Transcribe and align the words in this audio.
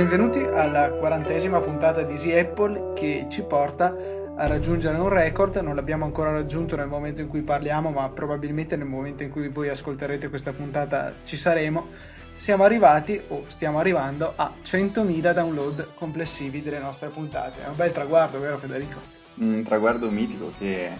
benvenuti 0.00 0.38
alla 0.42 0.92
quarantesima 0.92 1.60
puntata 1.60 2.00
di 2.00 2.14
Easy 2.14 2.32
Apple 2.32 2.94
che 2.94 3.26
ci 3.28 3.42
porta 3.42 3.94
a 4.34 4.46
raggiungere 4.46 4.96
un 4.96 5.10
record, 5.10 5.56
non 5.56 5.74
l'abbiamo 5.74 6.06
ancora 6.06 6.32
raggiunto 6.32 6.74
nel 6.74 6.86
momento 6.86 7.20
in 7.20 7.28
cui 7.28 7.42
parliamo, 7.42 7.90
ma 7.90 8.08
probabilmente 8.08 8.76
nel 8.76 8.86
momento 8.86 9.24
in 9.24 9.28
cui 9.28 9.48
voi 9.48 9.68
ascolterete 9.68 10.30
questa 10.30 10.52
puntata 10.52 11.12
ci 11.24 11.36
saremo. 11.36 11.88
Siamo 12.36 12.64
arrivati 12.64 13.20
o 13.28 13.44
stiamo 13.48 13.78
arrivando 13.78 14.32
a 14.36 14.50
100.000 14.64 15.34
download 15.34 15.88
complessivi 15.92 16.62
delle 16.62 16.78
nostre 16.78 17.08
puntate. 17.08 17.62
È 17.62 17.68
un 17.68 17.76
bel 17.76 17.92
traguardo, 17.92 18.40
vero 18.40 18.56
Federico? 18.56 18.98
Un 19.34 19.62
traguardo 19.64 20.08
mitico 20.08 20.50
che, 20.56 20.92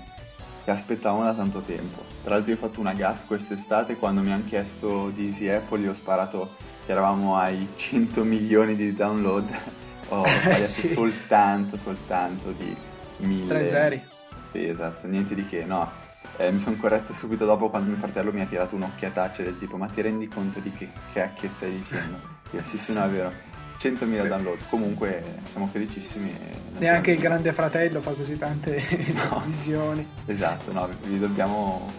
che 0.62 0.70
aspettavamo 0.70 1.24
da 1.24 1.32
tanto 1.32 1.62
tempo. 1.62 2.02
Tra 2.22 2.34
l'altro 2.34 2.52
io 2.52 2.58
ho 2.58 2.60
fatto 2.60 2.80
una 2.80 2.92
gaff 2.92 3.26
quest'estate 3.26 3.96
quando 3.96 4.20
mi 4.20 4.30
hanno 4.30 4.44
chiesto 4.46 5.08
di 5.08 5.24
Easy 5.24 5.48
Apple, 5.48 5.78
gli 5.78 5.86
ho 5.86 5.94
sparato 5.94 6.68
che 6.90 6.96
eravamo 6.96 7.36
ai 7.36 7.68
100 7.76 8.24
milioni 8.24 8.74
di 8.74 8.94
download, 8.94 9.48
ho 10.08 10.26
sbagliato 10.26 10.62
sì. 10.64 10.88
soltanto, 10.88 11.76
soltanto 11.76 12.52
di 12.52 12.74
mille. 13.18 13.48
Tre 13.48 13.68
zeri. 13.68 14.02
Sì, 14.52 14.68
esatto, 14.68 15.06
niente 15.06 15.34
di 15.34 15.46
che, 15.46 15.64
no. 15.64 15.98
Eh, 16.36 16.50
mi 16.50 16.58
sono 16.58 16.76
corretto 16.76 17.12
subito 17.12 17.44
dopo 17.44 17.70
quando 17.70 17.90
mio 17.90 17.98
fratello 17.98 18.32
mi 18.32 18.40
ha 18.40 18.46
tirato 18.46 18.74
un'occhiataccia 18.74 19.42
del 19.42 19.58
tipo 19.58 19.76
ma 19.76 19.86
ti 19.86 20.00
rendi 20.00 20.26
conto 20.28 20.58
di 20.58 20.72
che 20.72 20.90
cacchio 21.12 21.48
stai 21.48 21.70
dicendo? 21.70 22.18
Io 22.52 22.62
sì 22.62 22.78
sì 22.78 22.92
no 22.92 23.04
è 23.04 23.08
vero 23.08 23.32
100.000 23.78 24.26
download 24.26 24.58
comunque 24.68 25.22
siamo 25.50 25.66
felicissimi 25.66 26.32
neanche 26.78 27.12
il 27.12 27.18
grande 27.18 27.52
fratello 27.52 28.00
fa 28.00 28.12
così 28.12 28.38
tante 28.38 28.82
no. 29.12 29.42
visioni 29.46 30.06
esatto 30.26 30.72
no 30.72 30.88
vi 31.04 31.18
dobbiamo 31.18 31.90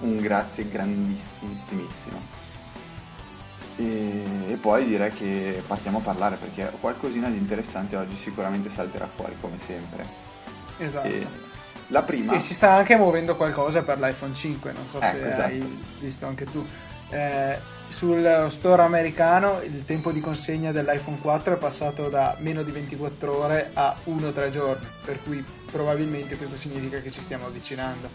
un 0.00 0.16
grazie 0.20 0.68
grandissimissimo 0.68 2.43
e, 3.76 4.52
e, 4.52 4.54
poi 4.56 4.86
direi 4.86 5.10
che 5.12 5.62
partiamo 5.66 5.98
a 5.98 6.00
parlare 6.00 6.36
perché 6.36 6.70
qualcosina 6.80 7.28
di 7.28 7.36
interessante 7.36 7.96
oggi 7.96 8.16
sicuramente 8.16 8.68
salterà 8.68 9.06
fuori 9.06 9.34
come 9.40 9.58
sempre. 9.58 10.06
Esatto. 10.78 11.06
E 11.06 11.26
la 11.88 12.02
prima... 12.02 12.34
E 12.34 12.40
si 12.40 12.54
sta 12.54 12.72
anche 12.72 12.96
muovendo 12.96 13.36
qualcosa 13.36 13.82
per 13.82 13.98
l'iPhone 13.98 14.34
5, 14.34 14.72
non 14.72 14.86
so 14.90 15.00
ecco, 15.00 15.16
se 15.16 15.26
esatto. 15.26 15.48
hai 15.48 15.78
visto 16.00 16.26
anche 16.26 16.44
tu. 16.44 16.66
Eh, 17.10 17.72
sul 17.88 18.46
store 18.50 18.82
americano 18.82 19.60
il 19.62 19.84
tempo 19.84 20.10
di 20.10 20.20
consegna 20.20 20.72
dell'iPhone 20.72 21.18
4 21.18 21.54
è 21.54 21.56
passato 21.58 22.08
da 22.08 22.36
meno 22.40 22.62
di 22.62 22.70
24 22.70 23.38
ore 23.38 23.70
a 23.74 23.94
1-3 24.06 24.50
giorni, 24.50 24.86
per 25.04 25.22
cui 25.22 25.44
probabilmente 25.70 26.36
questo 26.36 26.56
significa 26.56 27.00
che 27.00 27.10
ci 27.10 27.20
stiamo 27.20 27.46
avvicinando. 27.46 28.08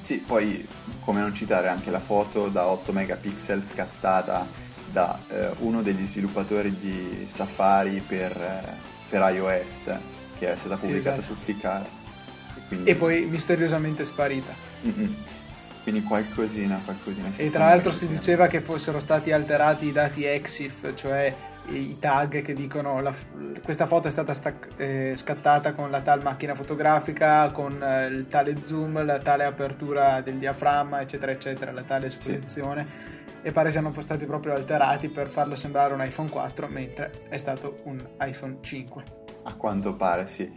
Sì, 0.00 0.18
poi 0.18 0.66
come 1.04 1.20
non 1.20 1.32
citare 1.32 1.68
anche 1.68 1.90
la 1.90 2.00
foto 2.00 2.48
da 2.48 2.66
8 2.66 2.92
megapixel 2.92 3.62
scattata 3.62 4.46
da 4.92 5.18
eh, 5.28 5.48
uno 5.58 5.82
degli 5.82 6.04
sviluppatori 6.04 6.78
di 6.78 7.26
Safari 7.28 8.02
per, 8.06 8.30
eh, 8.30 8.72
per 9.08 9.32
iOS 9.32 9.90
che 10.38 10.52
è 10.52 10.56
stata 10.56 10.76
pubblicata 10.76 11.18
esatto. 11.18 11.34
su 11.34 11.40
Flickr. 11.40 11.82
E, 12.56 12.60
quindi... 12.68 12.90
e, 12.90 12.94
poi 12.94 13.24
misteriosamente 13.24 14.04
sparita. 14.04 14.52
Mm-mm. 14.84 15.14
Quindi 15.82 16.02
qualcosina, 16.02 16.80
qualcosina. 16.84 17.28
E 17.36 17.50
tra 17.50 17.66
l'altro 17.66 17.92
si 17.92 18.06
diceva 18.06 18.46
che 18.46 18.60
fossero 18.60 19.00
stati 19.00 19.32
alterati 19.32 19.86
i 19.86 19.92
dati 19.92 20.24
EXIF, 20.24 20.94
cioè 20.94 21.34
i 21.68 21.96
tag 21.98 22.42
che 22.42 22.52
dicono 22.54 23.00
la, 23.00 23.14
questa 23.62 23.86
foto 23.86 24.08
è 24.08 24.10
stata 24.10 24.34
stac- 24.34 24.68
eh, 24.76 25.14
scattata 25.16 25.72
con 25.72 25.90
la 25.90 26.00
tal 26.00 26.22
macchina 26.22 26.54
fotografica, 26.54 27.50
con 27.52 27.82
eh, 27.82 28.06
il 28.06 28.26
tale 28.28 28.60
zoom, 28.62 29.04
la 29.04 29.18
tale 29.18 29.44
apertura 29.44 30.20
del 30.20 30.36
diaframma, 30.36 31.00
eccetera, 31.00 31.32
eccetera, 31.32 31.72
la 31.72 31.82
tale 31.82 32.06
esposizione. 32.06 32.86
Sì 32.86 33.20
e 33.42 33.50
pare 33.50 33.70
siano 33.70 33.92
stati 33.98 34.24
proprio 34.24 34.54
alterati 34.54 35.08
per 35.08 35.28
farlo 35.28 35.56
sembrare 35.56 35.92
un 35.92 36.02
iPhone 36.02 36.30
4 36.30 36.68
mentre 36.68 37.10
è 37.28 37.36
stato 37.36 37.80
un 37.84 37.98
iPhone 38.20 38.58
5. 38.60 39.02
A 39.44 39.54
quanto 39.54 39.94
pare 39.94 40.26
sì. 40.26 40.50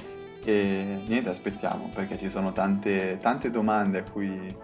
E 0.43 1.01
niente, 1.07 1.29
aspettiamo 1.29 1.89
perché 1.93 2.17
ci 2.17 2.29
sono 2.29 2.51
tante, 2.51 3.17
tante 3.19 3.49
domande 3.49 3.99
a 3.99 4.03
cui 4.03 4.55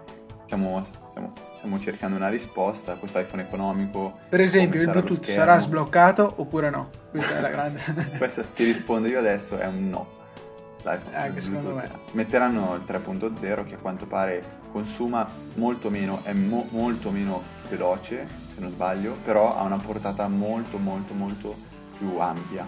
stiamo, 0.44 0.84
stiamo, 0.84 1.32
stiamo, 1.56 1.80
cercando 1.80 2.16
una 2.16 2.28
risposta. 2.28 2.94
Questo 2.94 3.18
iPhone 3.18 3.42
economico. 3.42 4.18
Per 4.28 4.40
esempio, 4.40 4.80
il 4.80 4.88
Bluetooth 4.88 5.28
sarà 5.28 5.58
sbloccato 5.58 6.34
oppure 6.36 6.70
no? 6.70 6.90
Questa 7.10 7.38
è 7.38 7.40
la 7.40 7.48
grande. 7.50 7.80
Questa 8.16 8.42
ti 8.44 8.62
rispondo 8.64 9.08
io 9.08 9.18
adesso 9.18 9.58
è 9.58 9.66
un 9.66 9.88
no. 9.88 10.20
L'iPhone, 10.84 11.40
secondo 11.40 11.74
me. 11.74 11.90
Metteranno 12.12 12.74
il 12.76 12.82
3.0 12.86 13.64
che 13.64 13.74
a 13.74 13.78
quanto 13.78 14.06
pare 14.06 14.60
consuma 14.72 15.28
molto 15.54 15.90
meno, 15.90 16.20
è 16.24 16.32
mo- 16.32 16.66
molto 16.70 17.10
meno 17.10 17.42
veloce, 17.68 18.26
se 18.54 18.60
non 18.60 18.70
sbaglio, 18.70 19.16
però 19.22 19.56
ha 19.56 19.62
una 19.62 19.76
portata 19.76 20.26
molto 20.28 20.78
molto 20.78 21.14
molto 21.14 21.54
più 21.98 22.18
ampia. 22.18 22.66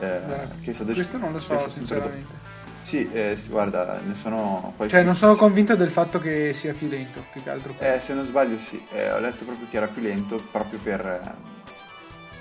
Eh, 0.00 0.20
che 0.62 0.72
è 0.72 0.84
Questo 0.84 1.18
non 1.18 1.32
lo 1.32 1.38
so, 1.38 1.58
sinceramente. 1.72 2.42
Sì, 2.82 3.10
eh, 3.10 3.38
guarda, 3.48 3.98
ne 4.04 4.14
sono... 4.14 4.74
Cioè, 4.76 4.88
sì, 4.90 5.04
non 5.04 5.14
sono 5.14 5.32
sì. 5.32 5.38
convinto 5.38 5.74
del 5.74 5.90
fatto 5.90 6.18
che 6.18 6.52
sia 6.52 6.74
più 6.74 6.86
lento, 6.86 7.24
più 7.32 7.42
che 7.42 7.48
altro. 7.48 7.74
Eh, 7.78 7.98
se 7.98 8.12
non 8.12 8.26
sbaglio 8.26 8.58
sì, 8.58 8.84
eh, 8.92 9.10
ho 9.10 9.20
letto 9.20 9.46
proprio 9.46 9.66
che 9.70 9.76
era 9.78 9.86
più 9.86 10.02
lento 10.02 10.42
proprio 10.50 10.78
per... 10.80 11.34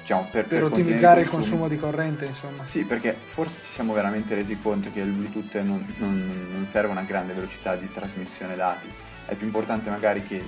Diciamo, 0.04 0.28
per, 0.30 0.46
per, 0.48 0.60
per 0.60 0.64
ottimizzare 0.66 1.22
il 1.22 1.30
consumo. 1.30 1.70
di 1.70 1.78
corrente, 1.78 2.26
insomma. 2.26 2.66
Sì, 2.66 2.84
perché 2.84 3.16
forse 3.24 3.64
ci 3.64 3.72
siamo 3.72 3.94
veramente 3.94 4.36
resi 4.36 4.60
conto 4.62 4.92
che 4.92 5.00
il 5.00 5.10
Bluetooth 5.10 5.56
non, 5.62 5.86
non, 5.98 6.50
non 6.52 6.68
serve 6.68 6.92
una 6.92 7.04
grande 7.04 7.32
velocità 7.32 7.78
di 7.78 7.90
trasmissione 7.90 8.58
dati. 8.58 8.90
È 9.26 9.34
più 9.36 9.46
importante 9.46 9.90
magari 9.90 10.24
che 10.24 10.44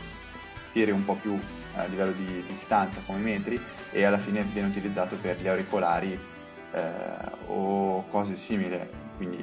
tiri 0.74 0.92
un 0.92 1.06
po' 1.06 1.14
più 1.14 1.40
a 1.78 1.86
livello 1.86 2.12
di 2.12 2.44
distanza 2.46 3.00
come 3.06 3.20
metri 3.20 3.58
e 3.92 4.04
alla 4.04 4.18
fine 4.18 4.44
viene 4.44 4.68
utilizzato 4.68 5.16
per 5.16 5.40
gli 5.40 5.48
auricolari 5.48 6.20
eh, 6.74 6.82
o 7.48 8.06
cose 8.10 8.36
simili. 8.36 8.78
Quindi 9.16 9.42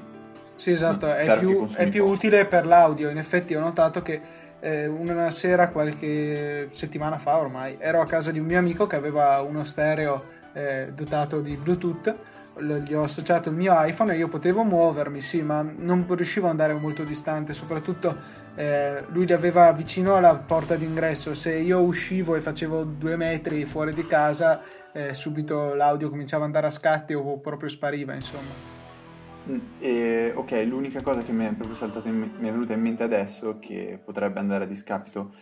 sì, 0.56 0.72
esatto, 0.72 1.10
è 1.10 1.38
più, 1.38 1.66
è 1.74 1.88
più 1.88 2.04
utile 2.06 2.44
per 2.44 2.66
l'audio. 2.66 3.08
In 3.08 3.16
effetti 3.16 3.54
ho 3.54 3.60
notato 3.60 4.02
che 4.02 4.20
eh, 4.62 4.86
una 4.86 5.28
sera, 5.30 5.68
qualche 5.68 6.68
settimana 6.70 7.18
fa 7.18 7.36
ormai, 7.36 7.76
ero 7.78 8.00
a 8.00 8.06
casa 8.06 8.30
di 8.30 8.38
un 8.38 8.46
mio 8.46 8.58
amico 8.58 8.86
che 8.86 8.96
aveva 8.96 9.40
uno 9.42 9.64
stereo 9.64 10.24
eh, 10.52 10.92
dotato 10.94 11.40
di 11.40 11.56
Bluetooth 11.56 12.30
gli 12.60 12.92
ho 12.92 13.04
associato 13.04 13.48
il 13.48 13.54
mio 13.54 13.72
iPhone 13.82 14.12
e 14.12 14.18
io 14.18 14.28
potevo 14.28 14.62
muovermi, 14.62 15.20
sì, 15.20 15.42
ma 15.42 15.62
non 15.62 16.04
riuscivo 16.08 16.46
ad 16.46 16.52
andare 16.52 16.74
molto 16.74 17.02
distante, 17.02 17.52
soprattutto 17.54 18.40
eh, 18.54 19.04
lui 19.08 19.26
li 19.26 19.32
aveva 19.32 19.72
vicino 19.72 20.16
alla 20.16 20.34
porta 20.34 20.76
d'ingresso, 20.76 21.34
se 21.34 21.54
io 21.56 21.80
uscivo 21.80 22.36
e 22.36 22.42
facevo 22.42 22.84
due 22.84 23.16
metri 23.16 23.64
fuori 23.64 23.94
di 23.94 24.06
casa, 24.06 24.60
eh, 24.92 25.14
subito 25.14 25.74
l'audio 25.74 26.10
cominciava 26.10 26.42
ad 26.42 26.48
andare 26.48 26.66
a 26.66 26.76
scatti 26.76 27.14
o 27.14 27.38
proprio 27.38 27.70
spariva, 27.70 28.12
insomma. 28.12 28.71
Mm, 29.48 29.58
e, 29.80 30.32
ok, 30.34 30.64
l'unica 30.66 31.02
cosa 31.02 31.22
che 31.22 31.32
mi 31.32 31.46
è 31.46 31.52
proprio 31.52 31.76
saltata 31.76 32.08
in, 32.08 32.30
mi 32.38 32.48
è 32.48 32.50
venuta 32.52 32.72
in 32.72 32.80
mente 32.80 33.02
adesso, 33.02 33.58
che 33.58 34.00
potrebbe 34.02 34.38
andare 34.38 34.64
a 34.64 34.66
discapito 34.66 35.32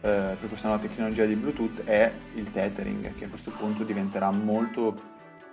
eh, 0.00 0.36
per 0.38 0.48
questa 0.48 0.68
nuova 0.68 0.82
tecnologia 0.82 1.24
di 1.24 1.34
Bluetooth, 1.34 1.84
è 1.84 2.12
il 2.34 2.50
tethering, 2.50 3.14
che 3.14 3.26
a 3.26 3.28
questo 3.28 3.52
punto 3.52 3.84
diventerà 3.84 4.30
molto 4.30 5.00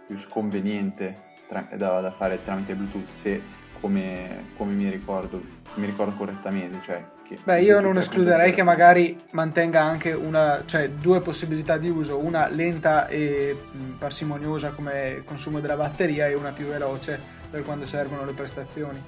più 0.07 0.17
sconveniente 0.17 1.29
tra, 1.47 1.67
da, 1.75 2.01
da, 2.01 2.11
fare 2.11 2.44
tramite 2.44 2.73
Bluetooth 2.73 3.09
se, 3.09 3.41
come, 3.79 4.45
come 4.57 4.73
mi 4.73 4.90
ricordo, 4.90 5.41
mi 5.75 5.85
ricordo 5.85 6.16
correttamente. 6.16 6.79
Cioè 6.81 7.06
Beh, 7.44 7.61
io 7.61 7.79
non 7.79 7.97
escluderei 7.97 8.51
che 8.51 8.61
magari 8.61 9.17
mantenga 9.31 9.81
anche 9.81 10.11
una, 10.11 10.63
cioè, 10.66 10.90
due 10.90 11.22
possibilità 11.22 11.78
di 11.78 11.88
uso, 11.88 12.17
una 12.17 12.50
lenta 12.50 13.07
e 13.07 13.56
parsimoniosa 13.97 14.72
come 14.72 15.22
consumo 15.23 15.61
della 15.61 15.78
batteria 15.78 16.28
e 16.28 16.34
una 16.34 16.51
più 16.51 16.66
veloce 16.66 17.40
per 17.51 17.63
quando 17.63 17.85
servono 17.85 18.25
le 18.25 18.31
prestazioni. 18.31 19.01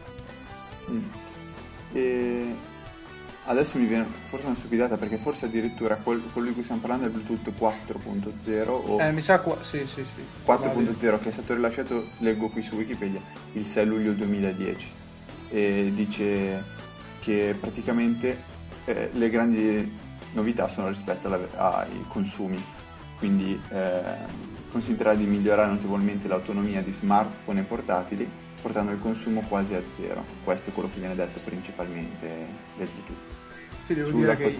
Mm. 0.92 1.08
E 1.94 2.56
adesso 3.46 3.78
mi 3.78 3.86
viene 3.86 4.06
forse 4.24 4.46
una 4.46 4.56
stupidata 4.56 4.98
perché 4.98 5.18
forse 5.18 5.46
addirittura 5.46 5.96
quello 5.96 6.22
di 6.48 6.54
cui 6.54 6.64
stiamo 6.64 6.82
parlando 6.82 7.06
è 7.06 7.10
il 7.10 7.20
Bluetooth 7.20 7.54
4.0 7.58 8.68
o 8.68 9.02
eh, 9.02 9.12
mi 9.12 9.22
sa 9.22 9.40
qua, 9.40 9.62
sì, 9.62 9.86
sì, 9.86 10.06
sì. 10.06 10.24
4.0 10.46 11.20
che 11.20 11.30
è 11.30 11.32
stato 11.32 11.54
rilasciato, 11.54 12.10
leggo 12.20 12.50
qui 12.50 12.62
su 12.62 12.76
Wikipedia, 12.76 13.20
il 13.54 13.66
6 13.66 13.86
luglio 13.86 14.14
2010 14.14 14.92
e 15.50 15.92
dice 15.94 16.64
che 17.20 17.56
praticamente 17.60 18.38
eh, 18.86 19.10
le 19.14 19.30
grandi 19.30 20.00
novità 20.34 20.68
sono 20.68 20.88
rispetto 20.88 21.28
alla, 21.28 21.40
ai 21.80 22.06
consumi, 22.08 22.64
quindi 23.18 23.60
eh, 23.70 24.02
consentirà 24.74 25.14
di 25.14 25.26
migliorare 25.26 25.70
notevolmente 25.70 26.28
l'autonomia 26.28 26.82
di 26.82 26.92
smartphone 26.92 27.60
e 27.60 27.64
portatili, 27.64 28.30
portando 28.60 28.92
il 28.92 28.98
consumo 28.98 29.42
quasi 29.48 29.76
a 29.76 29.82
zero. 29.88 30.26
Questo 30.44 30.72
è 30.72 30.74
quello 30.74 30.90
che 30.92 31.00
viene 31.00 31.14
detto 31.14 31.40
principalmente 31.46 32.28
del 32.76 32.88
Bluetooth. 32.88 33.18
Sì, 33.86 33.94
devo 33.94 34.08
Sulla 34.08 34.34
dire 34.34 34.52
che 34.52 34.60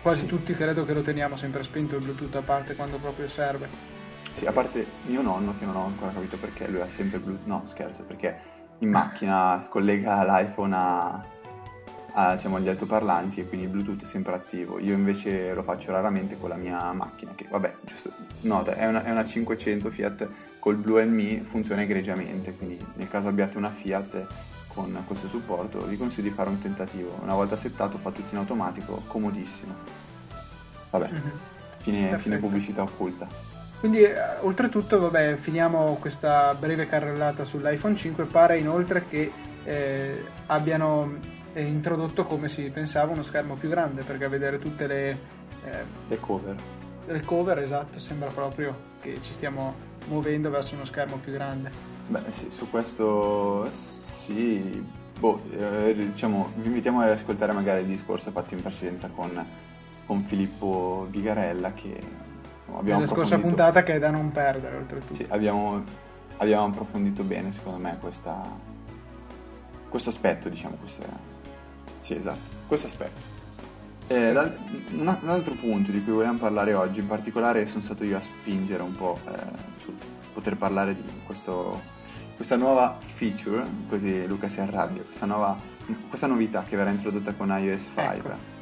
quasi 0.00 0.22
sì. 0.22 0.26
tutti 0.28 0.54
credo 0.54 0.86
che 0.86 0.94
lo 0.94 1.02
teniamo 1.02 1.36
sempre 1.36 1.62
spento 1.62 1.96
il 1.96 2.02
Bluetooth, 2.02 2.34
a 2.36 2.40
parte 2.40 2.74
quando 2.74 2.96
proprio 2.96 3.28
serve. 3.28 3.68
Sì, 4.32 4.46
a 4.46 4.52
parte 4.52 4.86
mio 5.02 5.20
nonno 5.20 5.54
che 5.58 5.66
non 5.66 5.76
ho 5.76 5.84
ancora 5.84 6.10
capito 6.10 6.38
perché 6.38 6.66
lui 6.66 6.80
ha 6.80 6.88
sempre 6.88 7.18
Bluetooth, 7.18 7.46
no 7.46 7.62
scherzo, 7.66 8.04
perché 8.04 8.38
in 8.78 8.88
macchina 8.88 9.66
collega 9.68 10.24
l'iPhone 10.24 10.74
a, 10.74 11.22
a, 12.12 12.34
diciamo, 12.34 12.56
agli 12.56 12.68
altoparlanti 12.68 13.40
e 13.40 13.48
quindi 13.48 13.66
il 13.66 13.72
Bluetooth 13.72 14.02
è 14.02 14.04
sempre 14.04 14.34
attivo. 14.34 14.78
Io 14.78 14.94
invece 14.94 15.52
lo 15.52 15.62
faccio 15.62 15.92
raramente 15.92 16.38
con 16.38 16.48
la 16.48 16.56
mia 16.56 16.92
macchina, 16.92 17.32
che 17.34 17.46
vabbè, 17.48 17.76
giusto, 17.84 18.12
nota, 18.42 18.74
è 18.74 18.86
una, 18.86 19.04
è 19.04 19.10
una 19.10 19.24
500 19.24 19.90
Fiat 19.90 20.28
col 20.58 20.76
Blue 20.76 21.04
Me, 21.04 21.40
funziona 21.42 21.82
egregiamente, 21.82 22.54
quindi 22.54 22.78
nel 22.94 23.08
caso 23.08 23.28
abbiate 23.28 23.56
una 23.56 23.70
Fiat 23.70 24.26
con 24.68 25.02
questo 25.04 25.26
supporto 25.26 25.84
vi 25.86 25.96
consiglio 25.96 26.28
di 26.28 26.34
fare 26.34 26.48
un 26.48 26.58
tentativo. 26.58 27.18
Una 27.22 27.34
volta 27.34 27.56
settato 27.56 27.98
fa 27.98 28.10
tutto 28.10 28.32
in 28.32 28.38
automatico, 28.38 29.02
comodissimo. 29.06 29.74
Vabbè, 30.90 31.10
mm-hmm. 31.10 31.30
fine, 31.78 32.18
fine 32.18 32.36
pubblicità 32.38 32.82
occulta. 32.82 33.26
Quindi, 33.80 34.02
eh, 34.02 34.14
oltretutto, 34.40 35.00
vabbè, 35.00 35.36
finiamo 35.36 35.96
questa 35.98 36.54
breve 36.54 36.86
carrellata 36.86 37.44
sull'iPhone 37.44 37.96
5. 37.96 38.24
Pare 38.24 38.58
inoltre 38.58 39.06
che 39.08 39.32
eh, 39.64 40.24
abbiano 40.46 41.16
eh, 41.52 41.62
introdotto, 41.62 42.24
come 42.24 42.48
si 42.48 42.62
pensava, 42.70 43.12
uno 43.12 43.22
schermo 43.22 43.54
più 43.54 43.68
grande 43.68 44.02
perché 44.02 44.24
a 44.24 44.28
vedere 44.28 44.58
tutte 44.58 44.86
le, 44.86 45.18
eh, 45.64 45.84
le 46.08 46.20
cover. 46.20 46.56
Le 47.06 47.20
cover, 47.24 47.58
esatto, 47.58 47.98
sembra 47.98 48.28
proprio 48.30 48.88
che 49.00 49.20
ci 49.20 49.32
stiamo 49.32 49.74
muovendo 50.06 50.50
verso 50.50 50.74
uno 50.74 50.84
schermo 50.84 51.16
più 51.16 51.32
grande. 51.32 51.70
Beh, 52.06 52.30
sì, 52.30 52.50
su 52.50 52.68
questo 52.70 53.68
sì, 53.70 54.84
boh, 55.18 55.42
eh, 55.50 55.94
diciamo, 55.94 56.52
vi 56.56 56.66
invitiamo 56.66 57.00
ad 57.00 57.10
ascoltare 57.10 57.52
magari 57.52 57.82
il 57.82 57.86
discorso 57.86 58.30
fatto 58.30 58.54
in 58.54 58.62
precedenza 58.62 59.08
con, 59.08 59.44
con 60.06 60.20
Filippo 60.22 61.06
Bigarella 61.08 61.72
che 61.72 61.98
abbiamo 62.72 63.00
Nella 63.00 63.12
scorsa 63.12 63.38
puntata 63.38 63.82
che 63.82 63.94
è 63.94 63.98
da 63.98 64.10
non 64.10 64.30
perdere 64.30 64.76
oltretutto. 64.76 65.14
Sì, 65.14 65.26
abbiamo, 65.28 65.82
abbiamo 66.38 66.66
approfondito 66.66 67.22
bene 67.22 67.50
secondo 67.50 67.78
me 67.78 67.96
questa, 68.00 68.40
questo 69.88 70.10
aspetto, 70.10 70.48
diciamo, 70.48 70.76
questa, 70.76 71.04
sì 72.00 72.14
esatto, 72.14 72.56
questo 72.66 72.86
aspetto. 72.86 73.38
Eh, 74.08 74.30
un, 74.30 75.06
altro 75.26 75.54
punto 75.54 75.92
di 75.92 76.02
cui 76.02 76.12
vogliamo 76.12 76.38
parlare 76.38 76.74
oggi, 76.74 76.98
in 76.98 77.06
particolare 77.06 77.66
sono 77.66 77.84
stato 77.84 78.04
io 78.04 78.16
a 78.16 78.20
spingere 78.20 78.82
un 78.82 78.92
po' 78.92 79.18
eh, 79.28 79.38
sul 79.76 79.94
poter 80.32 80.56
parlare 80.56 80.94
di 80.94 81.02
questo, 81.24 81.80
questa 82.34 82.56
nuova 82.56 82.96
feature, 82.98 83.64
così 83.88 84.26
Luca 84.26 84.48
si 84.48 84.60
arrabbia, 84.60 85.02
questa, 85.02 85.26
nuova, 85.26 85.56
questa 86.08 86.26
novità 86.26 86.64
che 86.64 86.76
verrà 86.76 86.90
introdotta 86.90 87.34
con 87.34 87.48
iOS 87.50 87.90
5. 87.94 88.14
Ecco 88.14 88.58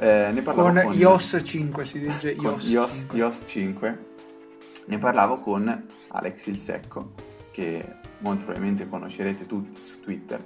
eh, 0.00 0.30
ne 0.32 0.42
parlavo 0.42 0.72
con, 0.72 0.82
con 0.82 0.94
iOS 0.94 1.38
5 1.44 1.84
si 1.84 1.98
dice 1.98 2.30
iOS, 2.30 2.68
iOS, 2.68 2.92
5. 2.98 3.18
iOS 3.18 3.44
5 3.46 4.06
ne 4.86 4.98
parlavo 4.98 5.40
con 5.40 5.86
Alex 6.08 6.46
il 6.46 6.56
Secco 6.56 7.14
che 7.50 7.84
molto 8.18 8.44
probabilmente 8.44 8.88
conoscerete 8.88 9.46
tutti 9.46 9.76
su 9.84 9.98
Twitter 10.00 10.40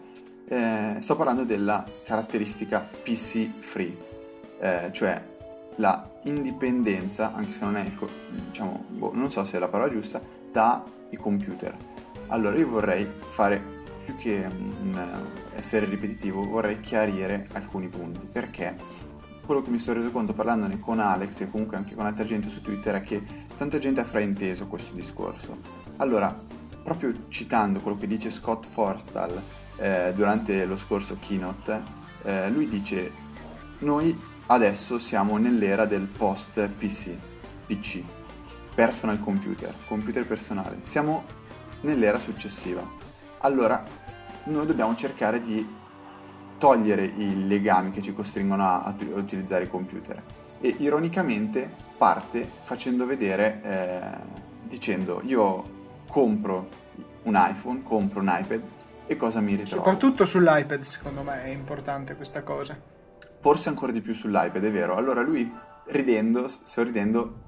eh, 0.52 0.96
sto 1.00 1.16
parlando 1.16 1.44
della 1.44 1.82
caratteristica 2.04 2.86
PC 3.02 3.58
free 3.58 3.96
eh, 4.60 4.90
cioè 4.92 5.20
la 5.76 6.08
indipendenza 6.24 7.34
anche 7.34 7.52
se 7.52 7.64
non 7.64 7.76
è 7.76 7.82
il, 7.82 7.98
diciamo 8.48 8.84
boh, 8.88 9.12
non 9.14 9.30
so 9.30 9.44
se 9.44 9.56
è 9.56 9.60
la 9.60 9.68
parola 9.68 9.90
giusta 9.90 10.20
dai 10.52 11.16
computer. 11.16 11.74
Allora 12.28 12.56
io 12.56 12.68
vorrei 12.68 13.08
fare 13.18 13.60
più 14.04 14.14
che 14.16 14.46
un, 14.46 15.26
essere 15.56 15.86
ripetitivo 15.86 16.44
vorrei 16.44 16.80
chiarire 16.80 17.48
alcuni 17.52 17.88
punti. 17.88 18.28
Perché? 18.30 18.76
Quello 19.44 19.62
che 19.62 19.70
mi 19.70 19.78
sono 19.78 19.98
reso 19.98 20.12
conto 20.12 20.34
parlandone 20.34 20.78
con 20.78 21.00
Alex 21.00 21.40
e 21.40 21.50
comunque 21.50 21.76
anche 21.76 21.94
con 21.94 22.06
altra 22.06 22.24
gente 22.24 22.48
su 22.48 22.60
Twitter 22.60 22.94
è 22.96 23.02
che 23.02 23.22
tanta 23.56 23.78
gente 23.78 24.00
ha 24.00 24.04
frainteso 24.04 24.66
questo 24.66 24.94
discorso. 24.94 25.56
Allora, 25.96 26.32
proprio 26.84 27.12
citando 27.28 27.80
quello 27.80 27.96
che 27.96 28.06
dice 28.06 28.30
Scott 28.30 28.66
Forstall 28.66 29.40
eh, 29.82 30.12
durante 30.14 30.64
lo 30.64 30.76
scorso 30.76 31.16
keynote, 31.18 31.82
eh, 32.22 32.48
lui 32.50 32.68
dice 32.68 33.10
noi 33.78 34.16
adesso 34.46 34.96
siamo 34.96 35.38
nell'era 35.38 35.86
del 35.86 36.06
post 36.06 36.68
PC, 36.68 37.16
PC, 37.66 38.00
personal 38.76 39.18
computer, 39.18 39.74
computer 39.86 40.24
personale. 40.24 40.78
Siamo 40.84 41.24
nell'era 41.80 42.20
successiva. 42.20 42.88
Allora, 43.38 43.84
noi 44.44 44.66
dobbiamo 44.66 44.94
cercare 44.94 45.40
di 45.40 45.68
togliere 46.58 47.04
i 47.04 47.48
legami 47.48 47.90
che 47.90 48.02
ci 48.02 48.12
costringono 48.12 48.64
a, 48.64 48.82
a, 48.84 48.94
utilizzare 49.14 49.64
i 49.64 49.68
computer. 49.68 50.22
E 50.60 50.76
ironicamente 50.78 51.68
parte 51.98 52.48
facendo 52.62 53.04
vedere, 53.04 53.60
eh, 53.64 54.00
dicendo 54.68 55.22
io 55.24 56.00
compro 56.08 56.68
un 57.24 57.34
iPhone, 57.36 57.82
compro 57.82 58.20
un 58.20 58.32
iPad 58.32 58.62
e 59.06 59.16
cosa 59.16 59.40
mi 59.40 59.54
ritrovo. 59.54 59.82
Soprattutto 59.82 60.24
sull'iPad 60.24 60.82
secondo 60.82 61.22
me 61.22 61.44
è 61.44 61.48
importante 61.48 62.14
questa 62.16 62.42
cosa. 62.42 62.76
Forse 63.40 63.68
ancora 63.68 63.92
di 63.92 64.00
più 64.00 64.14
sull'iPad, 64.14 64.62
è 64.62 64.70
vero. 64.70 64.94
Allora 64.94 65.22
lui 65.22 65.50
ridendo, 65.86 66.46
sorridendo, 66.48 67.40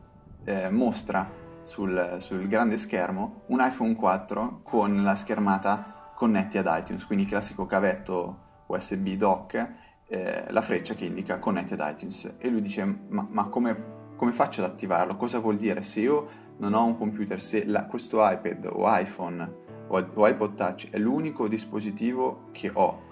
eh, 0.45 0.69
mostra 0.71 1.31
sul, 1.65 2.17
sul 2.19 2.47
grande 2.49 2.77
schermo 2.77 3.43
un 3.47 3.61
iPhone 3.61 3.95
4 3.95 4.61
con 4.63 5.03
la 5.03 5.15
schermata 5.15 6.13
connetti 6.15 6.59
ad 6.59 6.67
iTunes, 6.69 7.07
quindi 7.07 7.25
il 7.25 7.31
classico 7.31 7.67
cavetto 7.67 8.43
USB 8.67 9.11
dock 9.11 9.83
eh, 10.07 10.45
la 10.51 10.61
freccia 10.61 10.95
che 10.95 11.07
indica 11.07 11.39
Connected 11.39 11.81
iTunes 11.83 12.37
e 12.39 12.49
lui 12.49 12.61
dice 12.61 12.85
ma, 12.85 13.27
ma 13.29 13.45
come, 13.45 14.13
come, 14.17 14.33
faccio 14.33 14.63
ad 14.63 14.71
attivarlo? 14.71 15.17
Cosa 15.17 15.39
vuol 15.39 15.57
dire? 15.57 15.83
Se 15.83 16.01
io 16.01 16.29
non 16.59 16.75
ho 16.75 16.85
un 16.85 16.97
computer, 16.97 17.41
se 17.41 17.65
la, 17.65 17.85
questo 17.87 18.19
iPad 18.21 18.69
o 18.71 18.85
iPhone 18.87 19.63
o, 19.89 20.27
iPod 20.27 20.55
Touch 20.55 20.91
è 20.91 20.99
l'unico 20.99 21.49
dispositivo 21.49 22.49
che 22.53 22.71
ho, 22.73 23.03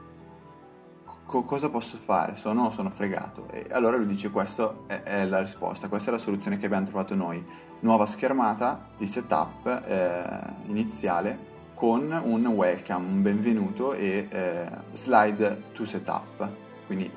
co- 1.27 1.43
cosa 1.43 1.71
posso 1.71 1.97
fare? 1.97 2.35
Sono, 2.35 2.71
sono 2.71 2.91
fregato. 2.91 3.49
E 3.51 3.67
allora 3.71 3.97
lui 3.97 4.07
dice 4.07 4.31
questa 4.31 4.75
è, 4.87 5.03
è, 5.03 5.27
la 5.27 5.41
risposta, 5.41 5.89
questa 5.89 6.11
è 6.11 6.13
la 6.13 6.19
soluzione 6.19 6.59
che 6.59 6.67
abbiamo 6.67 6.87
trovato 6.87 7.15
noi. 7.15 7.45
Nuova 7.81 8.07
schermata 8.07 8.89
di 8.97 9.07
setup 9.07 9.67
eh, 9.87 10.25
iniziale 10.67 11.51
con 11.75 12.13
un 12.13 12.47
welcome, 12.47 13.07
un 13.07 13.23
benvenuto 13.23 13.93
e 13.93 14.29
eh, 14.31 14.69
slide 14.93 15.65
to 15.73 15.85
setup, 15.85 16.49
quindi 16.87 17.11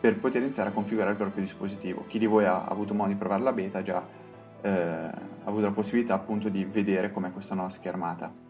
per 0.00 0.18
poter 0.18 0.42
iniziare 0.42 0.70
a 0.70 0.72
configurare 0.72 1.10
il 1.10 1.16
proprio 1.16 1.42
dispositivo. 1.42 2.04
Chi 2.08 2.18
di 2.18 2.26
voi 2.26 2.44
ha 2.44 2.64
avuto 2.64 2.94
modo 2.94 3.10
di 3.10 3.16
provare 3.16 3.42
la 3.42 3.52
beta 3.52 3.82
già 3.82 4.04
eh, 4.62 4.70
ha 4.70 5.44
avuto 5.44 5.66
la 5.66 5.72
possibilità 5.72 6.14
appunto 6.14 6.48
di 6.48 6.64
vedere 6.64 7.12
com'è 7.12 7.30
questa 7.32 7.54
nuova 7.54 7.70
schermata. 7.70 8.49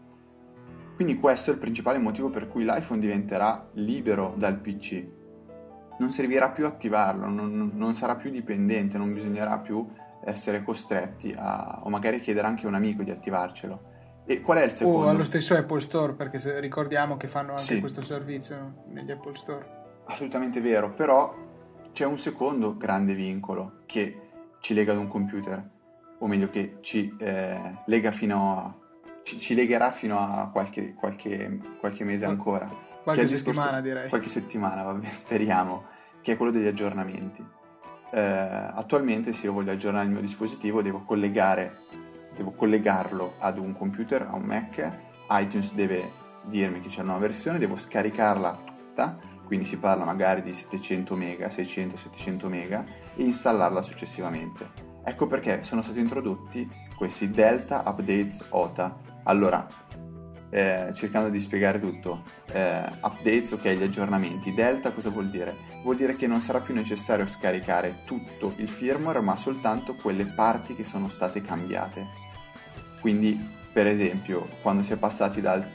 Quindi 1.01 1.19
questo 1.19 1.49
è 1.49 1.53
il 1.53 1.59
principale 1.59 1.97
motivo 1.97 2.29
per 2.29 2.47
cui 2.47 2.63
l'iPhone 2.63 2.99
diventerà 2.99 3.69
libero 3.73 4.35
dal 4.37 4.59
PC. 4.59 5.03
Non 5.97 6.11
servirà 6.11 6.51
più 6.51 6.67
attivarlo, 6.67 7.27
non, 7.27 7.71
non 7.73 7.95
sarà 7.95 8.15
più 8.15 8.29
dipendente, 8.29 8.99
non 8.99 9.11
bisognerà 9.11 9.57
più 9.57 9.83
essere 10.23 10.61
costretti 10.61 11.33
a, 11.35 11.79
o 11.81 11.89
magari 11.89 12.19
chiedere 12.19 12.45
anche 12.45 12.65
a 12.65 12.67
un 12.67 12.75
amico 12.75 13.01
di 13.01 13.09
attivarcelo 13.09 13.81
e 14.25 14.41
qual 14.41 14.59
è 14.59 14.63
il 14.63 14.69
secondo? 14.69 15.07
O 15.07 15.09
allo 15.09 15.23
stesso 15.23 15.55
Apple 15.55 15.79
Store, 15.79 16.13
perché 16.13 16.37
se 16.37 16.59
ricordiamo 16.59 17.17
che 17.17 17.27
fanno 17.27 17.49
anche 17.53 17.63
sì. 17.63 17.79
questo 17.79 18.03
servizio 18.03 18.83
negli 18.89 19.09
Apple 19.09 19.35
Store. 19.35 20.03
Assolutamente 20.05 20.61
vero, 20.61 20.93
però 20.93 21.35
c'è 21.93 22.05
un 22.05 22.19
secondo 22.19 22.77
grande 22.77 23.15
vincolo 23.15 23.79
che 23.87 24.29
ci 24.59 24.75
lega 24.75 24.91
ad 24.91 24.99
un 24.99 25.07
computer, 25.07 25.67
o 26.19 26.27
meglio 26.27 26.47
che 26.51 26.77
ci 26.81 27.11
eh, 27.17 27.79
lega 27.87 28.11
fino 28.11 28.59
a... 28.59 28.80
Ci, 29.23 29.39
ci, 29.39 29.55
legherà 29.55 29.91
fino 29.91 30.19
a 30.19 30.49
qualche, 30.51 30.93
qualche, 30.93 31.59
qualche 31.79 32.03
mese 32.03 32.25
ancora. 32.25 32.67
Qualche 33.03 33.27
settimana 33.27 33.79
discorso, 33.79 33.81
direi. 33.81 34.09
Qualche 34.09 34.29
settimana, 34.29 34.83
vabbè, 34.83 35.07
speriamo, 35.09 35.85
che 36.21 36.33
è 36.33 36.37
quello 36.37 36.51
degli 36.51 36.67
aggiornamenti. 36.67 37.43
Eh, 38.13 38.19
attualmente 38.19 39.31
se 39.33 39.45
io 39.45 39.53
voglio 39.53 39.71
aggiornare 39.71 40.05
il 40.05 40.11
mio 40.11 40.19
dispositivo 40.19 40.81
devo 40.81 41.03
collegare 41.05 41.77
devo 42.35 42.51
collegarlo 42.51 43.35
ad 43.39 43.57
un 43.57 43.73
computer, 43.73 44.23
a 44.23 44.35
un 44.35 44.43
Mac, 44.43 44.89
iTunes 45.29 45.73
deve 45.73 46.19
dirmi 46.43 46.81
che 46.81 46.89
c'è 46.89 47.01
una 47.01 47.11
nuova 47.11 47.27
versione, 47.27 47.59
devo 47.59 47.75
scaricarla 47.75 48.59
tutta, 48.65 49.17
quindi 49.45 49.65
si 49.65 49.77
parla 49.77 50.05
magari 50.05 50.41
di 50.41 50.53
700 50.53 51.15
mega, 51.15 51.49
600, 51.49 51.95
700 51.95 52.49
mega 52.49 52.85
e 53.15 53.23
installarla 53.23 53.81
successivamente. 53.81 54.89
Ecco 55.03 55.27
perché 55.27 55.63
sono 55.63 55.81
stati 55.81 55.99
introdotti 55.99 56.69
questi 56.95 57.29
Delta 57.29 57.83
Updates 57.85 58.45
OTA. 58.49 59.09
Allora, 59.23 59.67
eh, 60.49 60.91
cercando 60.93 61.29
di 61.29 61.39
spiegare 61.39 61.79
tutto, 61.79 62.23
eh, 62.51 62.83
updates, 63.01 63.51
ok, 63.53 63.69
gli 63.69 63.83
aggiornamenti. 63.83 64.53
Delta 64.53 64.91
cosa 64.91 65.09
vuol 65.09 65.29
dire? 65.29 65.55
Vuol 65.83 65.95
dire 65.95 66.15
che 66.15 66.27
non 66.27 66.41
sarà 66.41 66.59
più 66.59 66.73
necessario 66.73 67.25
scaricare 67.25 68.01
tutto 68.05 68.53
il 68.57 68.67
firmware, 68.67 69.21
ma 69.21 69.35
soltanto 69.35 69.95
quelle 69.95 70.25
parti 70.25 70.75
che 70.75 70.83
sono 70.83 71.07
state 71.07 71.41
cambiate. 71.41 72.05
Quindi, 72.99 73.39
per 73.71 73.87
esempio, 73.87 74.47
quando 74.61 74.83
si 74.83 74.93
è 74.93 74.97
passati 74.97 75.41
dal 75.41 75.67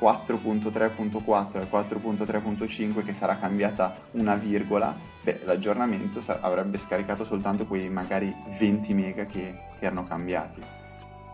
4.3.4 0.00 1.58
al 1.58 1.68
4.3.5 1.70 3.04
che 3.04 3.12
sarà 3.12 3.36
cambiata 3.38 3.96
una 4.12 4.36
virgola, 4.36 4.96
beh, 5.22 5.42
l'aggiornamento 5.44 6.20
avrebbe 6.40 6.78
scaricato 6.78 7.24
soltanto 7.24 7.66
quei 7.66 7.88
magari 7.88 8.34
20 8.58 8.94
mega 8.94 9.26
che, 9.26 9.54
che 9.78 9.84
erano 9.84 10.04
cambiati. 10.04 10.81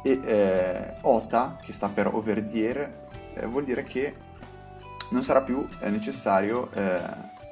E 0.09 0.21
eh, 0.25 0.95
OTA, 1.03 1.59
che 1.61 1.71
sta 1.71 1.91
per 1.91 2.07
over 2.07 2.43
the 2.43 2.67
air, 2.67 3.09
eh, 3.35 3.45
vuol 3.45 3.65
dire 3.65 3.83
che 3.83 4.15
non 5.11 5.23
sarà 5.23 5.43
più 5.43 5.69
eh, 5.81 5.91
necessario 5.91 6.71
eh, 6.73 6.99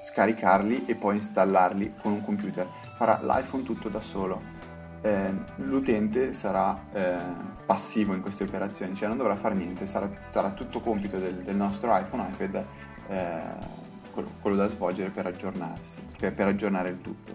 scaricarli 0.00 0.86
e 0.86 0.94
poi 0.94 1.16
installarli 1.16 1.96
con 2.00 2.12
un 2.12 2.22
computer. 2.22 2.66
Farà 2.96 3.20
l'iPhone 3.22 3.62
tutto 3.62 3.90
da 3.90 4.00
solo. 4.00 4.54
Eh, 5.02 5.34
l'utente 5.56 6.32
sarà 6.32 6.82
passivo 7.66 8.14
in 8.14 8.22
queste 8.22 8.44
operazioni, 8.44 8.94
cioè 8.94 9.08
non 9.08 9.18
dovrà 9.18 9.36
fare 9.36 9.54
niente, 9.54 9.84
sarà, 9.84 10.10
sarà 10.30 10.52
tutto 10.52 10.80
compito 10.80 11.18
del, 11.18 11.34
del, 11.34 11.56
nostro 11.56 11.94
iPhone, 11.94 12.26
iPad, 12.26 12.64
quello, 14.12 14.30
quello, 14.40 14.56
da 14.56 14.66
svolgere 14.68 15.10
per 15.10 15.26
aggiornarsi, 15.26 16.00
per, 16.16 16.32
per 16.32 16.46
aggiornare 16.46 16.88
il 16.88 17.00
tutto. 17.02 17.34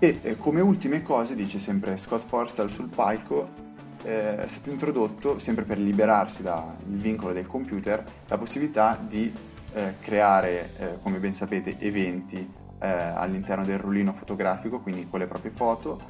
E 0.00 0.18
eh, 0.22 0.36
come 0.36 0.60
ultime 0.60 1.02
cose, 1.02 1.36
dice 1.36 1.60
sempre 1.60 1.96
Scott 1.96 2.24
Forstall 2.24 2.66
sul 2.66 2.88
palco, 2.88 3.62
eh, 4.04 4.36
è 4.44 4.46
stato 4.46 4.70
introdotto, 4.70 5.38
sempre 5.38 5.64
per 5.64 5.78
liberarsi 5.78 6.42
dal 6.42 6.76
vincolo 6.84 7.32
del 7.32 7.46
computer, 7.46 8.04
la 8.26 8.38
possibilità 8.38 8.98
di 9.00 9.32
eh, 9.72 9.94
creare, 10.00 10.70
eh, 10.78 10.98
come 11.02 11.18
ben 11.18 11.32
sapete, 11.32 11.76
eventi 11.78 12.48
eh, 12.78 12.86
all'interno 12.86 13.64
del 13.64 13.78
rullino 13.78 14.12
fotografico, 14.12 14.80
quindi 14.80 15.08
con 15.08 15.20
le 15.20 15.26
proprie 15.26 15.50
foto, 15.50 16.00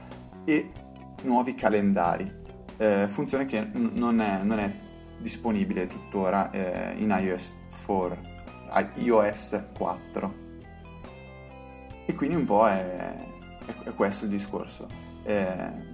e 0.45 0.71
nuovi 1.23 1.55
calendari. 1.55 2.43
Eh, 2.77 3.07
funzione 3.09 3.47
che 3.47 3.61
n- 3.61 3.93
non, 3.95 4.21
è, 4.21 4.43
non, 4.43 4.59
è, 4.59 4.71
disponibile 5.19 5.87
tuttora 5.87 6.51
eh, 6.51 6.95
in 6.99 7.17
iOS 7.19 7.51
4, 7.87 8.19
iOS 8.97 9.65
4. 9.79 10.35
E 12.07 12.15
quindi 12.15 12.37
un 12.37 12.45
po' 12.45 12.69
è, 12.69 13.17
è, 13.85 13.95
questo 13.95 14.25
il 14.25 14.31
discorso. 14.33 14.87
Eh, 15.23 15.93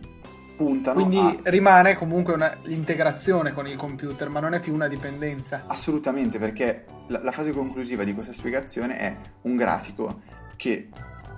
puntano 0.61 1.07
Quindi 1.07 1.17
a... 1.17 1.51
rimane 1.51 1.97
comunque 1.97 2.35
una, 2.35 2.55
l'integrazione 2.65 3.55
con 3.55 3.67
il 3.67 3.77
computer, 3.77 4.29
ma 4.29 4.41
non 4.41 4.53
è 4.53 4.61
più 4.61 4.75
una 4.75 4.89
dipendenza. 4.89 5.63
Assolutamente, 5.67 6.39
perché 6.39 6.85
la, 7.07 7.23
la 7.23 7.31
fase 7.31 7.51
conclusiva 7.53 8.05
di 8.05 8.13
questa 8.13 8.35
spiegazione 8.35 8.99
è 8.99 9.17
un 9.43 9.57
grafico 9.57 10.21
che 10.57 10.91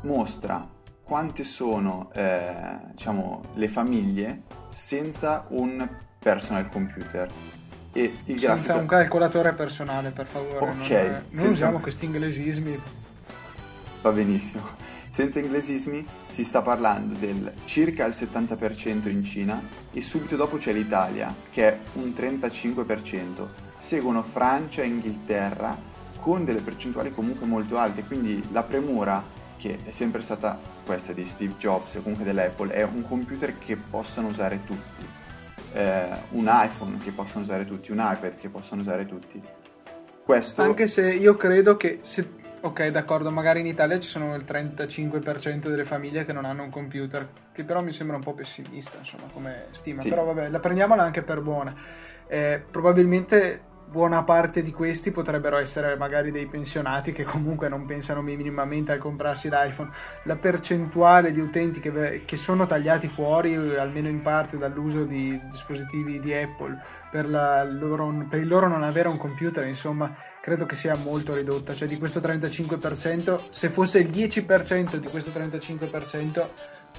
mostra 0.03 0.69
quante 1.05 1.45
sono 1.45 2.11
eh, 2.15 2.81
diciamo, 2.91 3.43
le 3.55 3.69
famiglie 3.69 4.43
senza 4.71 5.45
un 5.51 5.89
personal 6.19 6.69
computer. 6.69 7.31
E 7.93 8.03
il 8.25 8.41
senza 8.41 8.55
grafico... 8.55 8.79
un 8.79 8.87
calcolatore 8.87 9.53
personale, 9.53 10.11
per 10.11 10.27
favore. 10.27 10.59
Ok. 10.59 10.91
Non, 10.91 10.99
è... 10.99 11.23
non 11.31 11.47
usiamo 11.51 11.79
questi 11.79 12.07
inglesismi. 12.07 12.77
Va 14.03 14.11
benissimo. 14.11 14.65
Senza 15.13 15.41
inglesismi 15.41 16.07
si 16.29 16.43
sta 16.43 16.63
parlando 16.63 17.13
del 17.19 17.53
circa 17.67 18.07
il 18.07 18.15
70% 18.15 19.11
in 19.11 19.23
Cina 19.23 19.63
e 19.93 20.01
subito 20.01 20.37
dopo 20.37 20.57
c'è 20.57 20.73
l'Italia 20.73 21.35
che 21.51 21.69
è 21.69 21.79
un 21.97 22.15
35%. 22.17 23.47
Seguono 23.79 24.23
Francia 24.23 24.81
e 24.81 24.87
Inghilterra 24.87 25.77
con 26.19 26.47
delle 26.47 26.63
percentuali 26.63 27.13
comunque 27.13 27.45
molto 27.45 27.77
alte, 27.77 28.05
quindi 28.05 28.43
la 28.53 28.63
premura 28.63 29.23
che 29.59 29.81
è 29.85 29.91
sempre 29.91 30.23
stata 30.23 30.59
questa 30.83 31.13
di 31.13 31.27
Steve 31.27 31.57
Jobs 31.59 31.97
o 31.97 32.01
comunque 32.01 32.25
dell'Apple 32.25 32.73
è 32.73 32.83
un 32.83 33.03
computer 33.07 33.59
che 33.59 33.77
possano 33.77 34.29
usare 34.29 34.61
tutti, 34.65 35.07
eh, 35.75 36.09
un 36.31 36.49
iPhone 36.51 36.97
che 36.97 37.11
possano 37.11 37.45
usare 37.45 37.67
tutti, 37.67 37.93
un 37.93 37.99
iPad 37.99 38.37
che 38.37 38.49
possano 38.49 38.81
usare 38.81 39.05
tutti. 39.05 39.43
Questo... 40.25 40.63
Anche 40.63 40.87
se 40.87 41.13
io 41.13 41.37
credo 41.37 41.77
che 41.77 41.99
se 42.01 42.41
Ok, 42.65 42.87
d'accordo, 42.89 43.33
magari 43.33 43.59
in 43.59 43.67
Italia 43.67 43.99
ci 43.99 44.09
sono 44.09 44.37
il 44.37 44.45
35% 44.47 45.69
delle 45.69 45.85
famiglie 45.85 46.25
che 46.25 46.33
non 46.33 46.45
hanno 46.45 46.63
un 46.63 46.71
computer, 46.71 47.29
che 47.51 47.65
però 47.65 47.83
mi 47.83 47.91
sembra 47.91 48.15
un 48.15 48.23
po' 48.23 48.35
pessimista, 48.35 48.99
insomma, 48.99 49.25
come 49.33 49.67
stima. 49.73 50.01
Sì. 50.01 50.11
Però 50.11 50.25
vabbè, 50.25 50.49
la 50.49 50.61
prendiamola 50.61 51.03
anche 51.03 51.23
per 51.23 51.41
buona. 51.41 51.75
Eh, 52.29 52.63
probabilmente 52.71 53.71
buona 53.93 54.25
parte 54.25 54.63
di 54.63 54.73
questi 54.73 55.11
potrebbero 55.11 55.59
essere 55.59 55.97
magari 55.97 56.31
dei 56.31 56.47
pensionati 56.47 57.13
che 57.13 57.25
comunque 57.25 57.69
non 57.69 57.85
pensano 57.85 58.23
minimamente 58.23 58.91
al 58.91 58.99
comprarsi 58.99 59.51
l'iPhone. 59.51 59.91
La 60.25 60.37
percentuale 60.37 61.31
di 61.31 61.41
utenti 61.41 61.79
che, 61.79 62.23
che 62.25 62.37
sono 62.37 62.65
tagliati 62.65 63.07
fuori, 63.07 63.55
almeno 63.55 64.09
in 64.09 64.23
parte, 64.23 64.57
dall'uso 64.57 65.05
di 65.05 65.39
dispositivi 65.45 66.19
di 66.19 66.33
Apple 66.33 67.01
per, 67.11 67.29
loro, 67.29 68.27
per 68.27 68.41
il 68.41 68.49
loro 68.49 68.67
non 68.67 68.83
avere 68.83 69.09
un 69.09 69.19
computer, 69.19 69.67
insomma, 69.67 70.17
credo 70.41 70.65
che 70.65 70.75
sia 70.75 70.97
molto 70.97 71.35
ridotta. 71.35 71.75
Cioè 71.75 71.87
di 71.87 71.99
questo 71.99 72.21
35%, 72.21 73.51
se 73.51 73.69
fosse 73.69 73.99
il 73.99 74.09
10% 74.09 74.97
di 74.97 75.09
questo 75.09 75.39
35%, 75.39 76.49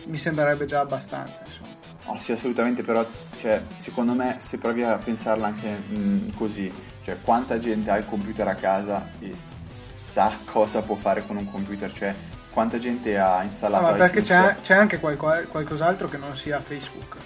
mi 0.05 0.17
sembrerebbe 0.17 0.65
già 0.65 0.81
abbastanza. 0.81 1.43
Insomma. 1.43 1.82
Oh, 2.05 2.17
sì, 2.17 2.33
assolutamente, 2.33 2.83
però 2.83 3.05
cioè, 3.37 3.61
secondo 3.77 4.13
me 4.13 4.37
se 4.39 4.57
provi 4.57 4.83
a 4.83 4.97
pensarla 4.97 5.47
anche 5.47 5.69
mh, 5.69 5.97
mm, 5.97 6.29
così, 6.35 6.71
cioè 7.03 7.17
quanta 7.21 7.59
gente 7.59 7.89
ha 7.89 7.97
il 7.97 8.05
computer 8.05 8.47
a 8.47 8.55
casa 8.55 9.09
e 9.19 9.33
sa 9.71 10.31
cosa 10.45 10.81
può 10.81 10.95
fare 10.95 11.25
con 11.25 11.37
un 11.37 11.49
computer, 11.49 11.91
cioè 11.93 12.13
quanta 12.51 12.77
gente 12.77 13.17
ha 13.17 13.41
installato... 13.43 13.85
Ah, 13.85 13.91
ma 13.91 13.97
perché 13.97 14.21
c'è, 14.21 14.57
c'è, 14.61 14.75
anche 14.75 14.99
qualco, 14.99 15.31
qualcos'altro 15.49 16.07
che 16.07 16.17
non 16.17 16.35
sia 16.35 16.59
Facebook. 16.59 17.17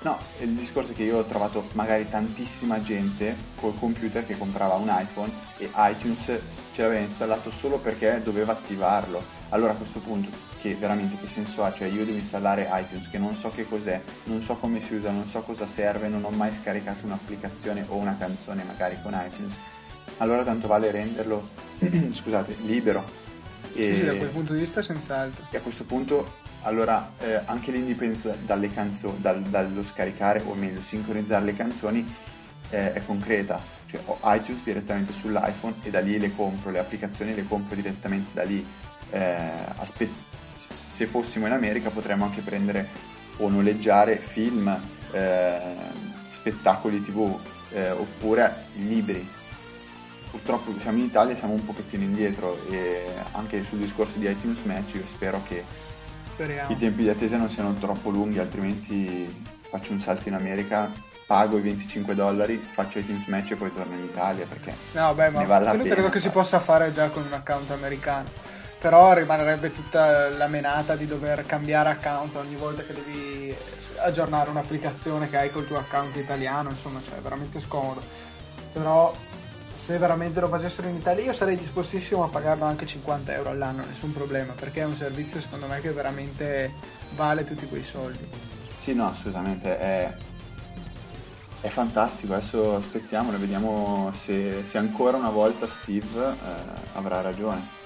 No, 0.00 0.16
il 0.38 0.50
discorso 0.50 0.92
è 0.92 0.94
che 0.94 1.02
io 1.02 1.18
ho 1.18 1.24
trovato 1.24 1.66
magari 1.72 2.08
tantissima 2.08 2.80
gente 2.80 3.34
col 3.56 3.76
computer 3.76 4.24
che 4.24 4.38
comprava 4.38 4.74
un 4.74 4.88
iPhone 4.88 5.32
e 5.56 5.68
iTunes 5.74 6.40
ce 6.72 6.82
l'aveva 6.82 7.00
installato 7.00 7.50
solo 7.50 7.78
perché 7.78 8.20
doveva 8.22 8.52
attivarlo. 8.52 9.20
Allora 9.48 9.72
a 9.72 9.74
questo 9.74 9.98
punto, 9.98 10.30
che 10.60 10.74
veramente 10.74 11.16
che 11.16 11.26
senso 11.26 11.64
ha? 11.64 11.72
Cioè 11.72 11.88
io 11.88 12.04
devo 12.04 12.18
installare 12.18 12.68
iTunes 12.72 13.08
che 13.08 13.18
non 13.18 13.34
so 13.34 13.50
che 13.50 13.66
cos'è, 13.66 14.00
non 14.24 14.40
so 14.40 14.56
come 14.56 14.80
si 14.80 14.94
usa, 14.94 15.10
non 15.10 15.26
so 15.26 15.40
cosa 15.42 15.66
serve, 15.66 16.08
non 16.08 16.24
ho 16.24 16.30
mai 16.30 16.52
scaricato 16.52 17.06
un'applicazione 17.06 17.84
o 17.88 17.96
una 17.96 18.16
canzone 18.18 18.62
magari 18.64 18.96
con 19.02 19.12
iTunes. 19.14 19.54
Allora 20.18 20.42
tanto 20.42 20.66
vale 20.66 20.90
renderlo, 20.90 21.48
scusate, 22.12 22.56
libero. 22.64 23.26
E... 23.74 23.82
Sì, 23.82 23.94
sì, 23.94 24.04
da 24.04 24.14
quel 24.14 24.30
punto 24.30 24.52
di 24.52 24.60
vista 24.60 24.82
senz'altro. 24.82 25.46
E 25.50 25.56
a 25.56 25.60
questo 25.60 25.84
punto 25.84 26.46
allora, 26.62 27.12
eh, 27.18 27.40
anche 27.44 27.70
l'indipendenza 27.70 28.36
dalle 28.44 28.72
canzoni, 28.72 29.20
dal, 29.20 29.40
dallo 29.42 29.82
scaricare, 29.82 30.42
o 30.44 30.54
meglio, 30.54 30.82
sincronizzare 30.82 31.44
le 31.44 31.54
canzoni 31.54 32.14
eh, 32.70 32.92
è 32.92 33.04
concreta. 33.04 33.60
Cioè, 33.86 34.00
ho 34.04 34.18
iTunes 34.24 34.62
direttamente 34.62 35.12
sull'iPhone 35.12 35.76
e 35.82 35.90
da 35.90 36.00
lì 36.00 36.18
le 36.18 36.34
compro, 36.34 36.70
le 36.70 36.78
applicazioni 36.78 37.34
le 37.34 37.46
compro 37.46 37.74
direttamente 37.74 38.30
da 38.32 38.42
lì. 38.42 38.64
Eh, 39.10 39.50
aspe- 39.76 40.26
se 40.58 41.06
fossimo 41.06 41.46
in 41.46 41.52
America 41.52 41.90
potremmo 41.90 42.24
anche 42.24 42.40
prendere 42.40 42.88
o 43.38 43.48
noleggiare 43.48 44.18
film, 44.18 44.68
eh, 45.12 45.60
spettacoli 46.28 47.00
tv 47.02 47.38
eh, 47.70 47.90
oppure 47.90 48.64
libri. 48.76 49.26
Purtroppo 50.30 50.78
siamo 50.78 50.98
in 50.98 51.04
Italia 51.04 51.32
e 51.32 51.36
siamo 51.36 51.54
un 51.54 51.64
pochettino 51.64 52.02
indietro 52.02 52.58
e 52.68 53.04
anche 53.32 53.64
sul 53.64 53.78
discorso 53.78 54.18
di 54.18 54.28
iTunes 54.28 54.60
Match 54.62 54.94
io 54.94 55.06
spero 55.06 55.42
che 55.46 55.64
Speriamo. 56.34 56.70
i 56.70 56.76
tempi 56.76 57.02
di 57.02 57.08
attesa 57.08 57.38
non 57.38 57.48
siano 57.48 57.74
troppo 57.74 58.10
lunghi, 58.10 58.38
altrimenti 58.38 59.44
faccio 59.62 59.92
un 59.92 60.00
salto 60.00 60.28
in 60.28 60.34
America, 60.34 60.90
pago 61.26 61.58
i 61.58 61.60
25 61.60 62.14
dollari, 62.14 62.56
faccio 62.56 62.98
i 62.98 63.06
team 63.06 63.22
match 63.26 63.52
e 63.52 63.56
poi 63.56 63.70
torno 63.70 63.94
in 63.94 64.04
Italia 64.04 64.46
perché 64.46 64.74
no, 64.92 65.12
beh, 65.14 65.30
ma 65.30 65.40
ne 65.40 65.46
vale 65.46 65.64
la 65.64 65.70
pena. 65.72 65.94
credo 65.94 66.08
che 66.08 66.20
si 66.20 66.30
possa 66.30 66.58
fare 66.58 66.92
già 66.92 67.08
con 67.10 67.24
un 67.24 67.32
account 67.32 67.70
americano. 67.70 68.56
Però 68.80 69.12
rimarrebbe 69.12 69.72
tutta 69.72 70.28
la 70.28 70.46
menata 70.46 70.94
di 70.94 71.06
dover 71.06 71.44
cambiare 71.44 71.90
account 71.90 72.36
ogni 72.36 72.54
volta 72.54 72.82
che 72.82 72.94
devi 72.94 73.54
aggiornare 73.98 74.50
un'applicazione 74.50 75.28
che 75.28 75.36
hai 75.36 75.50
col 75.50 75.66
tuo 75.66 75.78
account 75.78 76.14
italiano, 76.16 76.70
insomma, 76.70 77.00
cioè 77.04 77.18
è 77.18 77.20
veramente 77.20 77.60
scomodo. 77.60 78.00
Però 78.72 79.12
se 79.74 79.96
veramente 79.96 80.40
lo 80.40 80.48
facessero 80.48 80.88
in 80.88 80.96
Italia 80.96 81.24
io 81.24 81.32
sarei 81.32 81.56
dispostissimo 81.56 82.24
a 82.24 82.28
pagarlo 82.28 82.64
anche 82.64 82.84
50 82.84 83.32
euro 83.32 83.50
all'anno, 83.50 83.84
nessun 83.86 84.12
problema, 84.12 84.52
perché 84.52 84.80
è 84.80 84.84
un 84.84 84.94
servizio 84.94 85.40
secondo 85.40 85.66
me 85.66 85.80
che 85.80 85.90
veramente 85.90 86.72
vale 87.14 87.44
tutti 87.44 87.66
quei 87.68 87.84
soldi. 87.84 88.28
Sì, 88.80 88.94
no, 88.94 89.08
assolutamente, 89.08 89.78
è, 89.78 90.12
è 91.60 91.68
fantastico, 91.68 92.34
adesso 92.34 92.74
aspettiamo 92.74 93.32
e 93.32 93.36
vediamo 93.36 94.10
se, 94.12 94.64
se, 94.64 94.78
ancora 94.78 95.16
una 95.16 95.30
volta 95.30 95.66
Steve 95.66 96.28
eh, 96.28 96.34
avrà 96.94 97.20
ragione. 97.20 97.77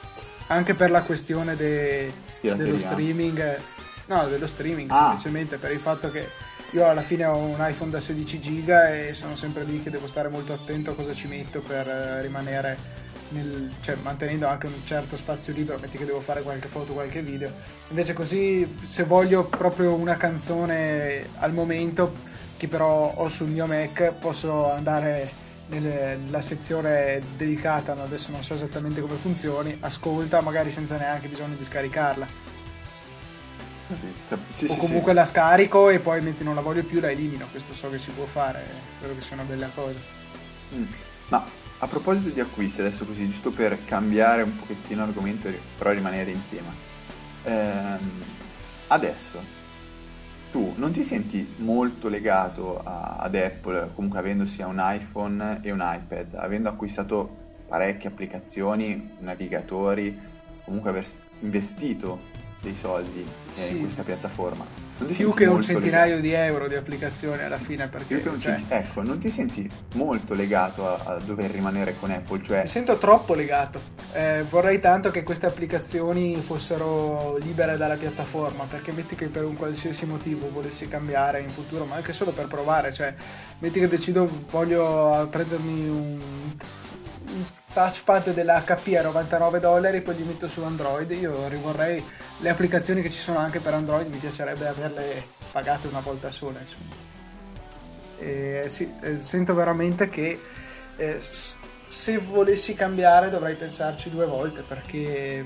Anche 0.49 0.75
per 0.75 0.91
la 0.91 1.03
questione 1.03 1.57
de, 1.57 2.13
dello 2.41 2.79
streaming, 2.79 3.61
no, 4.07 4.27
dello 4.29 4.47
streaming, 4.47 4.91
ah. 4.91 5.09
semplicemente 5.09 5.57
per 5.57 5.73
il 5.73 5.81
fatto 5.81 6.11
che 6.11 6.29
io 6.73 6.89
alla 6.89 7.03
fine 7.03 7.25
ho 7.25 7.37
un 7.37 7.57
iPhone 7.59 7.91
da 7.91 8.01
16 8.01 8.41
giga 8.41 8.93
e 8.93 9.13
sono 9.15 9.37
sempre 9.37 9.65
lì 9.65 9.83
che 9.83 9.91
devo 9.91 10.07
stare 10.07 10.29
molto 10.29 10.53
attento 10.53 10.91
a 10.91 10.95
cosa 10.95 11.15
ci 11.15 11.27
metto 11.27 11.61
per 11.61 11.87
eh, 11.87 12.23
rimanere 12.23 13.01
nel, 13.33 13.71
cioè, 13.81 13.97
mantenendo 14.03 14.47
anche 14.47 14.67
un 14.67 14.85
certo 14.85 15.17
spazio 15.17 15.53
libero, 15.53 15.79
metti 15.79 15.99
che 15.99 16.05
devo 16.05 16.21
fare 16.21 16.43
qualche 16.43 16.69
foto, 16.69 16.93
qualche 16.93 17.21
video. 17.21 17.51
Invece 17.89 18.13
così 18.13 18.79
se 18.85 19.05
voglio 19.05 19.45
proprio 19.45 19.95
una 19.95 20.17
canzone 20.17 21.27
al 21.39 21.53
momento 21.53 22.31
che 22.57 22.69
però 22.69 23.13
ho 23.17 23.29
sul 23.29 23.49
mio 23.49 23.67
Mac 23.67 24.13
posso 24.21 24.71
andare 24.71 25.31
nella 25.81 26.41
sezione 26.41 27.23
dedicata, 27.37 27.93
adesso 27.93 28.31
non 28.31 28.43
so 28.43 28.55
esattamente 28.55 29.00
come 29.00 29.14
funzioni, 29.14 29.76
ascolta 29.81 30.41
magari 30.41 30.73
senza 30.73 30.97
neanche 30.97 31.29
bisogno 31.29 31.55
di 31.57 31.64
scaricarla 31.64 32.50
sì, 34.52 34.67
o 34.69 34.76
comunque 34.76 35.11
sì. 35.11 35.17
la 35.17 35.25
scarico 35.25 35.91
e 35.91 35.99
poi 35.99 36.23
mentre 36.23 36.45
non 36.45 36.55
la 36.55 36.62
voglio 36.62 36.83
più 36.83 36.99
la 36.99 37.11
elimino 37.11 37.47
questo 37.50 37.75
so 37.75 37.91
che 37.91 37.99
si 37.99 38.11
può 38.11 38.25
fare 38.25 38.64
spero 38.97 39.14
che 39.14 39.21
sia 39.21 39.35
una 39.35 39.45
bella 39.45 39.69
cosa 39.75 39.99
mm. 40.75 40.85
Ma 41.33 41.45
a 41.79 41.87
proposito 41.87 42.29
di 42.29 42.41
acquisti, 42.41 42.81
adesso 42.81 43.07
così, 43.07 43.26
giusto 43.26 43.50
per 43.50 43.87
cambiare 43.87 44.43
un 44.43 44.55
pochettino 44.55 45.02
argomento, 45.02 45.50
però 45.76 45.91
rimanere 45.91 46.31
in 46.31 46.41
tema. 46.49 46.73
Ehm, 47.45 48.23
adesso, 48.88 49.43
tu 50.52 50.75
non 50.76 50.92
ti 50.92 51.02
senti 51.02 51.54
molto 51.56 52.09
legato 52.09 52.78
a, 52.78 53.16
ad 53.16 53.35
Apple, 53.35 53.90
comunque 53.94 54.18
avendo 54.18 54.44
sia 54.44 54.66
un 54.66 54.78
iPhone 54.80 55.61
e 55.62 55.73
un 55.73 55.80
iPad, 55.82 56.35
avendo 56.35 56.68
acquistato 56.68 57.40
parecchie 57.66 58.11
applicazioni, 58.11 59.14
navigatori, 59.21 60.16
comunque 60.62 60.90
aver 60.90 61.06
investito 61.40 62.21
dei 62.61 62.75
soldi 62.75 63.23
eh, 63.23 63.26
sì. 63.54 63.71
in 63.73 63.80
questa 63.80 64.02
piattaforma. 64.02 64.92
Più 65.04 65.32
che 65.32 65.47
un 65.47 65.62
centinaio 65.62 66.16
legato. 66.16 66.23
di 66.23 66.32
euro 66.32 66.68
di 66.68 66.75
applicazioni 66.75 67.42
alla 67.42 67.59
fine 67.59 67.88
perché 67.88 68.23
cioè... 68.23 68.38
cent... 68.38 68.64
ecco 68.71 69.02
non 69.02 69.18
ti 69.18 69.30
senti 69.30 69.71
molto 69.94 70.35
legato 70.35 70.87
a, 70.87 71.14
a, 71.14 71.18
dover 71.18 71.50
rimanere 71.50 71.97
con 71.99 72.11
Apple 72.11 72.42
cioè... 72.42 72.62
mi 72.62 72.68
sento 72.68 72.97
troppo 72.99 73.35
legato 73.35 73.80
eh, 74.12 74.44
vorrei 74.49 74.80
tanto 74.80 75.11
che 75.11 75.23
queste 75.23 75.47
applicazioni 75.47 76.37
fossero 76.37 77.37
libere 77.38 77.76
dalla 77.76 77.97
piattaforma 77.97 78.64
perché 78.64 78.92
metti 78.92 79.14
che 79.14 79.26
per 79.26 79.44
un 79.44 79.56
qualsiasi 79.56 80.06
motivo 80.06 80.50
volessi 80.50 80.88
cambiare 80.88 81.40
in 81.40 81.50
futuro 81.50 81.85
ma 81.85 81.97
anche 81.97 82.12
solo 82.12 82.30
per 82.30 82.47
provare 82.47 82.92
cioè 82.92 83.14
metti 83.59 83.80
che 83.80 83.88
decido 83.88 84.28
voglio 84.50 85.26
prendermi 85.30 85.88
un 85.88 86.18
touchpad 87.73 88.33
dell'HP 88.33 88.97
a 88.99 89.02
99 89.02 89.61
dollari 89.61 90.00
poi 90.02 90.17
li 90.17 90.23
metto 90.25 90.49
su 90.49 90.62
Android. 90.62 91.11
Io 91.11 91.49
rivorrei 91.49 92.05
le 92.38 92.49
applicazioni 92.49 93.02
che 93.02 93.11
ci 93.11 93.19
sono 93.19 93.38
anche 93.38 93.61
per 93.61 93.75
Android 93.75 94.09
mi 94.09 94.19
piacerebbe 94.19 94.67
averle 94.67 95.25
pagate 95.50 95.88
una 95.88 96.00
volta 96.00 96.31
sola 96.31 96.61
insomma. 96.61 97.11
E, 98.19 98.64
sì, 98.69 98.93
eh, 99.00 99.21
sento 99.21 99.55
veramente 99.55 100.09
che 100.09 100.41
eh, 100.97 101.21
se 101.88 102.19
volessi 102.19 102.75
cambiare 102.75 103.31
dovrei 103.31 103.55
pensarci 103.55 104.11
due 104.11 104.26
volte 104.26 104.62
perché 104.62 105.45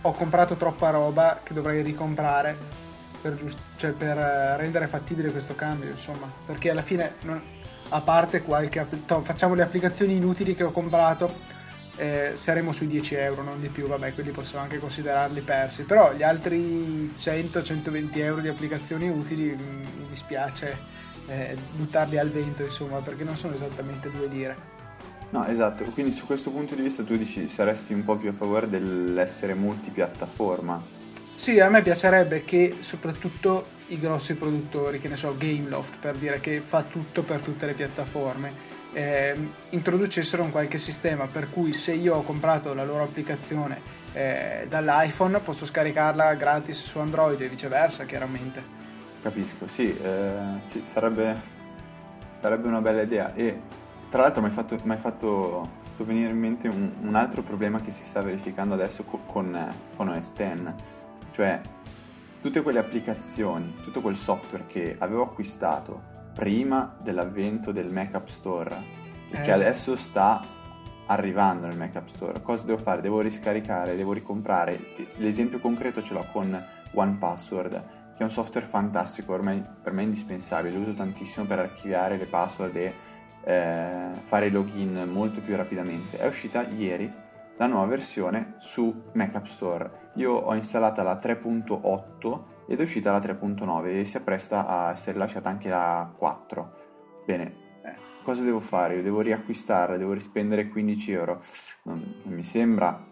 ho 0.00 0.12
comprato 0.12 0.56
troppa 0.56 0.90
roba 0.90 1.40
che 1.42 1.54
dovrei 1.54 1.82
ricomprare 1.82 2.56
per, 3.20 3.36
giust- 3.36 3.60
cioè 3.76 3.92
per 3.92 4.16
rendere 4.16 4.88
fattibile 4.88 5.30
questo 5.30 5.54
cambio 5.54 5.90
insomma. 5.90 6.30
Perché 6.44 6.70
alla 6.70 6.82
fine 6.82 7.14
non, 7.22 7.40
a 7.92 8.00
parte 8.00 8.42
qualche 8.42 8.84
facciamo 9.22 9.54
le 9.54 9.62
applicazioni 9.62 10.16
inutili 10.16 10.54
che 10.54 10.64
ho 10.64 10.70
comprato 10.70 11.60
eh, 11.96 12.32
saremo 12.34 12.72
sui 12.72 12.86
10 12.86 13.14
euro 13.16 13.42
non 13.42 13.60
di 13.60 13.68
più 13.68 13.86
vabbè 13.86 14.14
quelli 14.14 14.30
posso 14.30 14.56
anche 14.58 14.78
considerarli 14.78 15.40
persi. 15.42 15.82
Però 15.82 16.12
gli 16.14 16.22
altri 16.22 17.14
100-120 17.18 18.18
euro 18.18 18.40
di 18.40 18.48
applicazioni 18.48 19.08
utili 19.08 19.54
mm, 19.54 19.80
mi 19.98 20.06
dispiace 20.08 20.78
eh, 21.28 21.56
buttarli 21.72 22.18
al 22.18 22.30
vento 22.30 22.62
insomma 22.62 22.98
perché 22.98 23.24
non 23.24 23.36
sono 23.36 23.54
esattamente 23.54 24.10
due 24.10 24.26
lire. 24.26 24.70
No, 25.30 25.46
esatto, 25.46 25.84
quindi 25.84 26.12
su 26.12 26.26
questo 26.26 26.50
punto 26.50 26.74
di 26.74 26.82
vista 26.82 27.02
tu 27.02 27.16
dici 27.16 27.48
saresti 27.48 27.94
un 27.94 28.04
po' 28.04 28.16
più 28.16 28.30
a 28.30 28.34
favore 28.34 28.68
dell'essere 28.68 29.54
multipiattaforma. 29.54 31.00
Sì, 31.34 31.58
a 31.58 31.68
me 31.68 31.82
piacerebbe 31.82 32.44
che 32.44 32.76
soprattutto 32.80 33.80
i 33.92 33.98
grossi 33.98 34.34
produttori, 34.34 34.98
che 34.98 35.08
ne 35.08 35.16
so, 35.16 35.34
Gameloft 35.36 35.98
per 35.98 36.16
dire 36.16 36.40
che 36.40 36.60
fa 36.64 36.82
tutto 36.82 37.22
per 37.22 37.40
tutte 37.40 37.66
le 37.66 37.74
piattaforme, 37.74 38.70
eh, 38.92 39.34
introducessero 39.70 40.42
un 40.42 40.50
qualche 40.50 40.78
sistema 40.78 41.26
per 41.26 41.48
cui 41.50 41.72
se 41.72 41.92
io 41.92 42.16
ho 42.16 42.22
comprato 42.22 42.74
la 42.74 42.84
loro 42.84 43.04
applicazione 43.04 43.80
eh, 44.12 44.66
dall'iPhone 44.68 45.38
posso 45.40 45.64
scaricarla 45.64 46.34
gratis 46.34 46.84
su 46.84 46.98
Android 46.98 47.40
e 47.40 47.48
viceversa 47.48 48.04
chiaramente. 48.04 48.80
Capisco, 49.22 49.66
sì, 49.66 49.96
eh, 49.96 50.60
sì 50.64 50.82
sarebbe, 50.84 51.40
sarebbe, 52.40 52.68
una 52.68 52.80
bella 52.80 53.02
idea 53.02 53.34
e 53.34 53.60
tra 54.10 54.22
l'altro 54.22 54.42
mi 54.42 54.48
hai 54.48 54.52
fatto, 54.52 54.76
fatto 54.76 55.70
venire 56.04 56.30
in 56.30 56.38
mente 56.38 56.68
un, 56.68 56.90
un, 57.00 57.14
altro 57.14 57.42
problema 57.42 57.80
che 57.80 57.90
si 57.90 58.02
sta 58.02 58.20
verificando 58.20 58.74
adesso 58.74 59.04
con, 59.04 59.20
con, 59.26 59.74
con 59.96 60.08
OS 60.08 60.34
X, 60.34 60.60
cioè 61.30 61.60
tutte 62.42 62.60
quelle 62.60 62.80
applicazioni, 62.80 63.76
tutto 63.82 64.00
quel 64.00 64.16
software 64.16 64.66
che 64.66 64.96
avevo 64.98 65.22
acquistato 65.22 66.10
prima 66.34 66.96
dell'avvento 67.00 67.70
del 67.70 67.90
Mac 67.90 68.14
App 68.14 68.26
Store, 68.26 68.76
che 69.30 69.42
eh. 69.42 69.50
adesso 69.52 69.94
sta 69.94 70.44
arrivando 71.06 71.68
nel 71.68 71.76
Mac 71.76 71.94
App 71.94 72.08
Store. 72.08 72.42
Cosa 72.42 72.66
devo 72.66 72.78
fare? 72.78 73.00
Devo 73.00 73.20
riscaricare, 73.20 73.94
devo 73.94 74.12
ricomprare. 74.12 74.78
L'esempio 75.18 75.60
concreto 75.60 76.02
ce 76.02 76.14
l'ho 76.14 76.26
con 76.32 76.66
One 76.94 77.16
Password, 77.18 77.70
che 77.70 78.18
è 78.18 78.22
un 78.24 78.30
software 78.30 78.66
fantastico, 78.66 79.32
ormai 79.32 79.64
per 79.80 79.92
me 79.92 80.02
è 80.02 80.04
indispensabile, 80.04 80.74
lo 80.74 80.80
uso 80.80 80.94
tantissimo 80.94 81.46
per 81.46 81.60
archiviare 81.60 82.16
le 82.16 82.26
password 82.26 82.76
e 82.76 82.94
eh, 83.44 84.10
fare 84.20 84.46
il 84.46 84.52
login 84.52 85.08
molto 85.08 85.40
più 85.40 85.54
rapidamente. 85.54 86.18
È 86.18 86.26
uscita 86.26 86.66
ieri 86.66 87.10
la 87.56 87.66
nuova 87.66 87.86
versione 87.86 88.54
su 88.58 89.10
Mac 89.12 89.36
App 89.36 89.44
Store. 89.44 90.01
Io 90.14 90.32
ho 90.32 90.54
installata 90.54 91.02
la 91.02 91.18
3.8 91.18 92.42
ed 92.66 92.78
è 92.78 92.82
uscita 92.82 93.10
la 93.10 93.18
3.9 93.18 93.98
e 93.98 94.04
si 94.04 94.16
appresta 94.16 94.66
a 94.66 94.90
essere 94.90 95.18
lasciata 95.18 95.48
anche 95.48 95.68
la 95.68 96.12
4. 96.16 96.72
Bene, 97.24 97.54
eh, 97.82 97.94
cosa 98.22 98.42
devo 98.42 98.60
fare? 98.60 98.96
Io 98.96 99.02
devo 99.02 99.20
riacquistarla, 99.20 99.96
devo 99.96 100.12
rispendere 100.12 100.68
15 100.68 101.12
euro. 101.12 101.42
Non, 101.84 102.20
non 102.24 102.34
mi 102.34 102.42
sembra 102.42 103.04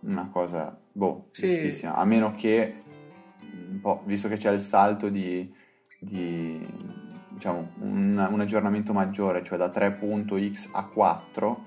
una 0.00 0.28
cosa, 0.30 0.78
boh, 0.92 1.28
sì. 1.32 1.48
giustissima. 1.48 1.96
A 1.96 2.04
meno 2.04 2.32
che, 2.32 2.82
un 3.70 3.80
po', 3.80 4.02
visto 4.04 4.28
che 4.28 4.36
c'è 4.36 4.52
il 4.52 4.60
salto 4.60 5.08
di, 5.08 5.52
di 5.98 6.64
diciamo, 7.28 7.72
un, 7.80 8.28
un 8.30 8.40
aggiornamento 8.40 8.92
maggiore, 8.92 9.42
cioè 9.42 9.58
da 9.58 9.68
3.x 9.68 10.68
a 10.72 10.84
4, 10.84 11.64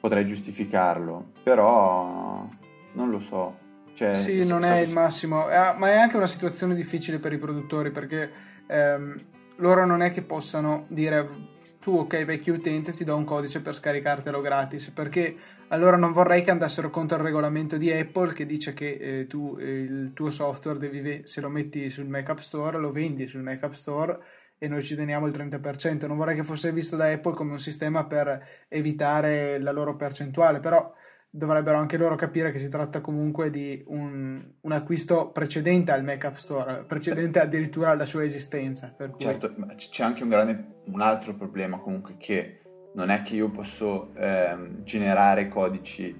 potrei 0.00 0.26
giustificarlo, 0.26 1.32
però 1.42 2.46
non 2.94 3.10
lo 3.10 3.20
so. 3.20 3.62
Cioè, 3.94 4.16
sì, 4.16 4.46
non 4.48 4.64
è 4.64 4.80
il 4.80 4.90
massimo, 4.90 5.46
ma 5.46 5.88
è 5.88 5.96
anche 5.96 6.16
una 6.16 6.26
situazione 6.26 6.74
difficile 6.74 7.18
per 7.18 7.32
i 7.32 7.38
produttori 7.38 7.92
perché 7.92 8.28
ehm, 8.66 9.14
loro 9.56 9.86
non 9.86 10.02
è 10.02 10.10
che 10.10 10.22
possano 10.22 10.86
dire 10.88 11.52
tu 11.78 11.98
ok 11.98 12.24
vecchio 12.24 12.54
utente 12.54 12.92
ti 12.92 13.04
do 13.04 13.14
un 13.14 13.24
codice 13.24 13.60
per 13.60 13.74
scaricartelo 13.74 14.40
gratis 14.40 14.88
perché 14.88 15.36
allora 15.68 15.96
non 15.96 16.12
vorrei 16.12 16.42
che 16.42 16.50
andassero 16.50 16.90
contro 16.90 17.18
il 17.18 17.22
regolamento 17.22 17.76
di 17.76 17.92
Apple 17.92 18.32
che 18.32 18.46
dice 18.46 18.74
che 18.74 18.94
eh, 18.94 19.26
tu 19.26 19.56
eh, 19.60 19.80
il 19.80 20.10
tuo 20.12 20.30
software 20.30 20.78
devi, 20.78 21.22
se 21.24 21.40
lo 21.40 21.48
metti 21.48 21.88
sul 21.90 22.08
Mac 22.08 22.28
App 22.30 22.38
Store 22.38 22.78
lo 22.78 22.90
vendi 22.90 23.26
sul 23.26 23.42
Mac 23.42 23.62
App 23.62 23.72
Store 23.72 24.18
e 24.58 24.68
noi 24.68 24.82
ci 24.82 24.94
teniamo 24.94 25.26
il 25.26 25.32
30%. 25.32 26.06
Non 26.06 26.16
vorrei 26.16 26.36
che 26.36 26.44
fosse 26.44 26.72
visto 26.72 26.96
da 26.96 27.10
Apple 27.10 27.34
come 27.34 27.52
un 27.52 27.58
sistema 27.58 28.04
per 28.06 28.64
evitare 28.68 29.60
la 29.60 29.72
loro 29.72 29.94
percentuale, 29.94 30.60
però 30.60 30.90
dovrebbero 31.36 31.78
anche 31.78 31.96
loro 31.96 32.14
capire 32.14 32.52
che 32.52 32.60
si 32.60 32.68
tratta 32.68 33.00
comunque 33.00 33.50
di 33.50 33.82
un, 33.88 34.40
un 34.60 34.72
acquisto 34.72 35.30
precedente 35.32 35.90
al 35.90 36.04
Mac 36.04 36.24
App 36.24 36.36
Store, 36.36 36.84
precedente 36.86 37.40
addirittura 37.40 37.90
alla 37.90 38.06
sua 38.06 38.22
esistenza. 38.22 38.94
Cui... 38.96 39.18
Certo, 39.18 39.52
ma 39.56 39.66
c'è 39.74 40.04
anche 40.04 40.22
un, 40.22 40.28
grande, 40.28 40.74
un 40.84 41.00
altro 41.00 41.34
problema 41.34 41.78
comunque 41.78 42.14
che 42.18 42.60
non 42.94 43.10
è 43.10 43.22
che 43.22 43.34
io 43.34 43.50
posso 43.50 44.14
ehm, 44.14 44.84
generare 44.84 45.48
codici 45.48 46.16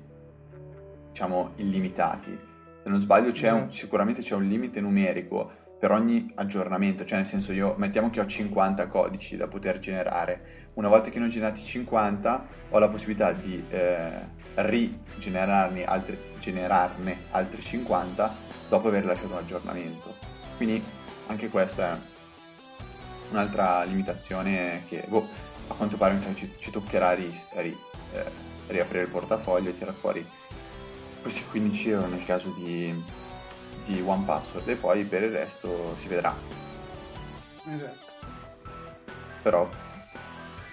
diciamo 1.11 1.53
illimitati. 1.57 2.37
Se 2.83 2.89
non 2.89 2.99
sbaglio 2.99 3.31
c'è 3.31 3.53
un, 3.53 3.71
sicuramente 3.71 4.21
c'è 4.21 4.35
un 4.35 4.49
limite 4.49 4.81
numerico 4.81 5.49
per 5.79 5.93
ogni 5.93 6.33
aggiornamento, 6.35 7.05
cioè 7.05 7.19
nel 7.19 7.27
senso 7.27 7.53
io 7.53 7.77
mettiamo 7.79 8.11
che 8.11 8.19
ho 8.19 8.27
50 8.27 8.89
codici 8.89 9.37
da 9.37 9.47
poter 9.47 9.79
generare, 9.79 10.71
una 10.75 10.89
volta 10.89 11.09
che 11.11 11.21
ne 11.21 11.27
ho 11.27 11.29
generati 11.29 11.63
50 11.63 12.47
ho 12.71 12.79
la 12.81 12.89
possibilità 12.89 13.31
di 13.31 13.65
eh, 13.69 14.43
rigenerarne 14.55 15.85
altri, 15.85 16.19
generarne 16.39 17.27
altri 17.31 17.63
50 17.63 18.35
dopo 18.69 18.89
aver 18.89 19.05
lasciato 19.05 19.33
un 19.33 19.39
aggiornamento. 19.39 20.15
Quindi 20.57 20.83
anche 21.27 21.49
questa 21.49 21.95
è 21.95 21.99
un'altra 23.31 23.83
limitazione 23.85 24.85
che 24.89 25.05
boh, 25.07 25.29
a 25.69 25.75
quanto 25.75 25.97
pare 25.97 26.19
ci, 26.35 26.53
ci 26.59 26.71
toccherà 26.71 27.13
ri, 27.13 27.33
ri, 27.57 27.77
eh, 28.13 28.31
riaprire 28.69 29.05
il 29.05 29.11
portafoglio 29.11 29.71
e 29.71 29.79
tirare 29.79 29.97
fuori 29.97 30.27
questi 31.21 31.43
15 31.45 31.91
euro 31.91 32.07
nel 32.07 32.25
caso 32.25 32.51
di 32.51 33.23
di 33.85 34.03
One 34.05 34.25
Password 34.25 34.69
e 34.69 34.77
poi 34.77 35.05
per 35.05 35.23
il 35.23 35.31
resto 35.31 35.95
si 35.97 36.09
vedrà. 36.09 36.35
Esatto. 37.71 38.13
Però, 39.43 39.69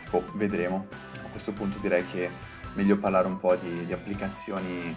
boh, 0.10 0.24
vedremo. 0.34 0.88
A 1.24 1.30
questo 1.30 1.52
punto 1.52 1.78
direi 1.80 2.06
che 2.06 2.30
meglio 2.74 2.98
parlare 2.98 3.28
un 3.28 3.40
po' 3.40 3.56
di, 3.56 3.86
di 3.86 3.94
applicazioni. 3.94 4.96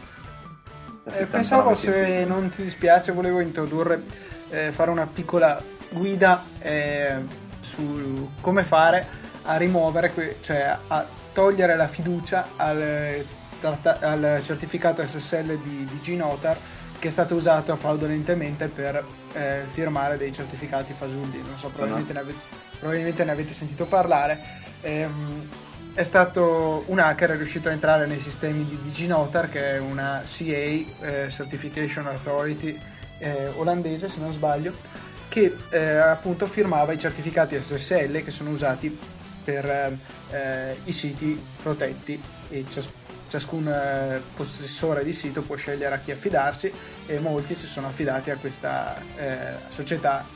Eh, 1.04 1.26
pensavo 1.26 1.74
se 1.74 2.24
non 2.24 2.50
ti 2.54 2.62
dispiace, 2.62 3.12
volevo 3.12 3.40
introdurre, 3.40 4.02
eh, 4.50 4.72
fare 4.72 4.90
una 4.90 5.06
piccola 5.06 5.60
guida 5.90 6.42
eh, 6.60 7.16
su 7.60 8.30
come 8.40 8.64
fare 8.64 9.06
a 9.42 9.56
rimuovere, 9.56 10.38
cioè 10.40 10.76
a 10.86 11.06
togliere 11.32 11.76
la 11.76 11.88
fiducia 11.88 12.48
al, 12.56 13.24
al 13.62 14.40
certificato 14.42 15.04
SSL 15.06 15.58
di, 15.58 15.88
di 15.90 16.00
Gnotar 16.02 16.56
che 17.04 17.10
è 17.10 17.12
stato 17.12 17.34
usato 17.34 17.76
fraudolentemente 17.76 18.68
per 18.68 19.04
eh, 19.34 19.64
firmare 19.70 20.16
dei 20.16 20.32
certificati 20.32 20.94
fasulli. 20.94 21.42
Non 21.42 21.58
so, 21.58 21.68
probabilmente, 21.68 22.14
ne 22.14 22.18
avete, 22.20 22.38
probabilmente 22.78 23.24
ne 23.24 23.30
avete, 23.30 23.52
sentito 23.52 23.84
parlare. 23.84 24.62
Ehm, 24.80 25.46
è 25.94 26.02
stato 26.02 26.82
un 26.88 26.98
hacker 26.98 27.30
è 27.30 27.36
riuscito 27.36 27.68
a 27.68 27.72
entrare 27.72 28.06
nei 28.06 28.18
sistemi 28.18 28.66
di 28.66 28.76
DigiNotar 28.82 29.48
che 29.48 29.76
è 29.76 29.78
una 29.78 30.22
CA 30.24 30.42
eh, 30.42 30.84
Certification 31.30 32.08
Authority 32.08 32.76
eh, 33.18 33.48
olandese 33.56 34.08
se 34.08 34.18
non 34.18 34.32
sbaglio 34.32 34.74
che 35.28 35.56
eh, 35.70 35.96
appunto 35.96 36.46
firmava 36.46 36.92
i 36.92 36.98
certificati 36.98 37.56
SSL 37.60 38.24
che 38.24 38.32
sono 38.32 38.50
usati 38.50 38.96
per 39.44 39.96
eh, 40.30 40.76
i 40.84 40.92
siti 40.92 41.40
protetti 41.62 42.20
e 42.48 42.64
cias- 42.68 42.90
ciascun 43.28 43.68
eh, 43.68 44.20
possessore 44.34 45.04
di 45.04 45.12
sito 45.12 45.42
può 45.42 45.54
scegliere 45.54 45.94
a 45.94 45.98
chi 45.98 46.10
affidarsi 46.10 46.72
e 47.06 47.20
molti 47.20 47.54
si 47.54 47.66
sono 47.66 47.86
affidati 47.86 48.30
a 48.30 48.36
questa 48.36 48.96
eh, 49.16 49.36
società 49.68 50.26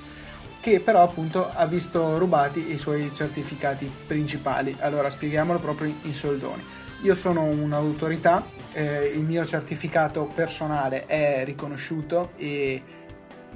che 0.60 0.80
però 0.80 1.02
appunto 1.02 1.48
ha 1.50 1.66
visto 1.66 2.18
rubati 2.18 2.72
i 2.72 2.78
suoi 2.78 3.12
certificati 3.14 3.90
principali. 4.06 4.76
Allora 4.80 5.10
spieghiamolo 5.10 5.58
proprio 5.58 5.92
in 6.02 6.12
soldoni. 6.14 6.62
Io 7.02 7.14
sono 7.14 7.44
un'autorità, 7.44 8.44
eh, 8.72 9.12
il 9.14 9.20
mio 9.20 9.44
certificato 9.44 10.24
personale 10.34 11.06
è 11.06 11.44
riconosciuto 11.44 12.32
e 12.36 12.82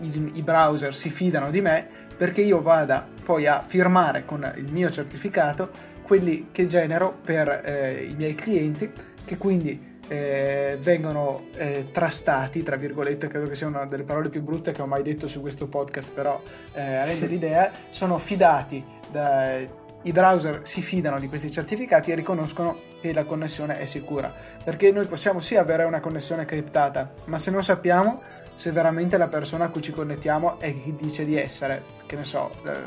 i, 0.00 0.30
i 0.34 0.42
browser 0.42 0.94
si 0.94 1.10
fidano 1.10 1.50
di 1.50 1.60
me 1.60 1.88
perché 2.16 2.40
io 2.40 2.62
vada 2.62 3.06
poi 3.24 3.46
a 3.46 3.64
firmare 3.66 4.24
con 4.24 4.50
il 4.56 4.72
mio 4.72 4.90
certificato 4.90 5.70
quelli 6.02 6.48
che 6.52 6.66
genero 6.66 7.18
per 7.24 7.48
eh, 7.64 8.06
i 8.08 8.14
miei 8.14 8.34
clienti 8.34 8.90
che 9.24 9.36
quindi 9.36 9.91
eh, 10.12 10.78
vengono 10.78 11.44
eh, 11.56 11.86
trastati, 11.90 12.62
tra 12.62 12.76
virgolette, 12.76 13.28
credo 13.28 13.46
che 13.46 13.54
sia 13.54 13.66
una 13.66 13.86
delle 13.86 14.02
parole 14.02 14.28
più 14.28 14.42
brutte 14.42 14.70
che 14.70 14.82
ho 14.82 14.86
mai 14.86 15.02
detto 15.02 15.26
su 15.26 15.40
questo 15.40 15.68
podcast, 15.68 16.12
però 16.12 16.38
eh, 16.72 17.04
rende 17.06 17.26
l'idea, 17.26 17.70
sono 17.88 18.18
fidati 18.18 18.84
da, 19.10 19.58
i 20.02 20.12
browser 20.12 20.60
si 20.64 20.82
fidano 20.82 21.18
di 21.18 21.28
questi 21.28 21.50
certificati 21.50 22.12
e 22.12 22.14
riconoscono 22.14 22.78
che 23.00 23.14
la 23.14 23.24
connessione 23.24 23.78
è 23.78 23.86
sicura. 23.86 24.30
Perché 24.62 24.92
noi 24.92 25.06
possiamo 25.06 25.40
sì 25.40 25.56
avere 25.56 25.84
una 25.84 26.00
connessione 26.00 26.44
criptata, 26.44 27.12
ma 27.24 27.38
se 27.38 27.50
non 27.50 27.64
sappiamo 27.64 28.20
se 28.54 28.70
veramente 28.70 29.16
la 29.16 29.28
persona 29.28 29.64
a 29.64 29.68
cui 29.70 29.80
ci 29.80 29.92
connettiamo 29.92 30.60
è 30.60 30.78
chi 30.78 30.94
dice 30.94 31.24
di 31.24 31.38
essere, 31.38 31.84
che 32.04 32.16
ne 32.16 32.24
so, 32.24 32.50
eh, 32.66 32.80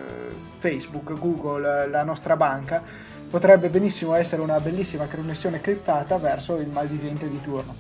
Facebook, 0.60 1.18
Google, 1.18 1.88
la 1.88 2.04
nostra 2.04 2.36
banca, 2.36 2.84
potrebbe 3.30 3.70
benissimo 3.70 4.16
essere 4.16 4.42
una 4.42 4.60
bellissima 4.60 5.06
connessione 5.06 5.62
criptata 5.62 6.18
verso 6.18 6.58
il 6.58 6.68
malvivente 6.68 7.30
di 7.30 7.42
turno. 7.42 7.76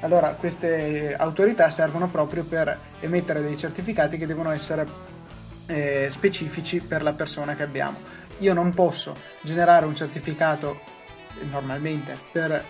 Allora 0.00 0.30
queste 0.34 1.14
autorità 1.16 1.70
servono 1.70 2.08
proprio 2.08 2.44
per 2.44 2.78
emettere 3.00 3.42
dei 3.42 3.56
certificati 3.56 4.18
che 4.18 4.26
devono 4.26 4.50
essere 4.50 4.86
eh, 5.66 6.08
specifici 6.10 6.80
per 6.80 7.02
la 7.02 7.12
persona 7.12 7.54
che 7.54 7.62
abbiamo. 7.62 7.98
Io 8.38 8.52
non 8.52 8.74
posso 8.74 9.16
generare 9.40 9.86
un 9.86 9.94
certificato 9.94 10.80
normalmente 11.50 12.16
per, 12.30 12.64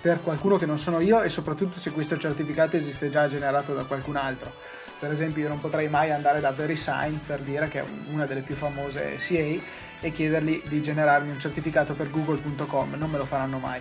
per 0.00 0.22
qualcuno 0.22 0.56
che 0.56 0.66
non 0.66 0.78
sono 0.78 1.00
io 1.00 1.22
e 1.22 1.28
soprattutto 1.28 1.78
se 1.78 1.90
questo 1.92 2.18
certificato 2.18 2.76
esiste 2.76 3.08
già 3.08 3.26
generato 3.28 3.74
da 3.74 3.84
qualcun 3.84 4.16
altro. 4.16 4.52
Per 4.98 5.10
esempio 5.10 5.42
io 5.42 5.48
non 5.48 5.60
potrei 5.60 5.88
mai 5.88 6.10
andare 6.10 6.40
da 6.40 6.50
VeriSign 6.50 7.16
per 7.26 7.40
dire 7.40 7.68
che 7.68 7.80
è 7.80 7.84
una 8.10 8.26
delle 8.26 8.40
più 8.40 8.56
famose 8.56 9.14
CA 9.16 9.86
e 10.00 10.12
chiedergli 10.12 10.62
di 10.68 10.82
generarmi 10.82 11.30
un 11.30 11.40
certificato 11.40 11.94
per 11.94 12.10
google.com, 12.10 12.94
non 12.94 13.10
me 13.10 13.18
lo 13.18 13.24
faranno 13.24 13.58
mai. 13.58 13.80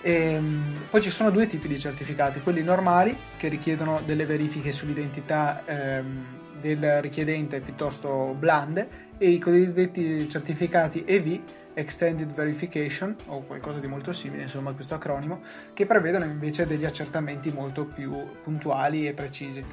E, 0.00 0.12
ehm, 0.12 0.86
poi 0.90 1.02
ci 1.02 1.10
sono 1.10 1.30
due 1.30 1.46
tipi 1.46 1.68
di 1.68 1.78
certificati, 1.78 2.40
quelli 2.40 2.62
normali 2.62 3.16
che 3.36 3.48
richiedono 3.48 4.00
delle 4.04 4.24
verifiche 4.26 4.72
sull'identità 4.72 5.62
ehm, 5.64 6.24
del 6.60 7.00
richiedente 7.00 7.60
piuttosto 7.60 8.34
blande 8.38 9.06
e 9.18 9.30
i 9.30 9.38
cosiddetti 9.38 10.28
certificati 10.28 11.04
EV, 11.04 11.40
Extended 11.74 12.32
Verification 12.32 13.14
o 13.26 13.42
qualcosa 13.42 13.78
di 13.78 13.86
molto 13.86 14.12
simile, 14.12 14.42
insomma 14.42 14.72
questo 14.72 14.94
acronimo, 14.94 15.40
che 15.74 15.86
prevedono 15.86 16.24
invece 16.24 16.66
degli 16.66 16.84
accertamenti 16.84 17.52
molto 17.52 17.84
più 17.84 18.16
puntuali 18.42 19.06
e 19.06 19.12
precisi. 19.12 19.64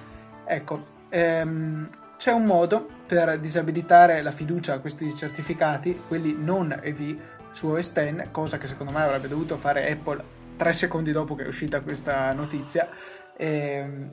Ecco, 0.45 0.85
ehm, 1.09 1.89
c'è 2.17 2.31
un 2.31 2.45
modo 2.45 2.87
per 3.05 3.39
disabilitare 3.39 4.21
la 4.21 4.31
fiducia 4.31 4.73
a 4.73 4.79
questi 4.79 5.13
certificati, 5.15 5.99
quelli 6.07 6.35
non 6.37 6.77
EV 6.81 7.17
su 7.51 7.67
OS 7.67 7.93
X, 7.93 8.31
cosa 8.31 8.57
che 8.57 8.67
secondo 8.67 8.91
me 8.91 9.01
avrebbe 9.01 9.27
dovuto 9.27 9.57
fare 9.57 9.89
Apple 9.91 10.23
tre 10.57 10.73
secondi 10.73 11.11
dopo 11.11 11.35
che 11.35 11.43
è 11.43 11.47
uscita 11.47 11.81
questa 11.81 12.33
notizia, 12.33 12.89
ehm, 13.37 14.11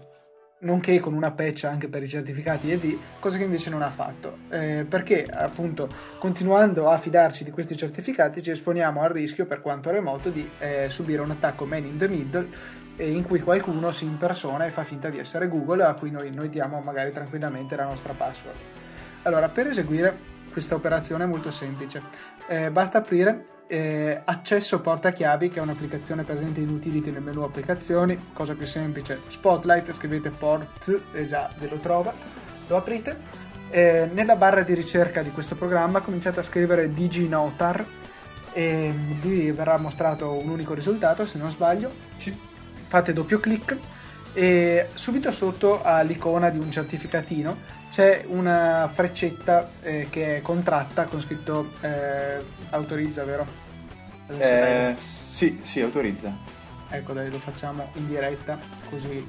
nonché 0.60 1.00
con 1.00 1.14
una 1.14 1.32
patch 1.32 1.64
anche 1.64 1.88
per 1.88 2.02
i 2.02 2.08
certificati 2.08 2.70
EV, 2.70 2.98
cosa 3.18 3.36
che 3.36 3.44
invece 3.44 3.70
non 3.70 3.82
ha 3.82 3.90
fatto, 3.90 4.38
eh, 4.50 4.84
perché 4.88 5.24
appunto 5.24 5.88
continuando 6.18 6.88
a 6.88 6.98
fidarci 6.98 7.44
di 7.44 7.50
questi 7.50 7.76
certificati 7.76 8.42
ci 8.42 8.50
esponiamo 8.50 9.02
al 9.02 9.10
rischio, 9.10 9.46
per 9.46 9.60
quanto 9.60 9.90
remoto, 9.90 10.30
di 10.30 10.48
eh, 10.58 10.86
subire 10.88 11.22
un 11.22 11.30
attacco 11.30 11.64
man 11.64 11.84
in 11.84 11.98
the 11.98 12.08
middle 12.08 12.46
in 12.96 13.22
cui 13.22 13.40
qualcuno 13.40 13.90
si 13.90 14.04
impersona 14.04 14.66
e 14.66 14.70
fa 14.70 14.84
finta 14.84 15.08
di 15.08 15.18
essere 15.18 15.48
Google 15.48 15.84
a 15.84 15.94
cui 15.94 16.10
noi, 16.10 16.32
noi 16.34 16.48
diamo 16.48 16.80
magari 16.80 17.12
tranquillamente 17.12 17.76
la 17.76 17.84
nostra 17.84 18.12
password. 18.12 18.56
Allora, 19.22 19.48
per 19.48 19.68
eseguire 19.68 20.30
questa 20.52 20.74
operazione 20.74 21.24
è 21.24 21.26
molto 21.26 21.50
semplice, 21.50 22.02
eh, 22.48 22.70
basta 22.70 22.98
aprire 22.98 23.46
eh, 23.72 24.20
accesso 24.22 24.82
portachiavi 24.82 25.48
che 25.48 25.58
è 25.58 25.62
un'applicazione 25.62 26.24
presente 26.24 26.60
in 26.60 26.68
utility 26.68 27.10
nel 27.10 27.22
menu 27.22 27.40
applicazioni 27.40 28.18
cosa 28.34 28.54
più 28.54 28.66
semplice 28.66 29.18
spotlight 29.28 29.90
scrivete 29.94 30.28
port 30.28 31.00
e 31.14 31.24
già 31.26 31.48
ve 31.58 31.68
lo 31.70 31.76
trova 31.76 32.12
lo 32.66 32.76
aprite 32.76 33.16
eh, 33.70 34.10
nella 34.12 34.36
barra 34.36 34.62
di 34.62 34.74
ricerca 34.74 35.22
di 35.22 35.30
questo 35.30 35.54
programma 35.54 36.00
cominciate 36.00 36.40
a 36.40 36.42
scrivere 36.42 36.92
diginotar 36.92 37.82
e 38.52 38.92
vi 39.22 39.50
verrà 39.52 39.78
mostrato 39.78 40.32
un 40.32 40.50
unico 40.50 40.74
risultato 40.74 41.24
se 41.24 41.38
non 41.38 41.50
sbaglio 41.50 41.90
fate 42.92 43.14
doppio 43.14 43.40
clic 43.40 43.74
e 44.34 44.88
subito 44.92 45.30
sotto 45.30 45.82
all'icona 45.82 46.50
di 46.50 46.58
un 46.58 46.70
certificatino 46.70 47.56
c'è 47.90 48.24
una 48.26 48.90
freccetta 48.92 49.70
eh, 49.80 50.08
che 50.10 50.36
è 50.36 50.42
contratta 50.42 51.04
con 51.04 51.18
scritto 51.18 51.72
eh, 51.80 52.44
autorizza, 52.68 53.24
vero? 53.24 53.46
Eh, 54.36 54.94
sì, 54.98 55.60
sì, 55.62 55.80
autorizza. 55.80 56.36
Ecco, 56.90 57.14
dai, 57.14 57.30
lo 57.30 57.38
facciamo 57.38 57.92
in 57.94 58.06
diretta 58.06 58.58
così 58.90 59.26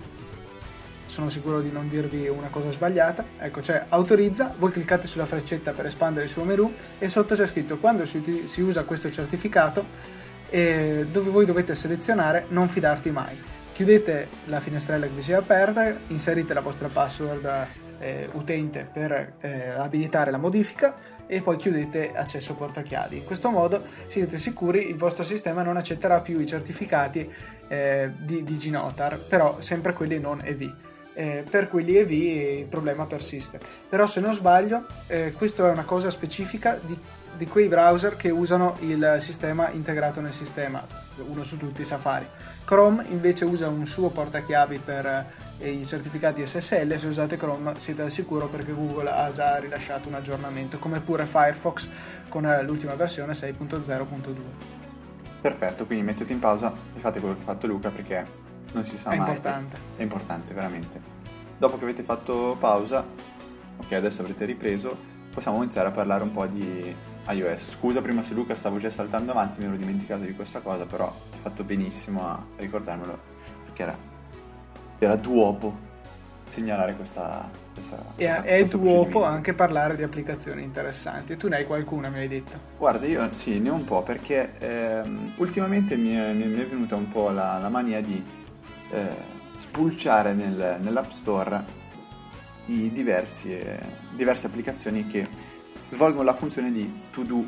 sono 1.05 1.29
sicuro 1.29 1.61
di 1.61 1.71
non 1.71 1.87
dirvi 1.87 2.27
una 2.27 2.49
cosa 2.49 2.69
sbagliata. 2.69 3.23
Ecco, 3.37 3.61
c'è 3.61 3.85
autorizza, 3.87 4.53
voi 4.57 4.71
cliccate 4.71 5.07
sulla 5.07 5.25
freccetta 5.25 5.71
per 5.71 5.85
espandere 5.85 6.25
il 6.25 6.31
suo 6.31 6.43
menu 6.43 6.73
e 6.99 7.07
sotto 7.07 7.33
c'è 7.33 7.47
scritto 7.47 7.77
quando 7.77 8.05
si, 8.05 8.43
si 8.45 8.59
usa 8.61 8.83
questo 8.83 9.09
certificato 9.09 10.12
e 10.53 11.07
dove 11.09 11.31
voi 11.31 11.45
dovete 11.45 11.73
selezionare 11.73 12.45
non 12.49 12.69
fidarti 12.69 13.09
mai. 13.09 13.41
Chiudete 13.73 14.27
la 14.45 14.59
finestrella 14.59 15.07
che 15.07 15.13
vi 15.15 15.23
si 15.23 15.31
è 15.31 15.33
aperta, 15.33 15.91
inserite 16.09 16.53
la 16.53 16.61
vostra 16.61 16.89
password 16.89 17.67
eh, 17.97 18.29
utente 18.33 18.87
per 18.91 19.33
eh, 19.39 19.69
abilitare 19.69 20.29
la 20.29 20.37
modifica 20.37 20.95
e 21.25 21.41
poi 21.41 21.57
chiudete 21.57 22.11
accesso 22.13 22.53
portachiavi. 22.53 23.17
In 23.17 23.23
questo 23.25 23.49
modo 23.49 23.83
siete 24.09 24.37
sicuri 24.37 24.89
il 24.89 24.95
vostro 24.95 25.23
sistema 25.23 25.63
non 25.63 25.75
accetterà 25.75 26.19
più 26.19 26.39
i 26.39 26.45
certificati 26.45 27.27
eh, 27.67 28.11
di, 28.15 28.43
di 28.43 28.57
Gnotar, 28.57 29.17
però 29.17 29.59
sempre 29.59 29.93
quelli 29.93 30.19
non 30.19 30.39
EV. 30.43 30.71
Eh, 31.15 31.43
per 31.49 31.67
quelli 31.67 31.97
EV 31.97 32.11
il 32.11 32.65
problema 32.65 33.07
persiste. 33.07 33.59
Però 33.89 34.05
se 34.05 34.19
non 34.19 34.35
sbaglio, 34.35 34.85
eh, 35.07 35.33
questa 35.35 35.67
è 35.67 35.71
una 35.71 35.83
cosa 35.83 36.11
specifica 36.11 36.77
di 36.79 36.95
di 37.37 37.47
quei 37.47 37.67
browser 37.67 38.15
che 38.15 38.29
usano 38.29 38.75
il 38.79 39.17
sistema 39.19 39.69
integrato 39.69 40.21
nel 40.21 40.33
sistema, 40.33 40.85
uno 41.27 41.43
su 41.43 41.57
tutti 41.57 41.83
Safari. 41.83 42.27
Chrome 42.65 43.05
invece 43.09 43.45
usa 43.45 43.67
un 43.67 43.85
suo 43.85 44.09
portachiavi 44.09 44.79
per 44.79 45.25
eh, 45.57 45.69
i 45.69 45.85
certificati 45.85 46.45
SSL, 46.45 46.97
se 46.97 47.07
usate 47.07 47.37
Chrome 47.37 47.73
siete 47.79 48.03
al 48.03 48.11
sicuro 48.11 48.47
perché 48.47 48.73
Google 48.73 49.09
ha 49.09 49.31
già 49.31 49.57
rilasciato 49.57 50.07
un 50.07 50.15
aggiornamento, 50.15 50.77
come 50.77 50.99
pure 51.01 51.25
Firefox 51.25 51.87
con 52.29 52.45
eh, 52.45 52.63
l'ultima 52.63 52.95
versione 52.95 53.33
6.0.2. 53.33 54.35
Perfetto, 55.41 55.85
quindi 55.85 56.05
mettete 56.05 56.31
in 56.31 56.39
pausa 56.39 56.73
e 56.95 56.99
fate 56.99 57.19
quello 57.19 57.35
che 57.35 57.41
ha 57.41 57.45
fatto 57.45 57.67
Luca 57.67 57.89
perché 57.89 58.25
non 58.73 58.85
si 58.85 58.97
sa 58.97 59.09
è 59.09 59.17
mai. 59.17 59.27
È 59.27 59.29
importante. 59.29 59.77
È 59.97 60.01
importante, 60.01 60.53
veramente. 60.53 61.01
Dopo 61.57 61.77
che 61.77 61.83
avete 61.83 62.03
fatto 62.03 62.55
pausa, 62.59 63.05
ok, 63.77 63.91
adesso 63.91 64.21
avrete 64.21 64.45
ripreso, 64.45 64.97
possiamo 65.33 65.61
iniziare 65.61 65.89
a 65.89 65.91
parlare 65.91 66.23
un 66.23 66.31
po' 66.31 66.45
di 66.45 66.95
iOS. 67.29 67.71
Scusa 67.71 68.01
prima 68.01 68.23
se 68.23 68.33
Luca 68.33 68.55
stavo 68.55 68.77
già 68.77 68.89
saltando 68.89 69.31
avanti, 69.31 69.59
mi 69.59 69.65
ero 69.65 69.75
dimenticato 69.75 70.23
di 70.23 70.33
questa 70.33 70.59
cosa, 70.59 70.85
però 70.85 71.05
ho 71.05 71.37
fatto 71.37 71.63
benissimo 71.63 72.27
a 72.27 72.43
ricordarmelo 72.57 73.19
perché 73.65 73.83
era, 73.83 73.97
era 74.99 75.15
duopo 75.15 75.91
segnalare 76.49 76.95
questa, 76.95 77.49
questa, 77.73 77.95
questa 78.15 78.43
è 78.43 78.63
duopo 78.65 79.23
anche 79.23 79.53
parlare 79.53 79.95
di 79.95 80.03
applicazioni 80.03 80.61
interessanti. 80.61 81.35
Tu 81.35 81.47
ne 81.47 81.57
hai 81.57 81.65
qualcuna, 81.65 82.09
mi 82.09 82.19
hai 82.19 82.27
detto? 82.27 82.57
Guarda, 82.77 83.05
io 83.07 83.31
sì, 83.31 83.59
ne 83.59 83.69
ho 83.69 83.73
un 83.73 83.85
po' 83.85 84.03
perché 84.03 84.51
ehm, 84.59 85.33
ultimamente 85.37 85.95
mi 85.95 86.13
è, 86.13 86.31
mi 86.33 86.43
è, 86.43 86.65
venuta 86.67 86.95
un 86.95 87.09
po' 87.09 87.29
la, 87.29 87.57
la 87.59 87.69
mania 87.69 88.01
di 88.01 88.23
eh, 88.91 89.07
spulciare 89.57 90.33
nel, 90.33 90.77
nell'App 90.79 91.09
Store 91.09 91.81
i 92.67 92.91
diversi, 92.91 93.51
eh, 93.57 93.79
diverse 94.11 94.47
applicazioni 94.47 95.07
che 95.07 95.27
svolgono 95.93 96.23
la 96.23 96.33
funzione 96.33 96.71
di 96.71 97.01
to 97.11 97.23
do 97.23 97.45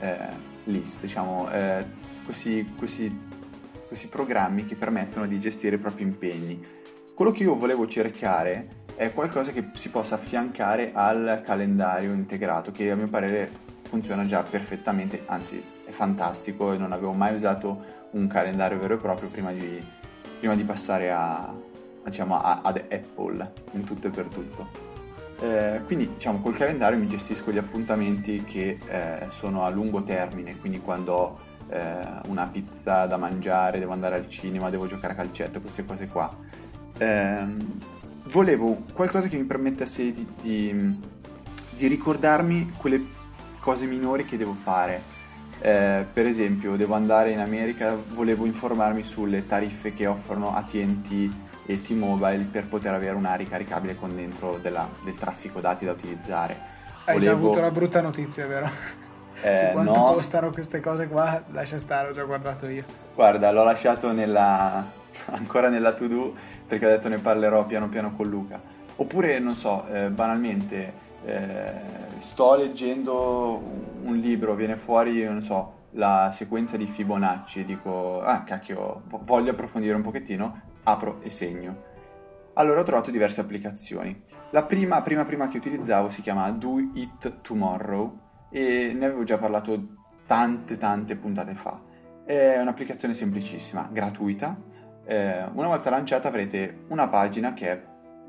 eh, 0.00 0.16
list, 0.64 1.02
diciamo, 1.02 1.50
eh, 1.50 1.84
questi, 2.24 2.72
questi, 2.76 3.20
questi 3.86 4.08
programmi 4.08 4.64
che 4.64 4.74
permettono 4.74 5.26
di 5.26 5.38
gestire 5.38 5.76
i 5.76 5.78
propri 5.78 6.02
impegni. 6.02 6.60
Quello 7.14 7.30
che 7.30 7.42
io 7.42 7.54
volevo 7.54 7.86
cercare 7.86 8.80
è 8.94 9.12
qualcosa 9.12 9.52
che 9.52 9.68
si 9.74 9.90
possa 9.90 10.14
affiancare 10.14 10.92
al 10.94 11.42
calendario 11.44 12.12
integrato, 12.12 12.72
che 12.72 12.90
a 12.90 12.96
mio 12.96 13.08
parere 13.08 13.50
funziona 13.88 14.26
già 14.26 14.42
perfettamente, 14.42 15.22
anzi 15.26 15.62
è 15.84 15.90
fantastico 15.90 16.72
e 16.72 16.78
non 16.78 16.92
avevo 16.92 17.12
mai 17.12 17.34
usato 17.34 18.00
un 18.12 18.26
calendario 18.26 18.78
vero 18.78 18.94
e 18.94 18.98
proprio 18.98 19.28
prima 19.28 19.52
di, 19.52 19.82
prima 20.38 20.54
di 20.54 20.64
passare 20.64 21.12
a, 21.12 21.52
diciamo, 22.04 22.40
a, 22.40 22.60
ad 22.62 22.84
Apple 22.90 23.52
in 23.72 23.84
tutto 23.84 24.06
e 24.06 24.10
per 24.10 24.26
tutto. 24.26 24.91
Eh, 25.42 25.80
quindi 25.86 26.12
diciamo 26.12 26.40
col 26.40 26.54
calendario 26.54 26.96
mi 26.96 27.08
gestisco 27.08 27.50
gli 27.50 27.58
appuntamenti 27.58 28.44
che 28.44 28.78
eh, 28.86 29.26
sono 29.30 29.64
a 29.64 29.70
lungo 29.70 30.04
termine, 30.04 30.56
quindi 30.56 30.80
quando 30.80 31.12
ho 31.12 31.38
eh, 31.68 31.98
una 32.28 32.46
pizza 32.46 33.06
da 33.06 33.16
mangiare, 33.16 33.80
devo 33.80 33.90
andare 33.90 34.14
al 34.14 34.28
cinema, 34.28 34.70
devo 34.70 34.86
giocare 34.86 35.14
a 35.14 35.16
calcetto, 35.16 35.60
queste 35.60 35.84
cose 35.84 36.06
qua. 36.06 36.32
Ehm, 36.96 37.80
volevo 38.26 38.84
qualcosa 38.92 39.26
che 39.26 39.36
mi 39.36 39.42
permettesse 39.42 40.12
di, 40.14 40.24
di, 40.40 41.00
di, 41.70 41.86
ricordarmi 41.88 42.74
quelle 42.78 43.04
cose 43.58 43.86
minori 43.86 44.24
che 44.24 44.36
devo 44.36 44.52
fare. 44.52 45.02
Eh, 45.58 46.06
per 46.12 46.24
esempio, 46.24 46.76
devo 46.76 46.94
andare 46.94 47.30
in 47.32 47.40
America, 47.40 47.96
volevo 48.10 48.46
informarmi 48.46 49.02
sulle 49.02 49.44
tariffe 49.44 49.92
che 49.92 50.06
offrono 50.06 50.54
ATT 50.54 51.50
e 51.66 51.80
T-Mobile 51.80 52.48
per 52.50 52.66
poter 52.66 52.94
avere 52.94 53.14
un'area 53.14 53.36
ricaricabile 53.36 53.96
con 53.96 54.14
dentro 54.14 54.58
della, 54.60 54.88
del 55.02 55.16
traffico 55.16 55.60
dati 55.60 55.84
da 55.84 55.92
utilizzare. 55.92 56.70
Hai 57.04 57.14
Volevo... 57.14 57.22
già 57.22 57.32
avuto 57.32 57.60
la 57.60 57.70
brutta 57.70 58.00
notizia, 58.00 58.46
vero? 58.46 58.70
Eh, 59.40 59.66
Su 59.66 59.72
quanto 59.72 59.92
no. 59.92 60.12
costano 60.14 60.50
queste 60.50 60.80
cose 60.80 61.08
qua, 61.08 61.42
lascia 61.50 61.78
stare, 61.78 62.10
ho 62.10 62.12
già 62.12 62.22
guardato 62.22 62.68
io. 62.68 62.84
Guarda, 63.14 63.50
l'ho 63.50 63.64
lasciato 63.64 64.12
nella... 64.12 65.00
ancora 65.30 65.68
nella 65.68 65.92
to-do 65.92 66.32
perché 66.66 66.86
ho 66.86 66.88
detto 66.88 67.08
ne 67.08 67.18
parlerò 67.18 67.66
piano 67.66 67.88
piano 67.88 68.14
con 68.14 68.28
Luca. 68.28 68.60
Oppure, 68.96 69.38
non 69.38 69.54
so, 69.54 69.84
eh, 69.86 70.10
banalmente, 70.10 70.92
eh, 71.24 71.72
sto 72.18 72.56
leggendo 72.56 73.60
un 74.02 74.16
libro, 74.16 74.54
viene 74.54 74.76
fuori, 74.76 75.24
non 75.24 75.42
so, 75.42 75.80
la 75.92 76.30
sequenza 76.32 76.76
di 76.76 76.86
Fibonacci 76.86 77.60
e 77.60 77.64
dico, 77.64 78.22
ah 78.22 78.42
cacchio, 78.42 79.02
voglio 79.22 79.50
approfondire 79.50 79.94
un 79.94 80.02
pochettino, 80.02 80.60
apro 80.84 81.20
e 81.20 81.30
segno. 81.30 81.90
Allora 82.54 82.80
ho 82.80 82.84
trovato 82.84 83.10
diverse 83.10 83.40
applicazioni. 83.40 84.22
La 84.50 84.64
prima, 84.64 85.00
prima, 85.00 85.24
prima 85.24 85.48
che 85.48 85.56
utilizzavo 85.56 86.10
si 86.10 86.20
chiama 86.20 86.50
Do 86.50 86.78
It 86.78 87.40
Tomorrow 87.40 88.18
e 88.50 88.92
ne 88.94 89.06
avevo 89.06 89.24
già 89.24 89.38
parlato 89.38 89.96
tante, 90.26 90.76
tante 90.76 91.16
puntate 91.16 91.54
fa. 91.54 91.80
È 92.24 92.58
un'applicazione 92.58 93.14
semplicissima, 93.14 93.88
gratuita. 93.90 94.54
Eh, 95.04 95.44
una 95.54 95.68
volta 95.68 95.90
lanciata 95.90 96.28
avrete 96.28 96.84
una 96.88 97.08
pagina 97.08 97.54
che 97.54 97.70
è 97.70 97.82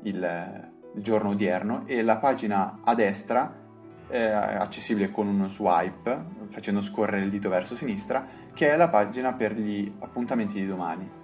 il, 0.04 0.70
il 0.94 1.02
giorno 1.02 1.30
odierno 1.30 1.86
e 1.86 2.02
la 2.02 2.16
pagina 2.16 2.80
a 2.82 2.94
destra 2.94 3.62
è 4.06 4.22
accessibile 4.22 5.10
con 5.10 5.26
uno 5.26 5.48
swipe, 5.48 6.24
facendo 6.46 6.80
scorrere 6.80 7.24
il 7.24 7.30
dito 7.30 7.48
verso 7.48 7.74
sinistra, 7.74 8.26
che 8.54 8.72
è 8.72 8.76
la 8.76 8.88
pagina 8.88 9.34
per 9.34 9.52
gli 9.52 9.90
appuntamenti 9.98 10.54
di 10.54 10.66
domani 10.66 11.22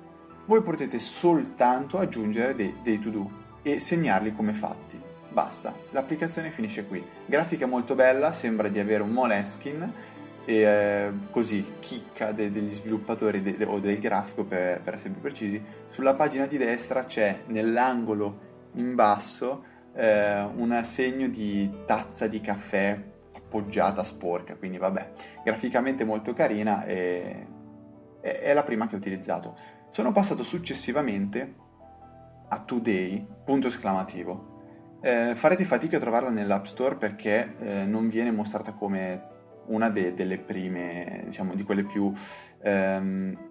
voi 0.51 0.63
potete 0.63 0.99
soltanto 0.99 1.97
aggiungere 1.99 2.57
dei, 2.57 2.75
dei 2.83 2.99
to-do 2.99 3.31
e 3.63 3.79
segnarli 3.79 4.33
come 4.33 4.53
fatti. 4.53 5.01
Basta, 5.29 5.73
l'applicazione 5.91 6.51
finisce 6.51 6.87
qui. 6.87 7.01
Grafica 7.25 7.67
molto 7.67 7.95
bella, 7.95 8.33
sembra 8.33 8.67
di 8.67 8.81
avere 8.81 9.05
un 9.05 9.11
Moleskin 9.11 9.93
e 10.45 10.55
eh, 10.55 11.13
così 11.31 11.75
chicca 11.79 12.33
de- 12.33 12.51
degli 12.51 12.73
sviluppatori 12.73 13.43
de- 13.43 13.57
de- 13.57 13.65
o 13.65 13.79
del 13.79 14.01
grafico 14.01 14.43
per, 14.43 14.81
per, 14.81 14.95
essere 14.95 15.11
più 15.11 15.21
precisi. 15.21 15.63
Sulla 15.91 16.15
pagina 16.15 16.47
di 16.47 16.59
destra 16.59 17.05
c'è 17.05 17.43
nell'angolo 17.47 18.49
in 18.73 18.97
basso 18.97 19.63
eh, 19.95 20.41
un 20.41 20.81
segno 20.83 21.29
di 21.29 21.71
tazza 21.87 22.27
di 22.27 22.41
caffè 22.41 23.01
appoggiata 23.37 24.03
sporca, 24.03 24.57
quindi 24.57 24.79
vabbè, 24.79 25.13
graficamente 25.45 26.03
molto 26.03 26.33
carina 26.33 26.85
e 26.87 27.47
è 28.21 28.53
la 28.53 28.63
prima 28.63 28.87
che 28.87 28.95
ho 28.95 28.99
utilizzato. 28.99 29.57
Sono 29.93 30.13
passato 30.13 30.45
successivamente 30.45 31.55
a 32.49 32.61
Today, 32.61 33.27
punto 33.45 33.67
esclamativo. 33.67 34.99
Eh, 35.03 35.35
farete 35.35 35.65
fatica 35.65 35.97
a 35.97 36.01
trovarla 36.01 36.31
nell'App 36.31 36.67
Store 36.67 36.95
perché 36.95 37.57
eh, 37.59 37.87
non 37.87 38.09
viene 38.09 38.31
mostrata 38.31 38.73
come 38.73 39.27
una 39.67 39.91
de- 39.91 40.15
delle 40.15 40.39
prime, 40.39 41.23
diciamo, 41.25 41.55
di 41.55 41.65
quelle 41.65 41.83
più... 41.83 42.13
Ehm, 42.63 43.49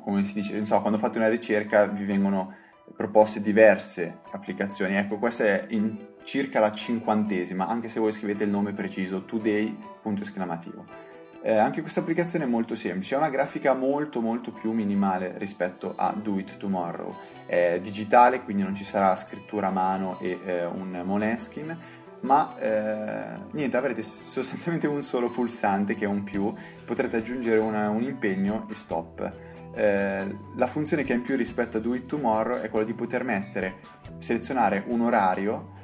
come 0.00 0.24
si 0.24 0.34
dice, 0.34 0.64
so, 0.64 0.80
quando 0.80 0.98
fate 0.98 1.18
una 1.18 1.28
ricerca 1.28 1.86
vi 1.86 2.04
vengono 2.04 2.52
proposte 2.96 3.40
diverse 3.40 4.22
applicazioni. 4.32 4.96
Ecco, 4.96 5.18
questa 5.18 5.44
è 5.44 5.66
in 5.68 6.16
circa 6.24 6.58
la 6.58 6.72
cinquantesima, 6.72 7.68
anche 7.68 7.88
se 7.88 8.00
voi 8.00 8.10
scrivete 8.10 8.42
il 8.42 8.50
nome 8.50 8.72
preciso, 8.72 9.24
today, 9.24 9.76
punto 10.02 10.22
esclamativo. 10.22 11.07
Eh, 11.48 11.56
anche 11.56 11.80
questa 11.80 12.00
applicazione 12.00 12.44
è 12.44 12.46
molto 12.46 12.76
semplice, 12.76 13.14
ha 13.14 13.18
una 13.18 13.30
grafica 13.30 13.72
molto 13.72 14.20
molto 14.20 14.52
più 14.52 14.72
minimale 14.72 15.32
rispetto 15.38 15.94
a 15.96 16.12
Do 16.14 16.38
It 16.38 16.58
Tomorrow. 16.58 17.14
È 17.46 17.80
digitale, 17.82 18.42
quindi 18.42 18.62
non 18.62 18.74
ci 18.74 18.84
sarà 18.84 19.16
scrittura 19.16 19.68
a 19.68 19.70
mano 19.70 20.18
e 20.20 20.38
eh, 20.44 20.66
un 20.66 21.00
Moneskin, 21.02 21.74
ma 22.20 22.54
eh, 22.58 23.38
niente, 23.52 23.78
avrete 23.78 24.02
sostanzialmente 24.02 24.88
un 24.88 25.02
solo 25.02 25.30
pulsante 25.30 25.94
che 25.94 26.04
è 26.04 26.06
un 26.06 26.22
più, 26.22 26.52
potrete 26.84 27.16
aggiungere 27.16 27.60
una, 27.60 27.88
un 27.88 28.02
impegno 28.02 28.66
e 28.70 28.74
stop. 28.74 29.32
Eh, 29.74 30.36
la 30.54 30.66
funzione 30.66 31.02
che 31.02 31.14
ha 31.14 31.16
in 31.16 31.22
più 31.22 31.34
rispetto 31.34 31.78
a 31.78 31.80
Do 31.80 31.94
It 31.94 32.04
Tomorrow 32.04 32.58
è 32.58 32.68
quella 32.68 32.84
di 32.84 32.92
poter 32.92 33.24
mettere, 33.24 33.76
selezionare 34.18 34.84
un 34.88 35.00
orario 35.00 35.76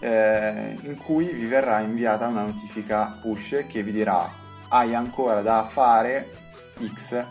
eh, 0.00 0.78
in 0.80 0.96
cui 0.96 1.26
vi 1.26 1.44
verrà 1.44 1.80
inviata 1.80 2.26
una 2.26 2.44
notifica 2.44 3.18
push 3.20 3.66
che 3.68 3.82
vi 3.82 3.92
dirà 3.92 4.39
hai 4.70 4.94
ancora 4.94 5.42
da 5.42 5.64
fare 5.64 6.30
X 6.94 7.24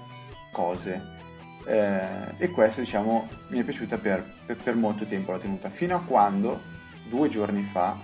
cose. 0.52 1.18
Eh, 1.66 2.34
e 2.38 2.50
questo 2.50 2.80
diciamo 2.80 3.28
mi 3.50 3.60
è 3.60 3.64
piaciuta 3.64 3.98
per, 3.98 4.26
per, 4.46 4.58
per, 4.58 4.76
molto 4.76 5.06
tempo 5.06 5.32
la 5.32 5.38
tenuta, 5.38 5.70
fino 5.70 5.96
a 5.96 6.02
quando 6.02 6.62
due 7.08 7.28
giorni 7.28 7.64
fa 7.64 7.98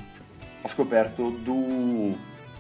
ho 0.61 0.67
scoperto 0.67 1.29
Du, 1.29 2.15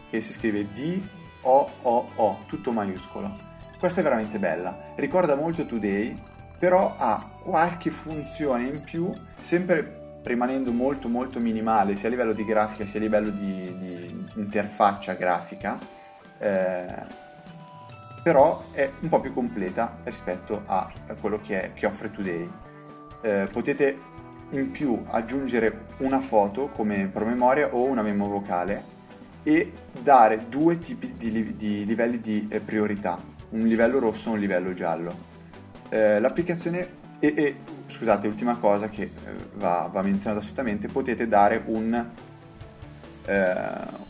che 0.09 0.21
si 0.21 0.33
scrive 0.33 0.71
D-O-O-O, 0.71 2.39
tutto 2.47 2.71
maiuscolo. 2.71 3.43
Questa 3.77 3.99
è 3.99 4.03
veramente 4.03 4.39
bella, 4.39 4.93
ricorda 4.95 5.35
molto 5.35 5.65
Today, 5.65 6.17
però 6.57 6.95
ha 6.97 7.29
qualche 7.39 7.91
funzione 7.91 8.67
in 8.67 8.81
più, 8.81 9.13
sempre 9.39 10.19
rimanendo 10.23 10.71
molto 10.71 11.07
molto 11.07 11.39
minimale 11.39 11.95
sia 11.95 12.07
a 12.07 12.11
livello 12.11 12.33
di 12.33 12.43
grafica 12.43 12.87
sia 12.87 12.99
a 12.99 13.03
livello 13.03 13.29
di, 13.29 13.77
di 13.77 14.25
interfaccia 14.37 15.13
grafica 15.13 15.77
eh, 16.45 17.23
però 18.21 18.63
è 18.71 18.89
un 18.99 19.09
po' 19.09 19.19
più 19.19 19.33
completa 19.33 19.97
rispetto 20.03 20.63
a, 20.65 20.91
quello 21.19 21.39
che, 21.39 21.63
è, 21.63 21.73
che 21.73 21.85
offre 21.85 22.11
Today. 22.11 22.49
Eh, 23.21 23.47
potete 23.51 24.13
in 24.51 24.69
più 24.71 25.03
aggiungere 25.07 25.87
una 25.97 26.19
foto 26.19 26.69
come 26.69 27.07
promemoria 27.11 27.73
o 27.73 27.83
una 27.83 28.03
memo 28.03 28.27
vocale 28.27 28.93
e 29.41 29.71
dare 29.99 30.45
due 30.49 30.77
tipi 30.77 31.15
di, 31.17 31.55
di 31.55 31.85
livelli 31.85 32.19
di 32.19 32.47
eh, 32.49 32.59
priorità, 32.59 33.19
un 33.49 33.65
livello 33.65 33.99
rosso 33.99 34.29
e 34.29 34.33
un 34.33 34.39
livello 34.39 34.73
giallo. 34.73 35.33
Eh, 35.89 36.19
l'applicazione 36.19 37.03
e, 37.19 37.33
e, 37.35 37.55
scusate, 37.87 38.27
ultima 38.27 38.57
cosa 38.57 38.89
che 38.89 39.03
eh, 39.03 39.11
va, 39.55 39.89
va, 39.91 40.01
menzionata 40.01 40.41
assolutamente, 40.41 40.87
potete 40.87 41.27
dare 41.27 41.63
un, 41.65 42.05
eh, 43.25 43.55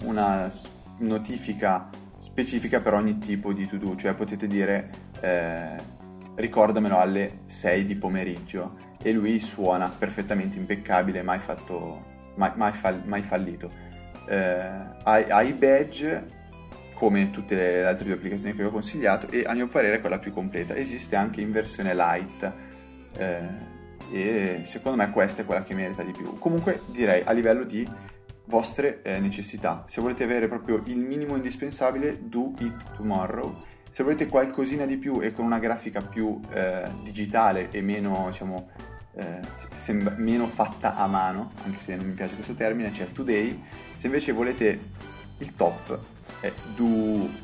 una 0.04 0.52
notifica 0.98 1.90
specifica 2.18 2.82
per 2.82 2.94
ogni 2.94 3.18
tipo 3.18 3.54
di 3.54 3.68
to-do, 3.68 3.96
cioè 3.96 4.14
potete 4.14 4.48
dire 4.48 4.90
eh, 5.22 5.76
ricordamelo 6.36 6.98
alle 6.98 7.40
6 7.46 7.86
di 7.86 7.96
pomeriggio 7.96 8.94
e 9.02 9.12
lui 9.12 9.40
suona 9.40 9.90
perfettamente 9.90 10.58
impeccabile, 10.58 11.22
mai, 11.22 11.40
fatto, 11.40 12.32
mai, 12.36 12.52
mai, 12.56 12.74
fall, 12.74 13.02
mai 13.06 13.22
fallito. 13.22 13.72
Eh, 14.28 15.54
badge 15.54 16.34
come 16.96 17.30
tutte 17.30 17.56
le 17.56 17.86
altre 17.86 18.06
due 18.06 18.14
applicazioni 18.14 18.56
che 18.56 18.62
vi 18.62 18.68
ho 18.68 18.72
consigliato 18.72 19.30
e 19.30 19.44
a 19.46 19.54
mio 19.54 19.68
parere 19.68 19.98
è 19.98 20.00
quella 20.00 20.20
più 20.20 20.32
completa. 20.32 20.76
Esiste 20.76 21.16
anche 21.16 21.42
in 21.42 21.52
versione 21.52 21.94
light 21.94 22.54
eh, 23.18 23.74
e 24.12 24.62
secondo 24.64 24.98
me 24.98 25.10
questa 25.10 25.42
è 25.42 25.46
quella 25.46 25.62
che 25.62 25.76
merita 25.76 26.04
di 26.04 26.12
più. 26.12 26.40
Comunque 26.40 26.82
direi 26.88 27.22
a 27.24 27.32
livello 27.32 27.64
di 27.64 27.88
vostre 28.46 29.02
eh, 29.02 29.20
necessità. 29.20 29.84
Se 29.88 30.02
volete 30.02 30.24
avere 30.24 30.48
proprio 30.48 30.82
il 30.86 30.98
minimo 30.98 31.36
indispensabile, 31.36 32.20
do 32.22 32.54
it 32.60 32.96
tomorrow. 32.96 33.56
Se 33.92 34.04
volete 34.04 34.28
qualcosina 34.28 34.86
di 34.86 34.98
più 34.98 35.22
e 35.22 35.32
con 35.32 35.46
una 35.46 35.60
grafica 35.60 36.02
più 36.02 36.40
eh, 36.52 36.84
digitale 37.02 37.70
e 37.72 37.82
meno, 37.82 38.26
diciamo, 38.30 38.70
eh, 39.16 39.40
sembra, 39.72 40.16
meno 40.18 40.48
fatta 40.48 40.96
a 40.96 41.08
mano, 41.08 41.52
anche 41.64 41.80
se 41.80 41.96
non 41.96 42.08
mi 42.08 42.14
piace 42.14 42.36
questo 42.36 42.54
termine, 42.54 42.92
c'è 42.92 43.12
today. 43.12 43.64
Se 43.96 44.08
invece 44.08 44.34
volete 44.34 44.80
il 45.38 45.56
top, 45.56 46.00
è 46.42 46.52
Do 46.76 47.44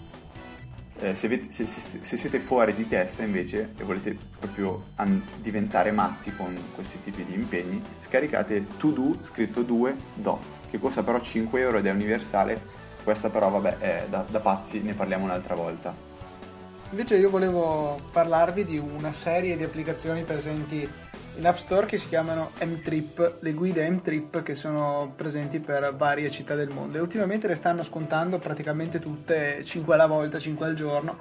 eh, 1.02 1.16
se, 1.16 1.26
avete, 1.26 1.52
se, 1.52 1.66
se, 1.66 2.00
se, 2.02 2.18
siete 2.18 2.40
fuori 2.40 2.76
di 2.76 2.88
testa 2.88 3.24
invece 3.24 3.74
e 3.76 3.84
volete 3.84 4.16
proprio 4.38 4.90
an- 4.96 5.24
diventare 5.38 5.92
matti 5.92 6.32
con 6.36 6.56
questi 6.76 7.02
tipi 7.02 7.26
di 7.26 7.34
impegni, 7.34 7.82
scaricate 8.02 8.68
To 8.78 8.92
Do 8.92 9.18
scritto 9.24 9.64
2 9.64 9.96
Do, 10.14 10.40
che 10.72 10.80
costa 10.80 11.04
però 11.04 11.20
5 11.20 11.60
euro 11.60 11.78
ed 11.78 11.86
è 11.86 11.92
universale. 11.92 12.80
Questa 13.04 13.30
però 13.30 13.50
vabbè 13.50 13.78
è 13.78 14.06
da, 14.10 14.26
da 14.28 14.40
pazzi, 14.40 14.82
ne 14.82 14.94
parliamo 14.94 15.26
un'altra 15.26 15.54
volta. 15.54 15.94
Invece 16.92 17.18
io 17.18 17.30
volevo 17.30 18.00
parlarvi 18.12 18.66
di 18.66 18.78
una 18.78 19.14
serie 19.14 19.56
di 19.56 19.64
applicazioni 19.64 20.24
presenti 20.24 20.90
in 21.38 21.48
App 21.48 21.58
Store 21.58 21.86
che 21.86 21.98
si 21.98 22.10
chiamano 22.10 22.52
M-Trip, 22.62 23.38
le 23.40 23.54
guide 23.54 23.90
M-Trip 23.90 24.44
che 24.44 24.56
sono 24.56 25.14
presenti 25.16 25.60
per 25.60 25.96
varie 25.96 26.30
città 26.30 26.56
del 26.56 26.70
mondo 26.70 26.98
e 26.98 27.02
ultimamente 27.02 27.48
le 27.48 27.56
stanno 27.56 27.84
scontando 27.84 28.38
praticamente 28.38 29.00
tutte 29.00 29.64
5 29.64 29.94
alla 29.94 30.06
volta, 30.06 30.38
5 30.38 30.66
al 30.66 30.74
giorno 30.74 31.18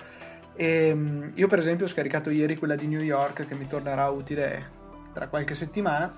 e 0.55 0.93
mm, 0.93 1.29
io 1.35 1.47
per 1.47 1.61
esempio 1.61 1.87
ho 1.87 1.89
scaricato 1.89 2.31
ieri 2.31 2.57
quella 2.57 2.75
di 2.75 2.89
New 2.89 3.01
York 3.01 3.47
che 3.47 3.55
mi 3.55 3.69
tornerà 3.69 4.09
utile 4.09 4.79
tra 5.13 5.29
qualche 5.29 5.55
settimana 5.55 6.13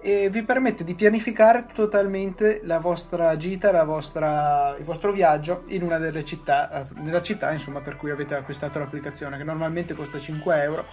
e 0.00 0.28
vi 0.30 0.42
permette 0.42 0.84
di 0.84 0.94
pianificare 0.94 1.66
totalmente 1.72 2.60
la 2.64 2.78
vostra 2.78 3.36
gita, 3.36 3.72
la 3.72 3.84
vostra, 3.84 4.74
il 4.78 4.84
vostro 4.84 5.12
viaggio 5.12 5.64
in 5.68 5.82
una 5.82 5.98
delle 5.98 6.24
città, 6.24 6.84
nella 6.94 7.22
città 7.22 7.50
insomma 7.52 7.80
per 7.80 7.96
cui 7.96 8.10
avete 8.10 8.34
acquistato 8.34 8.78
l'applicazione 8.78 9.36
che 9.36 9.44
normalmente 9.44 9.94
costa 9.94 10.18
5 10.18 10.62
euro 10.62 10.84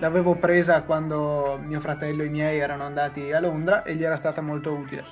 L'avevo 0.00 0.34
presa 0.36 0.82
quando 0.82 1.60
mio 1.62 1.78
fratello 1.78 2.22
e 2.22 2.26
i 2.26 2.30
miei 2.30 2.58
erano 2.58 2.84
andati 2.84 3.32
a 3.32 3.40
Londra 3.40 3.82
e 3.82 3.94
gli 3.94 4.02
era 4.02 4.16
stata 4.16 4.40
molto 4.40 4.72
utile. 4.72 5.04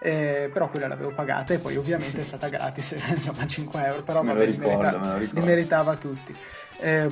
Eh, 0.00 0.48
però 0.52 0.70
quella 0.70 0.86
l'avevo 0.86 1.10
pagata 1.10 1.54
e 1.54 1.58
poi 1.58 1.76
ovviamente 1.76 2.20
è 2.20 2.24
stata 2.24 2.48
gratis, 2.48 2.96
insomma 3.10 3.46
5 3.46 3.84
euro, 3.84 4.02
però 4.02 4.22
me 4.22 4.32
vabbè, 4.32 4.46
ricordo, 4.46 4.90
li, 4.90 4.98
merita, 4.98 5.34
li, 5.34 5.40
meritava 5.40 5.96
tutti. 5.96 6.34
Eh, 6.80 7.08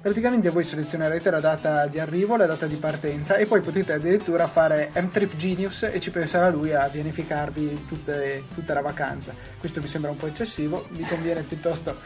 praticamente 0.00 0.50
voi 0.50 0.64
selezionerete 0.64 1.30
la 1.30 1.38
data 1.38 1.86
di 1.86 2.00
arrivo, 2.00 2.36
la 2.36 2.46
data 2.46 2.66
di 2.66 2.74
partenza 2.74 3.36
e 3.36 3.46
poi 3.46 3.60
potete 3.60 3.92
addirittura 3.92 4.48
fare 4.48 4.90
M-Trip 4.94 5.36
Genius 5.36 5.84
e 5.84 6.00
ci 6.00 6.10
penserà 6.10 6.48
lui 6.48 6.72
a 6.72 6.88
pianificarvi 6.88 7.86
tutte, 7.86 8.42
tutta 8.52 8.74
la 8.74 8.80
vacanza. 8.80 9.32
Questo 9.60 9.80
mi 9.80 9.86
sembra 9.86 10.10
un 10.10 10.16
po' 10.16 10.26
eccessivo, 10.26 10.84
vi 10.90 11.04
conviene 11.04 11.42
piuttosto 11.42 11.96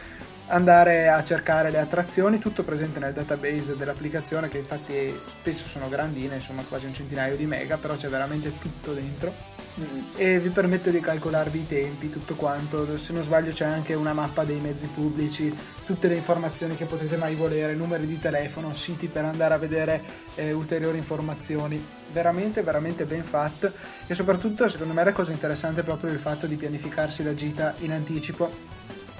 andare 0.47 1.09
a 1.09 1.23
cercare 1.23 1.71
le 1.71 1.79
attrazioni, 1.79 2.39
tutto 2.39 2.63
presente 2.63 2.99
nel 2.99 3.13
database 3.13 3.75
dell'applicazione 3.75 4.49
che 4.49 4.57
infatti 4.57 5.17
spesso 5.39 5.67
sono 5.67 5.89
grandine, 5.89 6.35
insomma 6.35 6.63
quasi 6.67 6.85
un 6.85 6.93
centinaio 6.93 7.35
di 7.35 7.45
mega, 7.45 7.77
però 7.77 7.95
c'è 7.95 8.07
veramente 8.07 8.51
tutto 8.57 8.93
dentro. 8.93 9.55
Mm. 9.79 9.99
e 10.15 10.39
vi 10.39 10.49
permette 10.49 10.89
di 10.89 10.99
calcolarvi 10.99 11.59
i 11.59 11.67
tempi, 11.67 12.09
tutto 12.09 12.33
quanto, 12.33 12.97
se 12.97 13.13
non 13.13 13.21
sbaglio 13.21 13.51
c'è 13.51 13.65
anche 13.65 13.93
una 13.93 14.11
mappa 14.11 14.43
dei 14.43 14.59
mezzi 14.59 14.87
pubblici, 14.87 15.55
tutte 15.85 16.07
le 16.07 16.15
informazioni 16.15 16.75
che 16.75 16.85
potete 16.85 17.15
mai 17.15 17.35
volere, 17.35 17.75
numeri 17.75 18.07
di 18.07 18.19
telefono, 18.19 18.73
siti 18.73 19.05
per 19.05 19.25
andare 19.25 19.53
a 19.53 19.57
vedere 19.57 20.01
eh, 20.33 20.51
ulteriori 20.51 20.97
informazioni, 20.97 21.79
veramente 22.11 22.63
veramente 22.63 23.05
ben 23.05 23.23
fatto 23.23 23.71
e 24.07 24.15
soprattutto 24.15 24.67
secondo 24.67 24.93
me 24.93 25.03
la 25.03 25.13
cosa 25.13 25.31
interessante 25.31 25.81
è 25.81 25.83
proprio 25.83 26.11
il 26.11 26.19
fatto 26.19 26.47
di 26.47 26.55
pianificarsi 26.55 27.23
la 27.23 27.35
gita 27.35 27.75
in 27.79 27.91
anticipo 27.91 28.51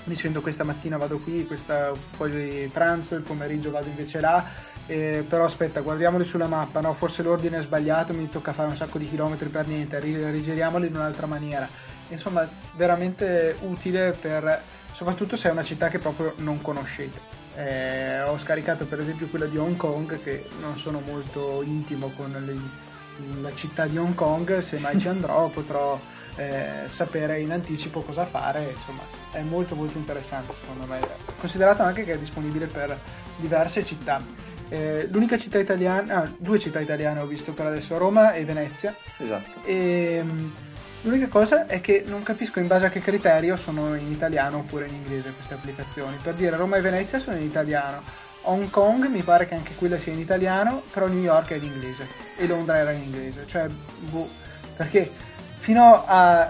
dicendo 0.07 0.41
questa 0.41 0.63
mattina 0.63 0.97
vado 0.97 1.19
qui, 1.19 1.45
questa, 1.45 1.91
poi 2.15 2.69
pranzo, 2.71 3.15
il 3.15 3.21
pomeriggio 3.21 3.71
vado 3.71 3.87
invece 3.87 4.19
là, 4.19 4.43
eh, 4.85 5.23
però 5.27 5.43
aspetta, 5.43 5.81
guardiamoli 5.81 6.23
sulla 6.23 6.47
mappa, 6.47 6.79
no, 6.79 6.93
forse 6.93 7.21
l'ordine 7.21 7.59
è 7.59 7.61
sbagliato, 7.61 8.13
mi 8.13 8.29
tocca 8.29 8.53
fare 8.53 8.69
un 8.69 8.75
sacco 8.75 8.97
di 8.97 9.09
chilometri 9.09 9.49
per 9.49 9.67
niente, 9.67 9.99
rigiriamoli 9.99 10.87
in 10.87 10.95
un'altra 10.95 11.27
maniera. 11.27 11.67
Insomma, 12.09 12.47
veramente 12.75 13.57
utile 13.61 14.15
per, 14.19 14.61
soprattutto 14.93 15.35
se 15.35 15.49
è 15.49 15.51
una 15.51 15.63
città 15.63 15.89
che 15.89 15.99
proprio 15.99 16.33
non 16.37 16.61
conoscete. 16.61 17.35
Eh, 17.55 18.21
ho 18.21 18.37
scaricato 18.37 18.85
per 18.85 18.99
esempio 18.99 19.27
quella 19.27 19.45
di 19.45 19.57
Hong 19.57 19.75
Kong, 19.75 20.21
che 20.21 20.47
non 20.61 20.77
sono 20.77 21.01
molto 21.05 21.61
intimo 21.63 22.11
con 22.15 22.31
le, 22.31 22.55
la 23.41 23.53
città 23.53 23.87
di 23.87 23.97
Hong 23.97 24.15
Kong, 24.15 24.59
se 24.59 24.79
mai 24.79 24.99
ci 24.99 25.07
andrò 25.07 25.49
potrò 25.49 25.99
eh, 26.37 26.87
sapere 26.87 27.39
in 27.39 27.51
anticipo 27.51 28.01
cosa 28.01 28.25
fare, 28.25 28.69
insomma 28.71 29.01
è 29.31 29.41
molto 29.41 29.75
molto 29.75 29.97
interessante 29.97 30.53
secondo 30.53 30.85
me, 30.85 30.99
considerato 31.39 31.81
anche 31.81 32.03
che 32.03 32.13
è 32.13 32.17
disponibile 32.17 32.67
per 32.67 32.97
diverse 33.37 33.83
città. 33.83 34.23
Eh, 34.69 35.07
l'unica 35.11 35.37
città 35.37 35.59
italiana, 35.59 36.23
ah, 36.23 36.31
due 36.37 36.59
città 36.59 36.79
italiane 36.79 37.21
ho 37.21 37.25
visto 37.25 37.53
per 37.53 37.67
adesso, 37.67 37.97
Roma 37.97 38.33
e 38.33 38.45
Venezia. 38.45 38.93
Esatto. 39.17 39.65
E, 39.65 40.17
ehm, 40.19 40.53
l'unica 41.01 41.27
cosa 41.27 41.67
è 41.67 41.81
che 41.81 42.03
non 42.05 42.23
capisco 42.23 42.59
in 42.59 42.67
base 42.67 42.85
a 42.85 42.89
che 42.89 42.99
criterio 42.99 43.55
sono 43.55 43.95
in 43.95 44.11
italiano 44.11 44.57
oppure 44.57 44.87
in 44.87 44.93
inglese 44.93 45.31
queste 45.31 45.53
applicazioni. 45.53 46.17
Per 46.21 46.33
dire 46.33 46.55
Roma 46.55 46.77
e 46.77 46.81
Venezia 46.81 47.19
sono 47.19 47.37
in 47.37 47.43
italiano, 47.43 48.01
Hong 48.41 48.69
Kong 48.69 49.05
mi 49.05 49.21
pare 49.21 49.47
che 49.47 49.55
anche 49.55 49.73
quella 49.75 49.97
sia 49.97 50.13
in 50.13 50.19
italiano, 50.19 50.83
però 50.91 51.07
New 51.07 51.21
York 51.21 51.51
è 51.51 51.55
in 51.55 51.63
inglese 51.63 52.07
e 52.35 52.45
Londra 52.45 52.77
era 52.77 52.91
in 52.91 53.03
inglese. 53.03 53.45
Cioè, 53.47 53.67
boh, 54.09 54.29
perché 54.75 55.09
fino 55.67 56.01
a 56.07 56.49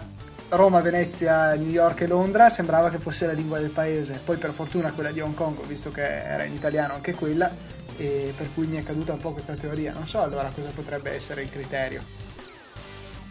Roma, 0.50 0.80
Venezia, 0.80 1.56
New 1.56 1.72
York 1.72 2.02
e 2.02 2.06
Londra 2.06 2.52
sembrava 2.52 2.92
che 2.92 3.00
fosse 3.00 3.26
la 3.26 3.32
lingua 3.32 3.58
del 3.58 3.72
paese, 3.72 4.22
poi 4.24 4.38
per 4.38 4.52
fortuna 4.52 4.92
quella 4.92 5.10
di 5.10 5.20
Hong 5.22 5.34
Kong 5.34 5.60
visto 5.66 5.90
che 5.90 6.04
era 6.04 6.44
in 6.44 6.54
italiano 6.54 6.94
anche 6.94 7.16
quella 7.16 7.52
e 7.98 8.32
per 8.38 8.54
cui 8.54 8.68
mi 8.68 8.78
è 8.78 8.84
caduta 8.84 9.14
un 9.14 9.18
po' 9.18 9.32
questa 9.32 9.56
teoria, 9.56 9.92
non 9.92 10.08
so 10.08 10.22
allora 10.22 10.52
cosa 10.54 10.70
potrebbe 10.70 11.14
essere 11.14 11.42
il 11.42 11.50
criterio. 11.50 12.04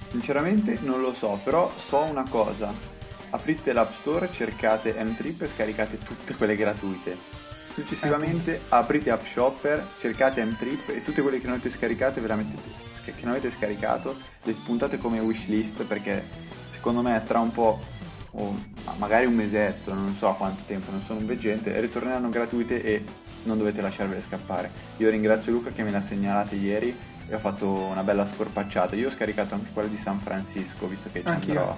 Sinceramente 0.08 0.76
non 0.80 1.00
lo 1.00 1.14
so, 1.14 1.38
però 1.44 1.70
so 1.76 2.00
una 2.00 2.26
cosa, 2.28 2.74
aprite 3.30 3.72
l'App 3.72 3.92
Store, 3.92 4.28
cercate 4.32 4.92
M-Trip 5.00 5.42
e 5.42 5.46
scaricate 5.46 5.98
tutte 5.98 6.34
quelle 6.34 6.56
gratuite. 6.56 7.35
Successivamente 7.76 8.62
aprite 8.70 9.10
App 9.10 9.26
Shopper, 9.26 9.86
cercate 9.98 10.42
M-Trip 10.42 10.88
e 10.88 11.04
tutte 11.04 11.20
quelle 11.20 11.36
che 11.36 11.44
non 11.44 11.56
avete 11.56 11.68
scaricate 11.68 12.22
ve 12.22 12.34
mettete, 12.34 12.70
che 13.04 13.12
non 13.20 13.32
avete 13.32 13.50
scaricato 13.50 14.16
le 14.44 14.52
spuntate 14.54 14.96
come 14.96 15.18
wishlist 15.18 15.84
perché 15.84 16.26
secondo 16.70 17.02
me 17.02 17.22
tra 17.26 17.38
un 17.38 17.52
po' 17.52 17.78
o 18.30 18.56
magari 18.96 19.26
un 19.26 19.34
mesetto, 19.34 19.92
non 19.92 20.14
so 20.14 20.32
quanto 20.38 20.62
tempo, 20.66 20.90
non 20.90 21.02
sono 21.02 21.18
un 21.18 21.26
veggente, 21.26 21.78
ritorneranno 21.78 22.30
gratuite 22.30 22.82
e 22.82 23.04
non 23.42 23.58
dovete 23.58 23.82
lasciarvele 23.82 24.22
scappare. 24.22 24.70
Io 24.96 25.10
ringrazio 25.10 25.52
Luca 25.52 25.68
che 25.68 25.82
me 25.82 25.90
l'ha 25.90 26.00
segnalate 26.00 26.54
ieri 26.54 26.96
e 27.28 27.34
ho 27.34 27.38
fatto 27.38 27.68
una 27.68 28.02
bella 28.02 28.24
scorpacciata. 28.24 28.96
Io 28.96 29.08
ho 29.08 29.10
scaricato 29.10 29.52
anche 29.52 29.68
quella 29.74 29.88
di 29.88 29.98
San 29.98 30.18
Francisco, 30.18 30.86
visto 30.86 31.10
che 31.12 31.20
ci 31.20 31.28
Anch'io. 31.28 31.60
andrò. 31.60 31.76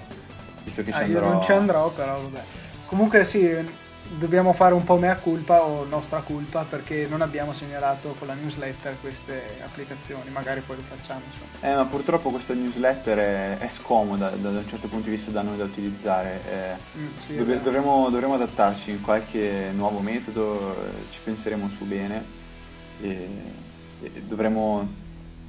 Visto 0.62 0.84
che 0.84 0.90
ah, 0.92 0.96
ci 0.96 1.02
andrò. 1.02 1.32
Non 1.32 1.42
ci 1.42 1.50
andrò, 1.50 1.90
però 1.90 2.22
vabbè. 2.22 2.44
Comunque 2.86 3.24
sì, 3.24 3.86
dobbiamo 4.16 4.52
fare 4.52 4.74
un 4.74 4.84
po' 4.84 4.96
mea 4.96 5.16
culpa 5.16 5.62
o 5.62 5.84
nostra 5.84 6.20
colpa 6.20 6.64
perché 6.64 7.06
non 7.08 7.20
abbiamo 7.20 7.52
segnalato 7.52 8.14
con 8.18 8.26
la 8.26 8.34
newsletter 8.34 8.96
queste 9.00 9.58
applicazioni, 9.62 10.30
magari 10.30 10.60
poi 10.60 10.76
lo 10.76 10.82
facciamo. 10.82 11.20
Insomma. 11.26 11.50
Eh, 11.60 11.74
ma 11.74 11.84
purtroppo 11.84 12.30
questa 12.30 12.54
newsletter 12.54 13.18
è, 13.18 13.58
è 13.58 13.68
scomoda 13.68 14.30
da, 14.30 14.50
da, 14.50 14.58
un 14.58 14.68
certo 14.68 14.88
punto 14.88 15.04
di 15.04 15.10
vista 15.10 15.30
da 15.30 15.42
noi 15.42 15.56
da 15.56 15.64
utilizzare. 15.64 16.40
Eh, 16.50 16.98
mm, 16.98 17.06
sì, 17.18 17.36
dov- 17.36 17.60
dovremo, 17.60 18.08
dovremo, 18.08 18.34
adattarci 18.34 18.90
in 18.90 19.00
qualche 19.02 19.70
nuovo 19.74 19.98
metodo, 20.00 20.74
eh, 20.84 21.10
ci 21.10 21.20
penseremo 21.22 21.68
su 21.68 21.84
bene 21.84 22.24
e, 23.00 23.28
e 24.02 24.10
dovremo 24.26 25.06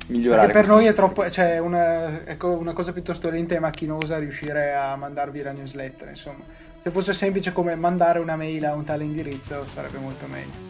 migliorare. 0.07 0.47
Perché 0.47 0.67
per 0.67 0.69
noi 0.69 0.85
è 0.85 0.93
troppo, 0.93 1.29
cioè 1.29 1.59
una, 1.59 2.25
ecco, 2.25 2.49
una 2.49 2.73
cosa 2.73 2.91
piuttosto 2.91 3.29
lenta 3.29 3.55
e 3.55 3.59
macchinosa 3.59 4.17
riuscire 4.17 4.73
a 4.73 4.95
mandarvi 4.95 5.41
la 5.41 5.51
newsletter, 5.51 6.09
insomma 6.09 6.67
se 6.81 6.91
fosse 6.91 7.13
semplice 7.13 7.51
come 7.51 7.75
mandare 7.75 8.19
una 8.19 8.35
mail 8.35 8.65
a 8.65 8.73
un 8.73 8.83
tale 8.83 9.03
indirizzo 9.03 9.65
sarebbe 9.67 9.97
molto 9.97 10.27
meglio. 10.27 10.67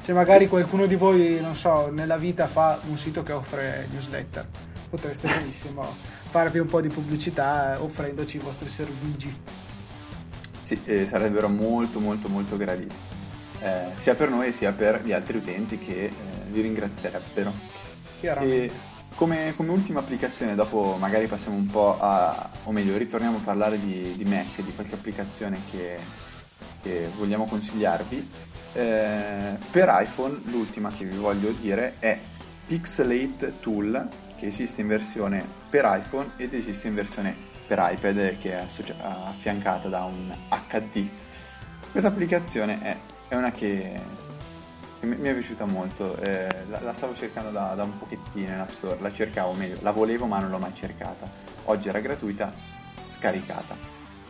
Se 0.00 0.12
magari 0.12 0.44
sì. 0.44 0.50
qualcuno 0.50 0.86
di 0.86 0.96
voi, 0.96 1.40
non 1.40 1.54
so, 1.54 1.90
nella 1.90 2.16
vita 2.16 2.46
fa 2.46 2.78
un 2.88 2.98
sito 2.98 3.22
che 3.22 3.32
offre 3.32 3.88
newsletter, 3.90 4.46
potreste 4.90 5.28
benissimo 5.28 5.82
farvi 6.34 6.58
un 6.58 6.66
po' 6.66 6.80
di 6.80 6.88
pubblicità 6.88 7.76
offrendoci 7.78 8.36
i 8.36 8.40
vostri 8.40 8.68
servigi. 8.68 9.32
Sì, 10.60 10.80
eh, 10.84 11.06
sarebbero 11.06 11.48
molto 11.48 12.00
molto 12.00 12.28
molto 12.28 12.56
graditi, 12.56 12.94
eh, 13.60 13.92
sia 13.96 14.14
per 14.14 14.30
noi 14.30 14.52
sia 14.52 14.72
per 14.72 15.02
gli 15.04 15.12
altri 15.12 15.36
utenti 15.36 15.78
che 15.78 16.04
eh, 16.04 16.12
vi 16.50 16.62
ringrazierebbero. 16.62 17.52
Chiaramente. 18.20 18.64
E 18.64 18.72
come, 19.14 19.54
come, 19.56 19.70
ultima 19.70 20.00
applicazione, 20.00 20.54
dopo 20.54 20.96
magari 20.98 21.26
passiamo 21.26 21.56
un 21.56 21.66
po' 21.66 21.98
a, 22.00 22.50
o 22.64 22.72
meglio, 22.72 22.96
ritorniamo 22.96 23.38
a 23.38 23.40
parlare 23.40 23.78
di, 23.78 24.14
di 24.16 24.24
Mac, 24.24 24.60
di 24.60 24.72
qualche 24.74 24.94
applicazione 24.94 25.60
che, 25.70 25.98
che 26.82 27.08
vogliamo 27.16 27.46
consigliarvi. 27.46 28.30
Eh, 28.72 29.56
per 29.70 29.88
iPhone 30.00 30.40
l'ultima 30.46 30.90
che 30.90 31.04
vi 31.04 31.16
voglio 31.16 31.50
dire 31.52 31.94
è 32.00 32.18
Pixelate 32.66 33.60
Tool, 33.60 34.08
che 34.36 34.46
esiste 34.46 34.80
in 34.80 34.88
versione 34.88 35.46
per 35.70 35.84
iPhone 35.86 36.32
ed 36.36 36.54
esiste 36.54 36.88
in 36.88 36.94
versione 36.94 37.36
per 37.66 37.78
iPad 37.80 38.36
che 38.38 38.52
è 38.52 38.64
associ- 38.64 38.94
affiancata 38.98 39.88
da 39.88 40.04
un 40.04 40.34
HD. 40.68 41.06
Questa 41.90 42.08
applicazione 42.08 42.82
è, 42.82 42.96
è 43.28 43.36
una 43.36 43.52
che 43.52 44.22
mi, 45.04 45.16
mi 45.16 45.28
è 45.28 45.32
piaciuta 45.32 45.64
molto, 45.64 46.16
eh, 46.18 46.64
la, 46.68 46.80
la, 46.80 46.92
stavo 46.92 47.14
cercando 47.14 47.50
da, 47.50 47.74
da, 47.74 47.84
un 47.84 47.98
pochettino 47.98 48.52
in 48.52 48.58
App 48.58 48.70
Store, 48.70 49.00
la 49.00 49.12
cercavo 49.12 49.52
meglio, 49.52 49.78
la 49.82 49.92
volevo 49.92 50.26
ma 50.26 50.38
non 50.38 50.50
l'ho 50.50 50.58
mai 50.58 50.74
cercata. 50.74 51.28
Oggi 51.64 51.88
era 51.88 52.00
gratuita, 52.00 52.52
scaricata. 53.10 53.76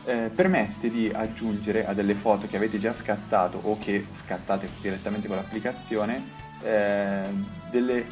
eh, 0.04 0.30
permette 0.34 0.90
di 0.90 1.10
aggiungere 1.12 1.86
a 1.86 1.94
delle 1.94 2.14
foto 2.14 2.46
che 2.46 2.56
avete 2.56 2.78
già 2.78 2.92
scattato 2.92 3.58
o 3.62 3.78
che 3.78 4.06
scattate 4.10 4.68
direttamente 4.80 5.28
con 5.28 5.36
l'applicazione 5.36 6.22
eh, 6.62 7.22
delle, 7.70 8.06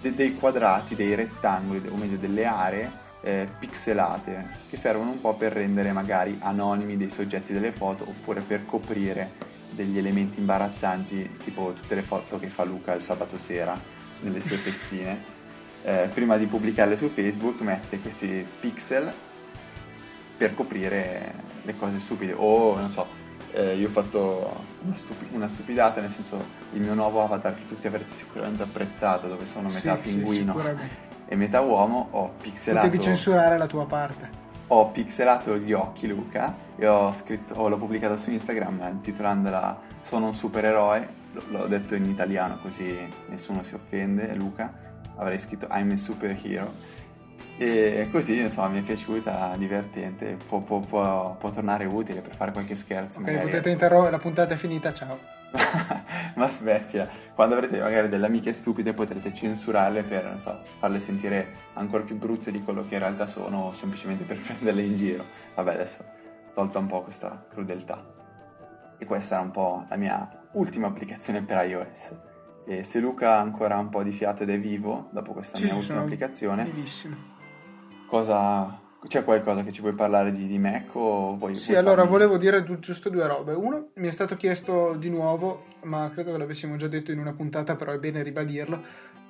de, 0.00 0.14
dei 0.14 0.34
quadrati, 0.36 0.94
dei 0.94 1.14
rettangoli, 1.14 1.88
o 1.88 1.96
meglio 1.96 2.16
delle 2.16 2.44
aree 2.44 3.02
eh, 3.22 3.48
pixelate 3.58 4.48
che 4.68 4.76
servono 4.76 5.10
un 5.10 5.20
po' 5.20 5.34
per 5.34 5.52
rendere 5.52 5.92
magari 5.92 6.36
anonimi 6.40 6.96
dei 6.96 7.10
soggetti 7.10 7.52
delle 7.52 7.72
foto 7.72 8.04
oppure 8.08 8.40
per 8.40 8.66
coprire 8.66 9.52
degli 9.74 9.98
elementi 9.98 10.40
imbarazzanti 10.40 11.36
tipo 11.42 11.72
tutte 11.72 11.94
le 11.94 12.02
foto 12.02 12.38
che 12.38 12.48
fa 12.48 12.64
Luca 12.64 12.94
il 12.94 13.02
sabato 13.02 13.36
sera 13.36 13.78
nelle 14.20 14.40
sue 14.40 14.56
festine. 14.56 15.32
Eh, 15.86 16.08
prima 16.14 16.38
di 16.38 16.46
pubblicarle 16.46 16.96
su 16.96 17.10
Facebook 17.10 17.60
mette 17.60 18.00
questi 18.00 18.42
pixel 18.58 19.12
per 20.34 20.54
coprire 20.54 21.34
le 21.60 21.76
cose 21.76 21.98
stupide. 21.98 22.32
O, 22.34 22.74
non 22.74 22.90
so, 22.90 23.06
eh, 23.52 23.76
io 23.76 23.88
ho 23.88 23.90
fatto 23.90 24.64
una, 24.80 24.96
stupi- 24.96 25.28
una, 25.32 25.46
stupidata, 25.46 26.00
nel 26.00 26.08
senso 26.08 26.42
il 26.72 26.80
mio 26.80 26.94
nuovo 26.94 27.22
avatar 27.22 27.54
che 27.54 27.66
tutti 27.66 27.86
avrete 27.86 28.14
sicuramente 28.14 28.62
apprezzato, 28.62 29.28
dove 29.28 29.44
sono 29.44 29.68
metà 29.68 29.98
sì, 30.02 30.10
pinguino 30.10 30.58
sì, 30.58 30.68
e 31.26 31.36
metà 31.36 31.60
uomo, 31.60 32.08
ho 32.12 32.32
pixelato... 32.40 32.86
Potevi 32.86 33.04
censurare 33.04 33.58
la 33.58 33.66
tua 33.66 33.84
parte. 33.86 34.43
Ho 34.68 34.90
pixelato 34.90 35.56
gli 35.58 35.72
occhi 35.72 36.06
Luca 36.06 36.54
e 36.76 36.86
ho 36.86 37.12
scritto, 37.12 37.54
oh, 37.54 37.68
l'ho 37.68 37.76
pubblicata 37.76 38.16
su 38.16 38.30
Instagram 38.30 38.88
intitolandola 38.90 39.80
Sono 40.00 40.26
un 40.26 40.34
supereroe, 40.34 41.08
L- 41.32 41.40
l'ho 41.50 41.66
detto 41.66 41.94
in 41.94 42.04
italiano 42.06 42.58
così 42.58 42.96
nessuno 43.28 43.62
si 43.62 43.74
offende, 43.74 44.34
Luca, 44.34 44.72
avrei 45.16 45.38
scritto 45.38 45.68
I'm 45.70 45.90
a 45.92 45.96
superhero 45.96 47.02
e 47.56 48.08
così, 48.10 48.40
insomma, 48.40 48.68
mi 48.68 48.80
è 48.80 48.82
piaciuta, 48.82 49.54
divertente, 49.56 50.36
può, 50.44 50.60
può, 50.60 50.80
può, 50.80 51.36
può 51.36 51.50
tornare 51.50 51.84
utile 51.84 52.20
per 52.20 52.34
fare 52.34 52.50
qualche 52.50 52.74
scherzo. 52.74 53.20
Ok, 53.20 53.26
magari. 53.26 53.44
potete 53.44 53.70
interrompere, 53.70 54.10
la 54.10 54.18
puntata 54.18 54.54
è 54.54 54.56
finita, 54.56 54.92
ciao. 54.92 55.33
Ma 56.36 56.50
smettila, 56.50 57.08
quando 57.34 57.54
avrete 57.54 57.80
magari 57.80 58.08
delle 58.08 58.26
amiche 58.26 58.52
stupide 58.52 58.92
potrete 58.92 59.32
censurarle 59.32 60.02
per, 60.02 60.24
non 60.24 60.40
so, 60.40 60.60
farle 60.78 60.98
sentire 60.98 61.70
ancora 61.74 62.02
più 62.02 62.16
brutte 62.16 62.50
di 62.50 62.62
quello 62.62 62.84
che 62.86 62.94
in 62.94 63.00
realtà 63.00 63.26
sono 63.26 63.66
o 63.66 63.72
semplicemente 63.72 64.24
per 64.24 64.36
prenderle 64.42 64.82
in 64.82 64.96
giro. 64.96 65.24
Vabbè, 65.54 65.74
adesso 65.74 66.04
tolto 66.54 66.78
un 66.78 66.86
po' 66.86 67.02
questa 67.02 67.46
crudeltà. 67.48 68.12
E 68.98 69.04
questa 69.06 69.36
era 69.36 69.44
un 69.44 69.50
po' 69.50 69.86
la 69.88 69.96
mia 69.96 70.48
ultima 70.52 70.88
applicazione 70.88 71.42
per 71.42 71.66
iOS. 71.66 72.14
E 72.66 72.82
se 72.82 72.98
Luca 72.98 73.32
ha 73.32 73.40
ancora 73.40 73.76
un 73.78 73.90
po' 73.90 74.02
di 74.02 74.12
fiato 74.12 74.42
ed 74.42 74.50
è 74.50 74.58
vivo 74.58 75.08
dopo 75.12 75.32
questa 75.32 75.58
sì, 75.58 75.64
mia 75.64 75.74
ultima 75.74 76.00
applicazione, 76.00 76.64
vivissimo 76.64 77.32
cosa, 78.14 78.80
c'è 79.06 79.24
qualcosa 79.24 79.62
che 79.62 79.72
ci 79.72 79.80
vuoi 79.80 79.92
parlare 79.92 80.32
di, 80.32 80.46
di 80.46 80.58
Mac 80.58 80.94
o 80.94 81.36
vuoi 81.36 81.54
Sì, 81.54 81.74
allora 81.74 82.02
farmi... 82.02 82.10
volevo 82.10 82.38
dire 82.38 82.64
giusto 82.80 83.08
due 83.08 83.26
robe. 83.26 83.52
Uno, 83.52 83.90
mi 83.94 84.08
è 84.08 84.12
stato 84.12 84.36
chiesto 84.36 84.94
di 84.94 85.10
nuovo, 85.10 85.64
ma 85.82 86.10
credo 86.12 86.32
che 86.32 86.38
l'avessimo 86.38 86.76
già 86.76 86.88
detto 86.88 87.12
in 87.12 87.18
una 87.18 87.32
puntata, 87.32 87.76
però 87.76 87.92
è 87.92 87.98
bene 87.98 88.22
ribadirlo, 88.22 88.82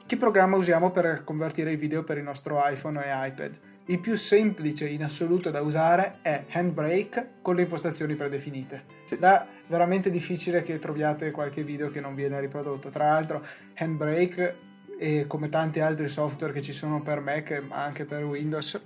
che 0.06 0.16
programma 0.16 0.56
usiamo 0.56 0.90
per 0.90 1.24
convertire 1.24 1.72
i 1.72 1.76
video 1.76 2.04
per 2.04 2.18
il 2.18 2.24
nostro 2.24 2.62
iPhone 2.64 3.04
e 3.04 3.28
iPad. 3.28 3.58
Il 3.86 3.98
più 3.98 4.16
semplice 4.16 4.88
in 4.88 5.04
assoluto 5.04 5.50
da 5.50 5.60
usare 5.60 6.16
è 6.22 6.44
Handbrake 6.52 7.32
con 7.42 7.54
le 7.54 7.62
impostazioni 7.62 8.14
predefinite. 8.14 8.84
Sì. 9.04 9.18
Là 9.18 9.46
veramente 9.66 10.10
difficile 10.10 10.62
che 10.62 10.78
troviate 10.78 11.30
qualche 11.30 11.62
video 11.62 11.90
che 11.90 12.00
non 12.00 12.14
viene 12.14 12.40
riprodotto. 12.40 12.88
Tra 12.88 13.04
l'altro 13.08 13.44
Handbrake 13.74 14.56
e 14.98 15.26
come 15.26 15.48
tanti 15.48 15.80
altri 15.80 16.08
software 16.08 16.52
che 16.52 16.62
ci 16.62 16.72
sono 16.72 17.02
per 17.02 17.20
Mac 17.20 17.62
ma 17.68 17.82
anche 17.82 18.04
per 18.04 18.24
Windows 18.24 18.80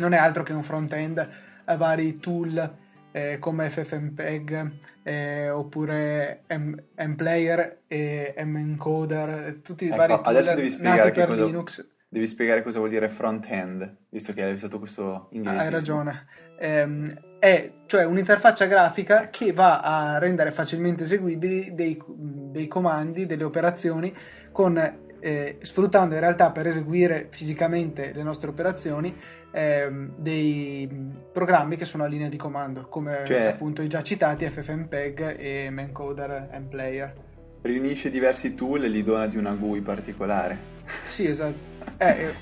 non 0.00 0.14
è 0.14 0.16
altro 0.16 0.42
che 0.42 0.52
un 0.52 0.62
front-end 0.62 1.28
a 1.64 1.76
vari 1.76 2.18
tool 2.18 2.76
eh, 3.12 3.38
come 3.38 3.68
FFmpeg 3.68 4.70
eh, 5.02 5.50
oppure 5.50 6.44
M- 6.48 6.74
Mplayer 6.96 7.82
e 7.86 8.34
M-encoder 8.44 9.60
tutti 9.62 9.84
i 9.84 9.88
ecco, 9.88 9.96
vari 9.96 10.14
tool 10.14 10.24
adesso 10.24 10.54
devi 10.54 10.70
spiegare 10.70 11.10
per 11.12 11.26
cosa, 11.26 11.44
Linux. 11.44 11.90
devi 12.08 12.26
spiegare 12.26 12.62
cosa 12.62 12.78
vuol 12.78 12.90
dire 12.90 13.08
front-end 13.08 13.96
visto 14.08 14.32
che 14.32 14.42
hai 14.42 14.52
usato 14.52 14.78
questo 14.78 15.28
inglese 15.32 15.60
hai 15.60 15.70
ragione. 15.70 16.26
Eh, 16.58 17.28
è 17.38 17.72
cioè 17.86 18.04
un'interfaccia 18.04 18.66
grafica 18.66 19.28
che 19.30 19.52
va 19.52 19.80
a 19.80 20.18
rendere 20.18 20.50
facilmente 20.50 21.04
eseguibili 21.04 21.74
dei, 21.74 22.00
dei 22.06 22.68
comandi, 22.68 23.26
delle 23.26 23.44
operazioni 23.44 24.14
con 24.52 25.08
eh, 25.20 25.58
sfruttando 25.62 26.14
in 26.14 26.20
realtà 26.20 26.50
per 26.50 26.66
eseguire 26.66 27.28
fisicamente 27.30 28.12
le 28.12 28.22
nostre 28.22 28.48
operazioni 28.48 29.14
eh, 29.50 29.88
dei 30.16 30.88
programmi 31.32 31.76
che 31.76 31.84
sono 31.84 32.04
a 32.04 32.06
linea 32.06 32.28
di 32.28 32.36
comando, 32.36 32.86
come 32.88 33.22
cioè, 33.24 33.46
appunto 33.46 33.82
i 33.82 33.88
già 33.88 34.02
citati 34.02 34.48
FFmpeg 34.48 35.36
e 35.38 35.70
Mancoder 35.70 36.48
and 36.52 36.68
Player. 36.68 37.14
Riunisce 37.62 38.10
diversi 38.10 38.54
tool 38.54 38.84
e 38.84 38.88
li 38.88 39.02
dona 39.02 39.26
di 39.26 39.36
una 39.36 39.52
GUI 39.52 39.80
particolare. 39.80 40.78
Sì, 41.04 41.26
esatto. 41.26 41.58
Eh, 41.98 42.32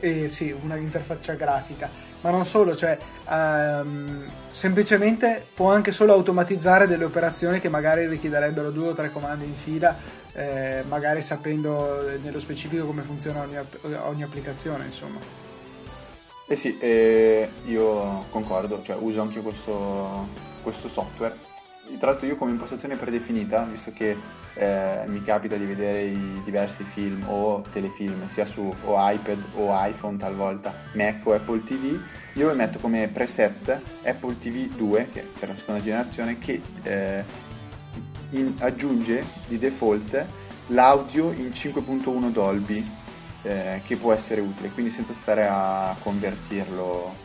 eh, 0.00 0.24
eh, 0.24 0.28
sì, 0.28 0.54
una 0.62 0.76
interfaccia 0.76 1.34
grafica. 1.34 1.88
Ma 2.22 2.30
non 2.30 2.46
solo, 2.46 2.74
cioè 2.74 2.98
um, 3.28 4.24
semplicemente 4.50 5.44
può 5.54 5.70
anche 5.70 5.92
solo 5.92 6.12
automatizzare 6.12 6.86
delle 6.86 7.04
operazioni 7.04 7.60
che 7.60 7.68
magari 7.68 8.08
richiederebbero 8.08 8.70
due 8.70 8.88
o 8.88 8.94
tre 8.94 9.12
comandi 9.12 9.44
in 9.44 9.54
fila 9.54 10.24
eh, 10.36 10.84
magari 10.86 11.22
sapendo 11.22 12.18
nello 12.22 12.40
specifico 12.40 12.84
come 12.84 13.02
funziona 13.02 13.40
ogni, 13.40 13.56
ogni 14.04 14.22
applicazione, 14.22 14.84
insomma. 14.84 15.18
Eh 16.48 16.54
sì, 16.54 16.78
eh, 16.78 17.48
io 17.64 18.24
concordo, 18.30 18.80
cioè 18.84 18.96
uso 19.00 19.20
anche 19.20 19.40
questo, 19.40 20.28
questo 20.62 20.86
software. 20.86 21.36
Tra 21.98 22.10
l'altro 22.10 22.28
io 22.28 22.36
come 22.36 22.52
impostazione 22.52 22.94
predefinita, 22.94 23.64
visto 23.64 23.92
che 23.92 24.16
eh, 24.54 25.02
mi 25.06 25.24
capita 25.24 25.56
di 25.56 25.64
vedere 25.64 26.04
i 26.04 26.42
diversi 26.44 26.84
film 26.84 27.24
o 27.28 27.64
telefilm 27.72 28.28
sia 28.28 28.44
su 28.44 28.72
o 28.84 28.94
iPad 28.96 29.42
o 29.56 29.70
iPhone 29.72 30.18
talvolta, 30.18 30.72
Mac 30.92 31.26
o 31.26 31.34
Apple 31.34 31.64
TV, 31.64 32.00
io 32.34 32.54
metto 32.54 32.78
come 32.78 33.08
preset 33.08 33.80
Apple 34.04 34.38
TV 34.38 34.68
2, 34.68 35.08
che 35.12 35.24
è 35.40 35.46
la 35.46 35.54
seconda 35.54 35.82
generazione, 35.82 36.38
che 36.38 36.60
eh, 36.84 37.24
in, 38.30 38.54
aggiunge 38.60 39.24
di 39.48 39.58
default 39.58 40.24
l'audio 40.68 41.32
in 41.32 41.48
5.1 41.48 42.30
Dolby 42.30 43.04
eh, 43.46 43.80
che 43.84 43.96
può 43.96 44.12
essere 44.12 44.40
utile, 44.40 44.70
quindi 44.70 44.90
senza 44.90 45.14
stare 45.14 45.46
a 45.48 45.94
convertirlo 46.02 47.24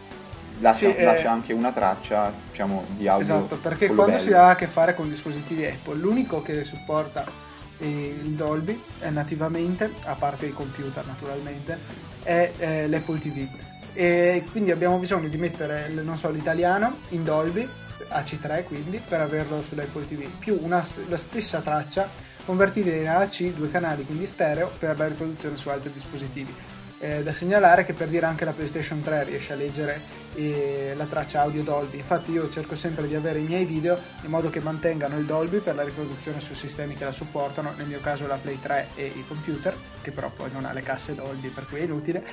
lascia, 0.59 0.93
sì, 0.93 1.01
lascia 1.01 1.23
eh, 1.23 1.27
anche 1.27 1.53
una 1.53 1.71
traccia 1.71 2.31
diciamo, 2.49 2.85
di 2.95 3.07
audio. 3.07 3.23
Esatto, 3.23 3.55
perché 3.57 3.87
quando 3.87 4.13
bello. 4.13 4.23
si 4.23 4.33
ha 4.33 4.49
a 4.49 4.55
che 4.55 4.67
fare 4.67 4.95
con 4.95 5.09
dispositivi 5.09 5.65
Apple, 5.65 5.97
l'unico 5.97 6.41
che 6.41 6.63
supporta 6.63 7.49
il 7.79 8.33
Dolby 8.35 8.79
è 8.99 9.09
nativamente, 9.09 9.91
a 10.03 10.13
parte 10.13 10.45
i 10.45 10.53
computer 10.53 11.03
naturalmente, 11.05 11.77
è 12.23 12.51
eh, 12.57 12.87
l'Apple 12.87 13.19
TV. 13.19 13.47
E 13.93 14.45
quindi 14.51 14.71
abbiamo 14.71 14.97
bisogno 14.97 15.27
di 15.27 15.37
mettere, 15.37 15.89
non 15.89 16.17
so, 16.17 16.29
l'italiano 16.29 16.97
in 17.09 17.23
Dolby 17.23 17.67
AC3 18.11 18.63
quindi 18.65 18.99
per 19.05 19.21
averlo 19.21 19.63
sull'Apple 19.63 20.07
TV 20.07 20.27
più 20.39 20.59
una, 20.61 20.85
la 21.07 21.17
stessa 21.17 21.59
traccia 21.59 22.09
convertita 22.45 22.89
in 22.91 23.07
AC 23.07 23.53
due 23.53 23.69
canali 23.69 24.03
quindi 24.05 24.25
stereo 24.25 24.71
per 24.77 24.97
la 24.97 25.07
riproduzione 25.07 25.57
su 25.57 25.69
altri 25.69 25.91
dispositivi. 25.91 26.53
Eh, 26.99 27.23
da 27.23 27.33
segnalare 27.33 27.83
che 27.83 27.93
per 27.93 28.09
dire 28.09 28.27
anche 28.27 28.45
la 28.45 28.51
PlayStation 28.51 29.01
3 29.01 29.23
riesce 29.23 29.53
a 29.53 29.55
leggere 29.55 29.99
eh, 30.35 30.93
la 30.95 31.05
traccia 31.05 31.41
audio 31.41 31.63
Dolby. 31.63 31.97
Infatti 31.97 32.31
io 32.31 32.47
cerco 32.51 32.75
sempre 32.75 33.07
di 33.07 33.15
avere 33.15 33.39
i 33.39 33.43
miei 33.43 33.65
video 33.65 33.97
in 34.21 34.29
modo 34.29 34.51
che 34.51 34.59
mantengano 34.59 35.17
il 35.17 35.25
Dolby 35.25 35.59
per 35.59 35.73
la 35.73 35.83
riproduzione 35.83 36.39
su 36.39 36.53
sistemi 36.53 36.95
che 36.95 37.03
la 37.03 37.11
supportano 37.11 37.73
nel 37.75 37.87
mio 37.87 37.99
caso 38.01 38.27
la 38.27 38.35
Play 38.35 38.59
3 38.61 38.89
e 38.93 39.05
i 39.05 39.25
computer 39.27 39.75
che 40.01 40.11
però 40.11 40.29
poi 40.29 40.51
non 40.51 40.65
ha 40.65 40.73
le 40.73 40.83
casse 40.83 41.15
Dolby 41.15 41.47
per 41.47 41.65
cui 41.65 41.79
è 41.79 41.83
inutile. 41.83 42.23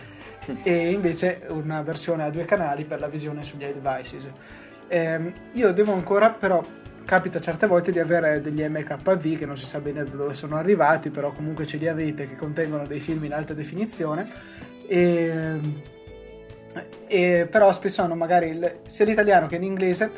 E 0.62 0.90
invece 0.90 1.46
una 1.48 1.80
versione 1.80 2.24
a 2.24 2.30
due 2.30 2.44
canali 2.44 2.84
per 2.84 3.00
la 3.00 3.09
visione 3.09 3.42
sugli 3.42 3.64
devices. 3.64 4.26
Eh, 4.86 5.32
io 5.52 5.72
devo 5.72 5.92
ancora, 5.92 6.30
però, 6.30 6.64
capita 7.09 7.40
certe 7.40 7.66
volte 7.66 7.90
di 7.90 8.00
avere 8.00 8.42
degli 8.42 8.62
MKV 8.62 9.38
che 9.38 9.46
non 9.46 9.56
si 9.56 9.64
sa 9.64 9.80
bene 9.80 10.04
da 10.04 10.14
dove 10.14 10.34
sono 10.34 10.56
arrivati, 10.56 11.09
però 11.09 11.32
comunque 11.32 11.66
ce 11.66 11.78
li 11.78 11.88
avete 11.88 12.28
che 12.28 12.36
contengono 12.36 12.86
dei 12.86 13.00
film 13.00 13.24
in 13.24 13.32
alta 13.32 13.54
definizione. 13.54 14.30
E, 14.86 15.59
e 17.06 17.48
però 17.50 17.72
spesso 17.72 18.02
hanno 18.02 18.14
magari 18.14 18.61
sia 18.86 19.06
l'italiano 19.06 19.46
che 19.46 19.56
l'inglese 19.56 20.11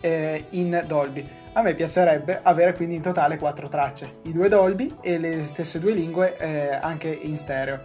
eh, 0.00 0.46
in 0.50 0.82
Dolby. 0.86 1.22
A 1.52 1.60
me 1.60 1.74
piacerebbe 1.74 2.40
avere 2.42 2.72
quindi 2.72 2.94
in 2.94 3.02
totale 3.02 3.36
quattro 3.36 3.68
tracce, 3.68 4.20
i 4.22 4.32
due 4.32 4.48
Dolby 4.48 4.96
e 5.02 5.18
le 5.18 5.46
stesse 5.46 5.78
due 5.78 5.92
lingue 5.92 6.38
eh, 6.38 6.78
anche 6.80 7.10
in 7.10 7.36
stereo. 7.36 7.80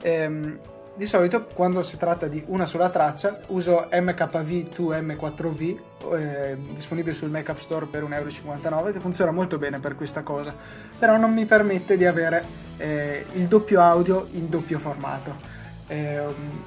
Ehm, 0.00 0.58
di 0.96 1.06
solito 1.06 1.46
quando 1.54 1.82
si 1.82 1.96
tratta 1.98 2.26
di 2.26 2.42
una 2.46 2.64
sola 2.64 2.88
traccia 2.88 3.38
uso 3.48 3.88
MKV2M4V 3.90 5.78
eh, 6.14 6.56
disponibile 6.74 7.14
sul 7.14 7.30
Make 7.30 7.50
App 7.50 7.58
Store 7.58 7.86
per 7.86 8.02
1,59€ 8.02 8.92
che 8.92 9.00
funziona 9.00 9.30
molto 9.30 9.58
bene 9.58 9.78
per 9.78 9.94
questa 9.94 10.22
cosa 10.22 10.54
però 10.98 11.18
non 11.18 11.34
mi 11.34 11.44
permette 11.44 11.96
di 11.96 12.06
avere 12.06 12.44
eh, 12.78 13.26
il 13.34 13.46
doppio 13.46 13.82
audio 13.82 14.26
in 14.32 14.48
doppio 14.48 14.78
formato 14.78 15.54
eh, 15.88 16.24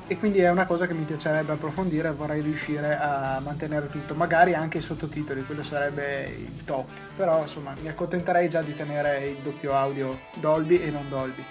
e 0.07 0.17
quindi 0.17 0.39
è 0.39 0.49
una 0.49 0.65
cosa 0.65 0.87
che 0.87 0.93
mi 0.93 1.03
piacerebbe 1.03 1.51
approfondire, 1.51 2.11
vorrei 2.11 2.41
riuscire 2.41 2.97
a 2.97 3.41
mantenere 3.43 3.89
tutto, 3.89 4.15
magari 4.15 4.53
anche 4.53 4.77
i 4.77 4.81
sottotitoli, 4.81 5.43
quello 5.43 5.61
sarebbe 5.61 6.23
il 6.23 6.63
top, 6.63 6.87
però 7.17 7.41
insomma 7.41 7.73
mi 7.81 7.89
accontenterei 7.89 8.47
già 8.47 8.61
di 8.61 8.73
tenere 8.75 9.27
il 9.27 9.37
doppio 9.43 9.73
audio 9.73 10.17
Dolby 10.39 10.79
e 10.79 10.89
non 10.89 11.09
Dolby. 11.09 11.43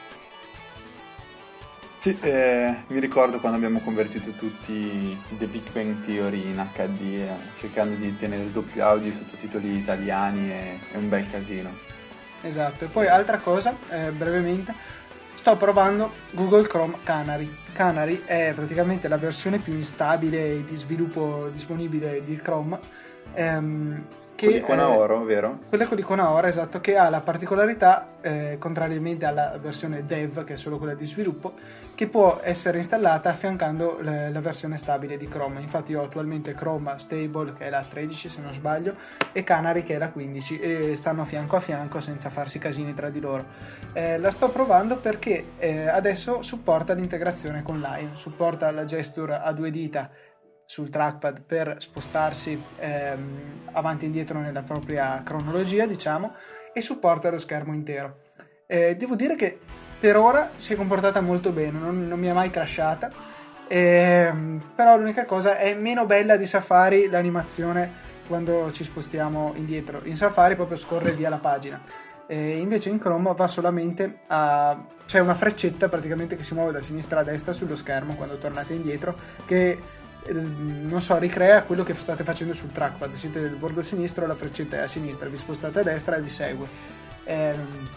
Sì, 1.99 2.17
eh, 2.21 2.85
mi 2.87 3.01
ricordo 3.01 3.41
quando 3.41 3.57
abbiamo 3.57 3.81
convertito 3.81 4.31
tutti 4.31 5.21
The 5.37 5.47
Big 5.47 5.73
Bang 5.73 5.99
Theory 5.99 6.49
in 6.49 6.65
HD, 6.73 7.01
eh, 7.01 7.29
cercando 7.57 7.97
di 7.97 8.17
tenere 8.17 8.45
il 8.45 8.51
doppio 8.51 8.85
audio, 8.85 9.09
i 9.09 9.13
sottotitoli 9.13 9.77
italiani, 9.77 10.49
è, 10.49 10.79
è 10.93 10.97
un 10.97 11.09
bel 11.09 11.29
casino. 11.29 11.71
Esatto, 12.43 12.85
e 12.85 12.87
poi 12.87 13.09
altra 13.09 13.39
cosa, 13.39 13.77
eh, 13.91 14.13
brevemente, 14.13 14.73
sto 15.35 15.57
provando 15.57 16.13
Google 16.31 16.69
Chrome 16.69 16.99
Canary. 17.03 17.53
Canary 17.73 18.23
è 18.25 18.53
praticamente 18.55 19.09
la 19.09 19.17
versione 19.17 19.59
più 19.59 19.73
instabile 19.73 20.65
di 20.65 20.77
sviluppo 20.77 21.49
disponibile 21.53 22.23
di 22.25 22.37
Chrome. 22.37 22.79
Ehm, 23.35 24.07
che 24.39 24.47
con 24.47 24.55
l'icona 24.55 24.83
eh, 24.83 24.97
oro, 24.97 25.25
vero? 25.25 25.59
Quella 25.69 25.87
con 25.89 25.97
l'icona 25.97 26.31
oro, 26.31 26.47
esatto, 26.47 26.81
che 26.81 26.97
ha 26.97 27.09
la 27.09 27.21
particolarità, 27.23 28.07
eh, 28.21 28.57
contrariamente 28.61 29.27
alla 29.27 29.59
versione 29.61 30.07
dev, 30.07 30.45
che 30.45 30.55
è 30.55 30.57
solo 30.57 30.79
quella 30.79 30.95
di 30.95 31.07
sviluppo, 31.07 31.55
che 31.97 32.07
può 32.07 32.39
essere 32.45 32.79
installata 32.79 33.31
affiancando 33.31 33.99
le, 34.01 34.31
la 34.31 34.41
versione 34.41 34.79
stabile 34.79 35.17
di 35.17 35.27
Chrome. 35.27 35.61
Infatti 35.61 35.91
io 35.91 36.03
ho 36.03 36.05
attualmente 36.05 36.55
Chrome 36.55 36.95
Stable, 36.99 37.53
che 37.55 37.67
è 37.67 37.71
la 37.71 37.85
13 37.89 38.29
se 38.29 38.41
non 38.41 38.53
sbaglio, 38.53 38.95
e 39.33 39.43
Canary, 39.43 39.83
che 39.83 39.97
è 39.97 39.99
la 39.99 40.11
15, 40.11 40.61
e 40.61 40.97
stanno 40.97 41.25
fianco 41.25 41.57
a 41.57 41.61
fianco 41.61 41.99
senza 41.99 42.31
farsi 42.31 42.61
casini 42.61 42.95
tra 42.95 43.11
di 43.11 43.19
loro. 43.19 43.45
Eh, 43.93 44.19
la 44.19 44.31
sto 44.31 44.51
provando 44.51 44.99
perché 44.99 45.47
eh, 45.59 45.89
adesso 45.89 46.43
supporta 46.43 46.93
l'integrazione 46.93 47.65
con 47.65 47.81
Lion, 47.81 48.17
supporta 48.17 48.71
la 48.71 48.85
gesture 48.85 49.41
a 49.43 49.51
due 49.51 49.73
dita 49.73 50.09
sul 50.69 50.91
trackpad 50.91 51.41
per 51.47 51.77
spostarsi 51.79 52.63
ehm, 52.79 53.71
avanti 53.73 54.05
e 54.05 54.09
indietro 54.09 54.39
nella 54.39 54.61
propria 54.61 55.23
cronologia, 55.25 55.87
diciamo, 55.87 56.35
e 56.75 56.83
supporta 56.83 57.31
lo 57.31 57.39
schermo 57.39 57.73
intero. 57.73 58.19
Eh, 58.67 58.95
devo 58.95 59.15
dire 59.15 59.35
che 59.35 59.59
per 59.99 60.19
ora 60.19 60.51
si 60.59 60.75
è 60.75 60.77
comportata 60.77 61.23
molto 61.23 61.53
bene, 61.53 61.79
non, 61.79 62.07
non 62.07 62.21
mi 62.21 62.29
ha 62.29 62.35
mai 62.35 62.51
crashata, 62.51 63.11
ehm, 63.67 64.73
però 64.75 64.99
l'unica 64.99 65.25
cosa 65.25 65.57
è 65.57 65.73
meno 65.73 66.05
bella 66.05 66.37
di 66.37 66.45
Safari 66.45 67.09
l'animazione 67.09 67.91
quando 68.27 68.71
ci 68.71 68.85
spostiamo 68.85 69.55
indietro. 69.57 70.03
In 70.05 70.17
Safari 70.17 70.55
proprio 70.55 70.77
scorre 70.77 71.15
via 71.15 71.31
la 71.31 71.39
pagina. 71.39 71.81
E 72.27 72.59
invece 72.59 72.91
in 72.91 72.99
Chrome 72.99 73.33
va 73.35 73.47
solamente 73.47 74.19
a 74.27 74.79
c'è 75.07 75.21
una 75.21 75.35
freccetta 75.35 75.89
praticamente 75.89 76.37
che 76.37 76.43
si 76.43 76.53
muove 76.53 76.73
da 76.73 76.83
sinistra 76.83 77.21
a 77.21 77.23
destra 77.23 77.55
sullo 77.55 77.75
schermo 77.75 78.13
quando 78.13 78.37
tornate 78.37 78.75
indietro 78.75 79.17
che 79.47 79.79
non 80.33 81.01
so, 81.03 81.19
ricrea 81.19 81.63
quello 81.63 81.83
che 81.83 81.95
state 81.95 82.25
facendo 82.25 82.55
sul 82.55 82.73
trackpad. 82.73 83.15
Siete 83.15 83.41
nel 83.41 83.55
bordo 83.55 83.83
sinistro, 83.83 84.27
la 84.27 84.35
freccetta 84.35 84.77
è 84.77 84.81
a 84.81 84.89
sinistra, 84.89 85.29
vi 85.29 85.37
spostate 85.37 85.81
a 85.81 85.83
destra 85.83 86.17
e 86.17 86.21
vi 86.21 86.31
segue. 86.31 86.67
Ehm, 87.25 87.89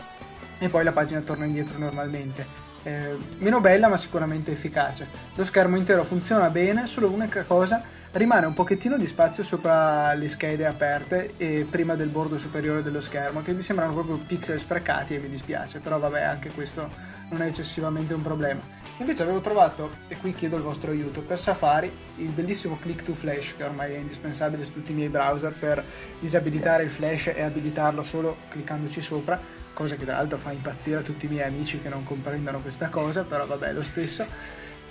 e 0.60 0.70
poi 0.70 0.84
la 0.84 0.92
pagina 0.92 1.22
torna 1.22 1.46
indietro 1.46 1.78
normalmente. 1.78 2.70
Eh, 2.84 3.16
meno 3.38 3.60
bella 3.60 3.88
ma 3.88 3.98
sicuramente 3.98 4.52
efficace. 4.52 5.08
Lo 5.36 5.44
schermo 5.44 5.78
intero 5.78 6.04
funziona 6.04 6.50
bene, 6.50 6.88
solo 6.88 7.08
l'unica 7.08 7.44
cosa 7.44 8.00
rimane 8.14 8.46
un 8.46 8.54
pochettino 8.54 8.98
di 8.98 9.08
spazio 9.08 9.42
sopra 9.42 10.14
le 10.14 10.28
schede 10.28 10.66
aperte 10.66 11.34
e 11.38 11.66
prima 11.70 11.96
del 11.96 12.10
bordo 12.10 12.38
superiore 12.38 12.84
dello 12.84 13.00
schermo 13.00 13.42
che 13.42 13.54
mi 13.54 13.62
sembrano 13.62 13.94
proprio 13.94 14.18
pixel 14.18 14.60
sprecati 14.60 15.16
e 15.16 15.20
mi 15.20 15.30
dispiace, 15.30 15.80
però 15.80 15.98
vabbè 15.98 16.22
anche 16.22 16.50
questo 16.50 16.90
non 17.30 17.42
è 17.42 17.46
eccessivamente 17.46 18.14
un 18.14 18.22
problema. 18.22 18.80
Invece 18.98 19.24
avevo 19.24 19.42
trovato, 19.42 19.90
e 20.08 20.18
qui 20.18 20.34
chiedo 20.34 20.58
il 20.58 20.62
vostro 20.62 20.92
aiuto, 20.92 21.22
per 21.22 21.40
Safari 21.40 21.92
il 22.18 22.30
bellissimo 22.30 22.78
Click 22.80 23.04
to 23.04 23.14
Flash, 23.14 23.56
che 23.58 23.64
ormai 23.64 23.94
è 23.94 23.98
indispensabile 23.98 24.64
su 24.64 24.74
tutti 24.74 24.92
i 24.92 24.96
miei 24.96 25.10
browser 25.10 25.54
per 25.58 25.84
disabilitare 26.20 26.84
yes. 26.84 26.92
il 26.92 26.98
flash 26.98 27.28
e 27.36 27.42
abilitarlo 27.42 28.04
solo 28.04 28.38
cliccandoci 28.50 29.02
sopra, 29.02 29.40
cosa 29.74 29.96
che 29.96 30.06
tra 30.06 30.18
l'altro 30.18 30.38
fa 30.38 30.52
impazzire 30.52 31.02
tutti 31.02 31.26
i 31.26 31.30
miei 31.30 31.48
amici 31.48 31.82
che 31.82 31.90
non 31.90 32.04
comprendono 32.04 32.60
questa 32.62 32.90
cosa, 32.90 33.24
però 33.24 33.46
vabbè 33.46 33.74
lo 33.74 33.84
stesso. 33.84 34.26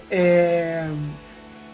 E, 0.08 0.18
ehm, 0.18 1.14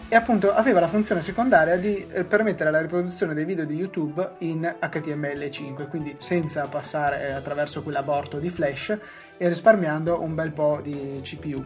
e 0.09 0.15
appunto 0.15 0.53
aveva 0.53 0.79
la 0.79 0.87
funzione 0.87 1.21
secondaria 1.21 1.75
di 1.75 2.07
eh, 2.09 2.23
permettere 2.23 2.71
la 2.71 2.79
riproduzione 2.79 3.33
dei 3.33 3.43
video 3.43 3.65
di 3.65 3.75
YouTube 3.75 4.35
in 4.39 4.75
HTML5, 4.79 5.89
quindi 5.89 6.15
senza 6.19 6.65
passare 6.67 7.33
attraverso 7.33 7.83
quell'aborto 7.83 8.39
di 8.39 8.49
flash 8.49 8.97
e 9.35 9.47
risparmiando 9.49 10.21
un 10.21 10.33
bel 10.33 10.51
po' 10.53 10.79
di 10.81 11.19
CPU. 11.23 11.65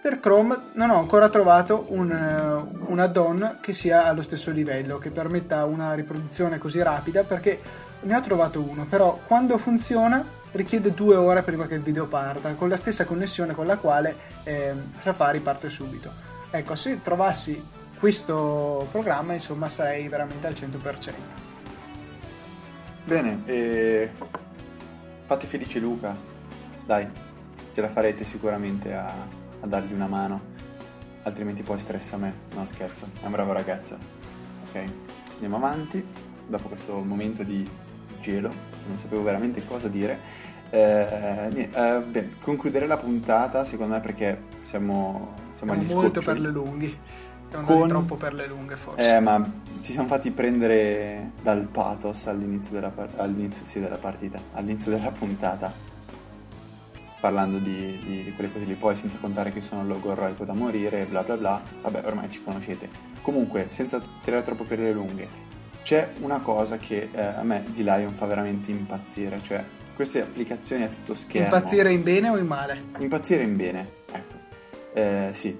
Per 0.00 0.18
Chrome 0.18 0.56
non 0.74 0.88
ho 0.88 0.98
ancora 0.98 1.28
trovato 1.28 1.84
un, 1.88 2.10
eh, 2.10 2.78
un 2.86 2.98
add-on 2.98 3.58
che 3.60 3.74
sia 3.74 4.06
allo 4.06 4.22
stesso 4.22 4.50
livello, 4.50 4.96
che 4.96 5.10
permetta 5.10 5.66
una 5.66 5.92
riproduzione 5.92 6.56
così 6.56 6.80
rapida, 6.82 7.22
perché 7.22 7.60
ne 8.00 8.16
ho 8.16 8.20
trovato 8.22 8.62
uno, 8.62 8.86
però 8.86 9.20
quando 9.26 9.58
funziona 9.58 10.24
richiede 10.52 10.94
due 10.94 11.16
ore 11.16 11.42
prima 11.42 11.66
che 11.66 11.74
il 11.74 11.82
video 11.82 12.06
parta, 12.06 12.54
con 12.54 12.70
la 12.70 12.78
stessa 12.78 13.04
connessione 13.04 13.54
con 13.54 13.66
la 13.66 13.76
quale 13.76 14.16
eh, 14.44 14.72
Safari 15.02 15.40
parte 15.40 15.68
subito. 15.68 16.10
Ecco, 16.50 16.74
se 16.76 17.02
trovassi 17.02 17.62
questo 17.98 18.88
programma, 18.90 19.34
insomma, 19.34 19.68
sarei 19.68 20.08
veramente 20.08 20.46
al 20.46 20.54
100%. 20.54 21.12
Bene, 23.04 23.42
e... 23.44 24.10
fate 25.26 25.46
felice 25.46 25.78
Luca, 25.78 26.16
dai, 26.86 27.06
ce 27.74 27.80
la 27.82 27.88
farete 27.88 28.24
sicuramente 28.24 28.94
a 28.94 29.38
a 29.60 29.66
dargli 29.66 29.92
una 29.92 30.06
mano, 30.06 30.40
altrimenti 31.22 31.62
poi 31.62 31.78
stressa 31.78 32.16
me. 32.16 32.32
No, 32.54 32.64
scherzo, 32.64 33.06
è 33.20 33.24
un 33.24 33.32
bravo 33.32 33.52
ragazzo. 33.52 33.96
Ok, 34.68 34.84
andiamo 35.34 35.56
avanti. 35.56 36.04
Dopo 36.46 36.68
questo 36.68 36.98
momento 36.98 37.44
di 37.44 37.68
gelo, 38.20 38.50
non 38.86 38.98
sapevo 38.98 39.22
veramente 39.22 39.64
cosa 39.64 39.88
dire. 39.88 40.18
Eh, 40.70 41.68
eh, 41.72 42.00
beh, 42.00 42.30
concludere 42.40 42.86
la 42.86 42.96
puntata, 42.96 43.64
secondo 43.64 43.94
me, 43.94 44.00
perché 44.00 44.42
siamo, 44.60 45.34
siamo 45.54 45.72
agli 45.72 45.92
molto 45.92 46.20
per 46.20 46.38
le 46.38 46.50
lunghe. 46.50 46.98
Siamo 47.50 47.66
con... 47.66 47.88
troppo 47.88 48.14
per 48.14 48.34
le 48.34 48.46
lunghe, 48.46 48.76
forse. 48.76 49.16
Eh, 49.16 49.20
ma 49.20 49.44
ci 49.80 49.92
siamo 49.92 50.06
fatti 50.06 50.30
prendere 50.30 51.32
dal 51.42 51.66
pathos 51.66 52.26
all'inizio 52.26 52.74
della, 52.74 52.92
all'inizio, 53.16 53.64
sì, 53.64 53.80
della 53.80 53.98
partita, 53.98 54.40
all'inizio 54.52 54.92
della 54.92 55.10
puntata 55.10 55.89
parlando 57.20 57.58
di, 57.58 57.98
di, 58.04 58.24
di, 58.24 58.32
quelle 58.32 58.50
cose 58.50 58.64
lì, 58.64 58.74
poi 58.74 58.94
senza 58.94 59.18
contare 59.18 59.50
che 59.50 59.60
sono 59.60 59.84
logorroico 59.84 60.44
da 60.44 60.54
morire, 60.54 61.04
bla 61.04 61.22
bla 61.22 61.36
bla, 61.36 61.62
vabbè 61.82 62.06
ormai 62.06 62.30
ci 62.30 62.42
conoscete. 62.42 62.88
Comunque, 63.22 63.66
senza 63.68 64.02
tirare 64.22 64.42
troppo 64.42 64.64
per 64.64 64.78
le 64.78 64.92
lunghe, 64.92 65.28
c'è 65.82 66.12
una 66.20 66.40
cosa 66.40 66.78
che 66.78 67.10
eh, 67.12 67.20
a 67.20 67.42
me 67.42 67.64
di 67.68 67.82
Lion 67.82 68.14
fa 68.14 68.26
veramente 68.26 68.70
impazzire, 68.70 69.40
cioè 69.42 69.62
queste 69.94 70.22
applicazioni 70.22 70.84
a 70.84 70.88
tutto 70.88 71.14
schermo. 71.14 71.54
Impazzire 71.54 71.92
in 71.92 72.02
bene 72.02 72.30
o 72.30 72.38
in 72.38 72.46
male? 72.46 72.82
Impazzire 72.98 73.42
in 73.42 73.56
bene, 73.56 73.88
ecco. 74.10 74.34
Eh, 74.94 75.28
sì, 75.32 75.56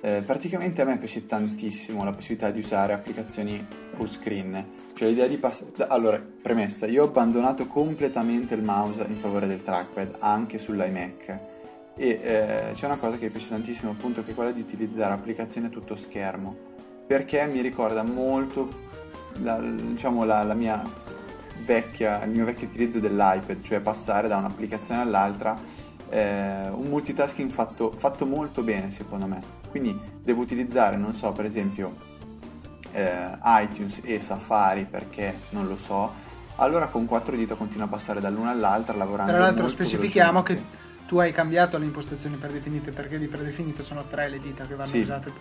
eh, 0.00 0.22
praticamente 0.24 0.82
a 0.82 0.84
me 0.84 0.98
piace 0.98 1.26
tantissimo 1.26 2.02
la 2.02 2.12
possibilità 2.12 2.50
di 2.50 2.60
usare 2.60 2.92
applicazioni 2.92 3.66
full 3.94 4.08
screen 4.08 4.82
cioè 4.94 5.08
l'idea 5.08 5.26
di 5.26 5.38
passare... 5.38 5.72
Allora, 5.88 6.24
premessa, 6.42 6.86
io 6.86 7.02
ho 7.02 7.06
abbandonato 7.06 7.66
completamente 7.66 8.54
il 8.54 8.62
mouse 8.62 9.04
in 9.08 9.16
favore 9.16 9.48
del 9.48 9.62
trackpad, 9.62 10.16
anche 10.20 10.56
sull'iMac. 10.56 11.38
E 11.96 12.20
eh, 12.22 12.70
c'è 12.72 12.86
una 12.86 12.96
cosa 12.96 13.16
che 13.16 13.26
mi 13.26 13.30
piace 13.32 13.48
tantissimo, 13.48 13.90
appunto, 13.90 14.22
che 14.22 14.30
è 14.30 14.34
quella 14.34 14.52
di 14.52 14.60
utilizzare 14.60 15.12
applicazioni 15.12 15.66
a 15.66 15.70
tutto 15.70 15.96
schermo. 15.96 16.56
Perché 17.06 17.44
mi 17.46 17.60
ricorda 17.60 18.04
molto, 18.04 18.68
la, 19.42 19.58
diciamo, 19.58 20.24
la, 20.24 20.44
la 20.44 20.54
mia 20.54 20.80
vecchia, 21.64 22.22
il 22.22 22.30
mio 22.30 22.44
vecchio 22.44 22.68
utilizzo 22.68 23.00
dell'iPad, 23.00 23.62
cioè 23.62 23.80
passare 23.80 24.28
da 24.28 24.36
un'applicazione 24.36 25.02
all'altra, 25.02 25.60
eh, 26.08 26.68
un 26.68 26.86
multitasking 26.86 27.50
fatto, 27.50 27.90
fatto 27.90 28.26
molto 28.26 28.62
bene 28.62 28.92
secondo 28.92 29.26
me. 29.26 29.62
Quindi 29.70 29.98
devo 30.22 30.40
utilizzare, 30.40 30.96
non 30.96 31.16
so, 31.16 31.32
per 31.32 31.44
esempio 31.44 32.12
eh, 32.94 33.38
iTunes 33.42 34.00
e 34.04 34.20
Safari 34.20 34.86
perché 34.86 35.36
non 35.50 35.66
lo 35.66 35.76
so, 35.76 36.12
allora 36.56 36.86
con 36.86 37.06
quattro 37.06 37.34
dita 37.34 37.56
continua 37.56 37.86
a 37.86 37.88
passare 37.88 38.20
dall'una 38.20 38.50
all'altra 38.50 38.96
lavorando. 38.96 39.32
Tra 39.32 39.40
l'altro 39.40 39.68
specifichiamo 39.68 40.42
che 40.42 40.62
tu 41.06 41.18
hai 41.18 41.32
cambiato 41.32 41.76
le 41.76 41.84
impostazioni 41.84 42.36
predefinite 42.36 42.92
perché 42.92 43.18
di 43.18 43.26
predefinite 43.26 43.82
sono 43.82 44.04
tre 44.08 44.28
le 44.28 44.40
dita 44.40 44.64
che 44.64 44.74
vanno 44.74 44.88
sì. 44.88 45.00
usate. 45.00 45.32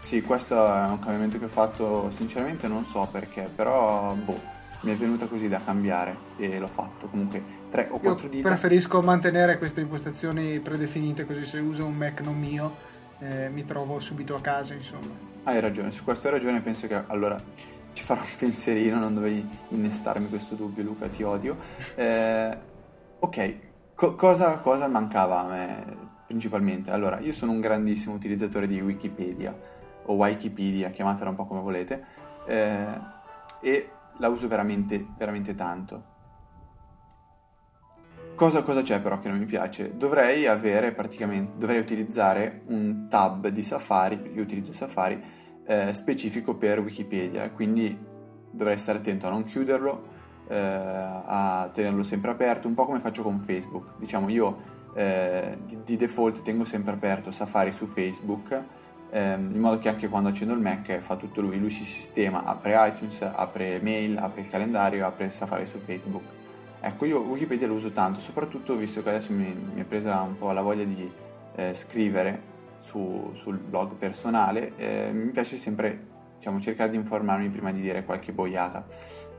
Sì, 0.00 0.22
questo 0.22 0.54
è 0.54 0.88
un 0.88 0.98
cambiamento 0.98 1.38
che 1.38 1.44
ho 1.44 1.48
fatto 1.48 2.10
sinceramente 2.10 2.68
non 2.68 2.84
so 2.84 3.06
perché, 3.10 3.48
però 3.54 4.14
boh, 4.14 4.40
mi 4.80 4.92
è 4.92 4.96
venuta 4.96 5.26
così 5.26 5.48
da 5.48 5.62
cambiare 5.62 6.16
e 6.36 6.58
l'ho 6.58 6.68
fatto. 6.68 7.08
Comunque 7.08 7.42
tre 7.70 7.88
o 7.90 7.98
quattro 7.98 8.28
dita. 8.28 8.48
Preferisco 8.48 9.00
mantenere 9.02 9.58
queste 9.58 9.80
impostazioni 9.80 10.58
predefinite 10.60 11.24
così 11.24 11.44
se 11.44 11.58
uso 11.58 11.84
un 11.84 11.94
Mac 11.94 12.20
non 12.20 12.38
mio 12.38 12.92
eh, 13.18 13.48
mi 13.48 13.64
trovo 13.64 14.00
subito 14.00 14.34
a 14.34 14.40
casa, 14.40 14.74
insomma. 14.74 15.33
Hai 15.46 15.60
ragione, 15.60 15.90
su 15.90 16.04
questo 16.04 16.26
hai 16.26 16.32
ragione, 16.32 16.62
penso 16.62 16.86
che 16.86 17.04
allora 17.06 17.38
ci 17.92 18.02
farò 18.02 18.22
un 18.22 18.28
pensierino, 18.38 18.98
non 18.98 19.12
dovevi 19.12 19.46
innestarmi 19.68 20.28
questo 20.30 20.54
dubbio 20.54 20.82
Luca, 20.82 21.08
ti 21.08 21.22
odio. 21.22 21.58
Eh, 21.94 22.58
ok, 23.18 23.58
Co- 23.94 24.14
cosa, 24.14 24.58
cosa, 24.60 24.88
mancava 24.88 25.40
a 25.40 25.48
me? 25.48 26.12
principalmente. 26.26 26.90
Allora, 26.90 27.20
io 27.20 27.32
sono 27.32 27.52
un 27.52 27.60
grandissimo 27.60 28.14
utilizzatore 28.14 28.66
di 28.66 28.80
Wikipedia 28.80 29.54
o 30.06 30.14
Wikipedia, 30.14 30.88
chiamatela 30.88 31.28
un 31.28 31.36
po' 31.36 31.44
come 31.44 31.60
volete, 31.60 32.04
eh, 32.46 32.98
e 33.60 33.90
la 34.16 34.28
uso 34.28 34.48
veramente, 34.48 35.06
veramente 35.18 35.54
tanto. 35.54 36.13
Cosa, 38.34 38.64
cosa, 38.64 38.82
c'è 38.82 39.00
però 39.00 39.20
che 39.20 39.28
non 39.28 39.38
mi 39.38 39.44
piace? 39.44 39.96
Dovrei 39.96 40.48
avere 40.48 40.90
praticamente, 40.90 41.52
dovrei 41.56 41.78
utilizzare 41.78 42.62
un 42.66 43.06
tab 43.08 43.46
di 43.46 43.62
Safari, 43.62 44.32
io 44.34 44.42
utilizzo 44.42 44.72
Safari, 44.72 45.22
eh, 45.64 45.94
specifico 45.94 46.56
per 46.56 46.80
Wikipedia, 46.80 47.48
quindi 47.50 47.96
dovrei 48.50 48.76
stare 48.76 48.98
attento 48.98 49.28
a 49.28 49.30
non 49.30 49.44
chiuderlo, 49.44 50.08
eh, 50.48 50.56
a 50.56 51.70
tenerlo 51.72 52.02
sempre 52.02 52.32
aperto, 52.32 52.66
un 52.66 52.74
po' 52.74 52.86
come 52.86 52.98
faccio 52.98 53.22
con 53.22 53.38
Facebook. 53.38 53.94
Diciamo 53.98 54.28
io 54.28 54.90
eh, 54.96 55.56
di, 55.64 55.78
di, 55.84 55.96
default 55.96 56.42
tengo 56.42 56.64
sempre 56.64 56.94
aperto 56.94 57.30
Safari 57.30 57.70
su 57.70 57.86
Facebook, 57.86 58.62
ehm, 59.10 59.54
in 59.54 59.60
modo 59.60 59.78
che 59.78 59.88
anche 59.88 60.08
quando 60.08 60.30
accendo 60.30 60.54
il 60.54 60.60
Mac 60.60 60.98
fa 60.98 61.14
tutto 61.14 61.40
lui, 61.40 61.60
lui 61.60 61.70
si 61.70 61.84
sistema, 61.84 62.42
apre 62.42 62.74
iTunes, 62.88 63.22
apre 63.22 63.78
mail, 63.80 64.16
apre 64.16 64.40
il 64.40 64.50
calendario, 64.50 65.06
apre 65.06 65.30
Safari 65.30 65.66
su 65.66 65.78
Facebook. 65.78 66.42
Ecco, 66.86 67.06
io 67.06 67.20
Wikipedia 67.22 67.66
lo 67.66 67.74
uso 67.74 67.92
tanto, 67.92 68.20
soprattutto 68.20 68.76
visto 68.76 69.02
che 69.02 69.08
adesso 69.08 69.32
mi, 69.32 69.56
mi 69.72 69.80
è 69.80 69.84
presa 69.84 70.20
un 70.20 70.36
po' 70.36 70.52
la 70.52 70.60
voglia 70.60 70.84
di 70.84 71.10
eh, 71.56 71.72
scrivere 71.72 72.52
su, 72.80 73.30
sul 73.32 73.56
blog 73.56 73.94
personale, 73.94 74.74
eh, 74.76 75.10
mi 75.10 75.30
piace 75.30 75.56
sempre 75.56 76.08
diciamo, 76.36 76.60
cercare 76.60 76.90
di 76.90 76.96
informarmi 76.96 77.48
prima 77.48 77.72
di 77.72 77.80
dire 77.80 78.04
qualche 78.04 78.34
boiata. 78.34 78.84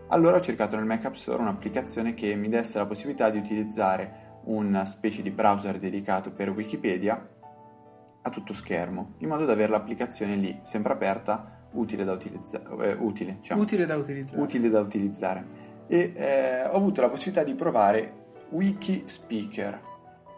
Allora 0.07 0.37
ho 0.37 0.41
cercato 0.41 0.75
nel 0.75 0.85
Mac 0.85 1.05
App 1.05 1.13
Store 1.13 1.39
un'applicazione 1.39 2.15
che 2.15 2.33
mi 2.33 2.49
desse 2.49 2.79
la 2.79 2.87
possibilità 2.87 3.29
di 3.29 3.37
utilizzare 3.37 4.39
una 4.45 4.83
specie 4.85 5.21
di 5.21 5.29
browser 5.29 5.77
dedicato 5.77 6.31
per 6.31 6.49
Wikipedia 6.49 7.29
a 8.23 8.29
tutto 8.31 8.53
schermo, 8.53 9.13
in 9.19 9.27
modo 9.27 9.45
da 9.45 9.53
avere 9.53 9.69
l'applicazione 9.71 10.35
lì 10.35 10.59
sempre 10.63 10.93
aperta, 10.93 11.67
utile 11.73 12.03
da, 12.05 12.13
utilizza- 12.13 12.63
eh, 12.81 12.95
utile, 12.99 13.37
diciamo, 13.39 13.61
utile 13.61 13.85
da 13.85 13.97
utilizzare. 13.97 14.41
Utile 14.41 14.69
da 14.69 14.79
utilizzare. 14.79 15.45
E 15.87 16.11
eh, 16.15 16.63
ho 16.65 16.75
avuto 16.75 17.01
la 17.01 17.09
possibilità 17.09 17.43
di 17.43 17.53
provare 17.53 18.23
Wikispeaker, 18.49 19.81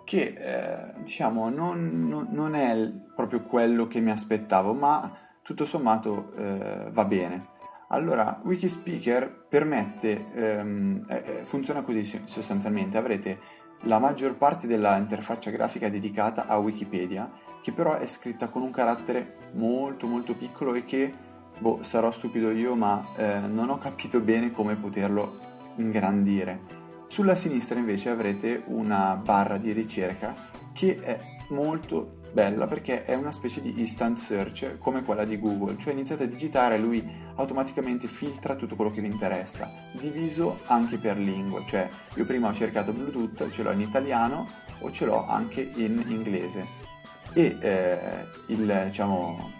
che 0.03 0.33
eh, 0.37 0.93
diciamo 1.01 1.49
non, 1.49 2.07
non, 2.07 2.27
non, 2.31 2.55
è 2.55 2.91
proprio 3.15 3.41
quello 3.41 3.87
che 3.87 3.99
mi 3.99 4.11
aspettavo, 4.11 4.73
ma 4.73 5.11
tutto 5.41 5.65
sommato 5.65 6.31
eh, 6.35 6.89
va 6.91 7.05
bene. 7.05 7.55
Allora, 7.89 8.39
Wikispeaker 8.43 9.45
permette, 9.47 10.25
ehm, 10.33 11.05
eh, 11.07 11.23
eh, 11.25 11.45
funziona 11.45 11.83
così 11.83 12.03
sostanzialmente, 12.25 12.97
avrete 12.97 13.39
la 13.83 13.99
maggior 13.99 14.35
parte 14.35 14.67
della 14.67 14.97
interfaccia 14.97 15.51
grafica 15.51 15.89
dedicata 15.89 16.47
a 16.47 16.57
Wikipedia, 16.57 17.31
che 17.61 17.71
però 17.71 17.95
è 17.95 18.05
scritta 18.07 18.49
con 18.49 18.61
un 18.61 18.71
carattere 18.71 19.51
molto 19.53 20.07
molto 20.07 20.35
piccolo 20.35 20.73
e 20.73 20.83
che, 20.83 21.13
boh, 21.59 21.79
sarò 21.81 22.11
stupido 22.11 22.51
io, 22.51 22.75
ma 22.75 23.03
eh, 23.15 23.39
non 23.39 23.69
ho 23.69 23.77
capito 23.77 24.19
bene 24.19 24.51
come 24.51 24.75
poterlo 24.75 25.37
ingrandire. 25.77 26.75
Sulla 27.07 27.35
sinistra 27.35 27.79
invece 27.79 28.09
avrete 28.09 28.63
una 28.67 29.15
barra 29.15 29.57
di 29.57 29.71
ricerca 29.71 30.35
che 30.73 30.99
è 30.99 31.19
molto 31.49 32.25
bella 32.31 32.67
perché 32.67 33.05
è 33.05 33.15
una 33.15 33.31
specie 33.31 33.61
di 33.61 33.79
instant 33.79 34.17
search 34.17 34.77
come 34.77 35.03
quella 35.03 35.25
di 35.25 35.39
Google, 35.39 35.77
cioè 35.77 35.93
iniziate 35.93 36.23
a 36.23 36.27
digitare 36.27 36.75
e 36.75 36.79
lui 36.79 37.03
automaticamente 37.35 38.07
filtra 38.07 38.55
tutto 38.55 38.75
quello 38.75 38.91
che 38.91 39.01
vi 39.01 39.07
interessa, 39.07 39.71
diviso 39.99 40.59
anche 40.65 40.97
per 40.97 41.17
lingue, 41.17 41.63
cioè 41.65 41.89
io 42.15 42.25
prima 42.25 42.49
ho 42.49 42.53
cercato 42.53 42.93
Bluetooth, 42.93 43.49
ce 43.49 43.63
l'ho 43.63 43.71
in 43.71 43.81
italiano 43.81 44.49
o 44.79 44.91
ce 44.91 45.05
l'ho 45.05 45.25
anche 45.25 45.61
in 45.61 46.03
inglese. 46.07 46.85
E 47.33 47.57
eh, 47.59 48.25
il, 48.47 48.83
diciamo, 48.85 49.51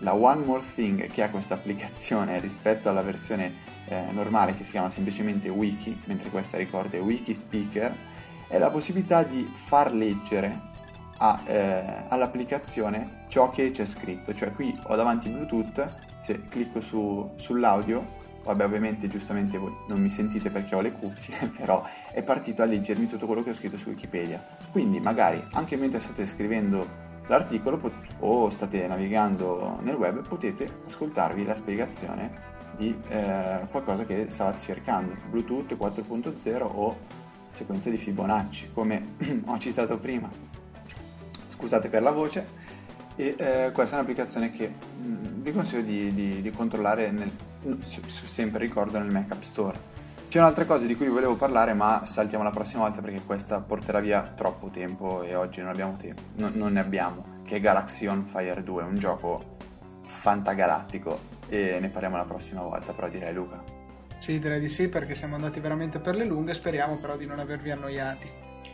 la 0.00 0.14
One 0.14 0.44
More 0.44 0.62
Thing 0.74 1.08
che 1.08 1.22
ha 1.22 1.30
questa 1.30 1.54
applicazione 1.54 2.38
rispetto 2.40 2.88
alla 2.88 3.02
versione 3.02 3.74
eh, 3.86 4.06
normale 4.10 4.54
che 4.54 4.64
si 4.64 4.70
chiama 4.70 4.90
semplicemente 4.90 5.48
Wiki, 5.48 6.02
mentre 6.04 6.28
questa 6.30 6.56
ricorda 6.56 6.96
è 6.96 7.00
Wiki 7.00 7.34
Speaker, 7.34 7.94
è 8.48 8.58
la 8.58 8.70
possibilità 8.70 9.22
di 9.22 9.48
far 9.52 9.92
leggere 9.92 10.74
a, 11.18 11.40
eh, 11.46 12.04
all'applicazione 12.08 13.24
ciò 13.28 13.50
che 13.50 13.70
c'è 13.70 13.86
scritto. 13.86 14.34
Cioè 14.34 14.52
qui 14.52 14.78
ho 14.84 14.94
davanti 14.96 15.28
Bluetooth, 15.28 15.94
se 16.20 16.40
clicco 16.48 16.80
su, 16.80 17.32
sull'audio, 17.36 18.24
vabbè 18.44 18.64
ovviamente 18.64 19.08
giustamente 19.08 19.58
voi 19.58 19.74
non 19.88 20.00
mi 20.00 20.08
sentite 20.08 20.50
perché 20.50 20.74
ho 20.74 20.80
le 20.80 20.92
cuffie, 20.92 21.48
però 21.56 21.82
è 22.12 22.22
partito 22.22 22.62
a 22.62 22.66
leggermi 22.66 23.06
tutto 23.06 23.26
quello 23.26 23.42
che 23.42 23.50
ho 23.50 23.54
scritto 23.54 23.76
su 23.76 23.88
Wikipedia. 23.88 24.44
Quindi 24.70 25.00
magari 25.00 25.42
anche 25.52 25.76
mentre 25.76 26.00
state 26.00 26.26
scrivendo 26.26 27.04
l'articolo 27.26 27.80
o 28.20 28.50
state 28.50 28.86
navigando 28.86 29.78
nel 29.82 29.94
web 29.94 30.26
potete 30.26 30.82
ascoltarvi 30.86 31.44
la 31.44 31.54
spiegazione 31.54 32.54
di 32.76 32.94
eh, 33.08 33.66
qualcosa 33.70 34.04
che 34.04 34.28
stavate 34.28 34.60
cercando, 34.60 35.16
Bluetooth 35.30 35.74
4.0 35.76 36.62
o 36.62 36.98
sequenza 37.50 37.88
di 37.88 37.96
Fibonacci, 37.96 38.70
come 38.72 39.14
ho 39.46 39.58
citato 39.58 39.98
prima. 39.98 40.30
Scusate 41.46 41.88
per 41.88 42.02
la 42.02 42.12
voce, 42.12 42.46
e 43.16 43.34
eh, 43.38 43.70
questa 43.72 43.96
è 43.96 43.98
un'applicazione 43.98 44.50
che 44.50 44.68
mh, 44.68 45.06
mm, 45.06 45.42
vi 45.42 45.52
consiglio 45.52 45.82
di, 45.82 46.12
di, 46.12 46.42
di 46.42 46.50
controllare 46.50 47.10
nel, 47.10 47.32
sempre 47.78 48.60
ricordo 48.60 48.98
nel 48.98 49.10
Mac 49.10 49.32
App 49.32 49.42
Store. 49.42 49.95
C'è 50.28 50.40
un'altra 50.40 50.64
cosa 50.64 50.86
di 50.86 50.96
cui 50.96 51.08
volevo 51.08 51.36
parlare, 51.36 51.72
ma 51.72 52.04
saltiamo 52.04 52.42
la 52.42 52.50
prossima 52.50 52.82
volta 52.82 53.00
perché 53.00 53.22
questa 53.24 53.60
porterà 53.60 54.00
via 54.00 54.32
troppo 54.34 54.68
tempo 54.68 55.22
e 55.22 55.36
oggi 55.36 55.60
non 55.60 55.70
abbiamo 55.70 55.96
tempo, 55.96 56.20
no, 56.36 56.50
non 56.52 56.72
ne 56.72 56.80
abbiamo, 56.80 57.42
che 57.44 57.56
è 57.56 57.60
Galaxy 57.60 58.06
on 58.06 58.24
Fire 58.24 58.62
2, 58.62 58.82
un 58.82 58.98
gioco 58.98 59.56
fantagalattico 60.04 61.34
e 61.48 61.78
ne 61.80 61.88
parliamo 61.90 62.16
la 62.16 62.24
prossima 62.24 62.62
volta, 62.62 62.92
però 62.92 63.08
direi 63.08 63.32
Luca. 63.32 63.62
Sì, 64.18 64.40
direi 64.40 64.58
di 64.58 64.68
sì 64.68 64.88
perché 64.88 65.14
siamo 65.14 65.36
andati 65.36 65.60
veramente 65.60 66.00
per 66.00 66.16
le 66.16 66.24
lunghe, 66.24 66.54
speriamo 66.54 66.96
però 66.96 67.16
di 67.16 67.24
non 67.24 67.38
avervi 67.38 67.70
annoiati. 67.70 68.28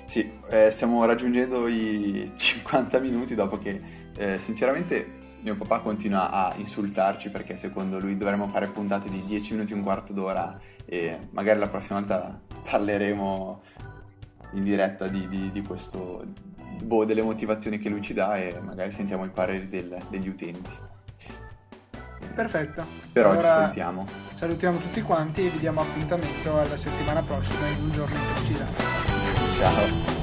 Sì, 0.07 0.33
eh, 0.51 0.71
stiamo 0.71 1.05
raggiungendo 1.05 1.69
i 1.69 2.33
50 2.35 2.99
minuti 2.99 3.35
dopo 3.35 3.59
che 3.59 3.81
eh, 4.17 4.41
sinceramente 4.41 5.21
mio 5.43 5.57
papà 5.57 5.81
continua 5.81 6.31
a 6.31 6.55
insultarci 6.57 7.31
perché 7.31 7.57
secondo 7.57 7.99
lui 7.99 8.17
dovremmo 8.17 8.47
fare 8.49 8.69
puntate 8.69 9.11
di 9.11 9.23
10 9.25 9.55
minuti, 9.55 9.73
un 9.73 9.83
quarto 9.83 10.13
d'ora 10.13 10.59
e 10.93 11.29
magari 11.31 11.59
la 11.59 11.69
prossima 11.69 12.01
volta 12.01 12.39
parleremo 12.69 13.63
in 14.53 14.63
diretta 14.63 15.09
di, 15.09 15.27
di, 15.27 15.51
di 15.51 15.63
questo, 15.63 16.23
boh, 16.83 17.07
delle 17.07 17.23
motivazioni 17.23 17.79
che 17.79 17.89
lui 17.89 18.03
ci 18.03 18.13
dà 18.13 18.37
e 18.37 18.61
magari 18.61 18.93
sentiamo 18.93 19.25
i 19.25 19.31
pareri 19.31 19.69
del, 19.69 20.03
degli 20.11 20.29
utenti. 20.29 20.71
Perfetto. 22.35 22.85
Per 23.11 23.25
allora, 23.25 23.39
oggi 23.39 23.49
salutiamo. 23.49 24.07
Salutiamo 24.35 24.79
tutti 24.81 25.01
quanti 25.01 25.47
e 25.47 25.49
vi 25.49 25.61
diamo 25.61 25.81
appuntamento 25.81 26.59
alla 26.59 26.77
settimana 26.77 27.23
prossima 27.23 27.69
in 27.69 27.85
un 27.85 27.91
giorno 27.91 28.15
in 28.15 28.23
precisa. 28.35 28.67
Ciao. 29.51 30.22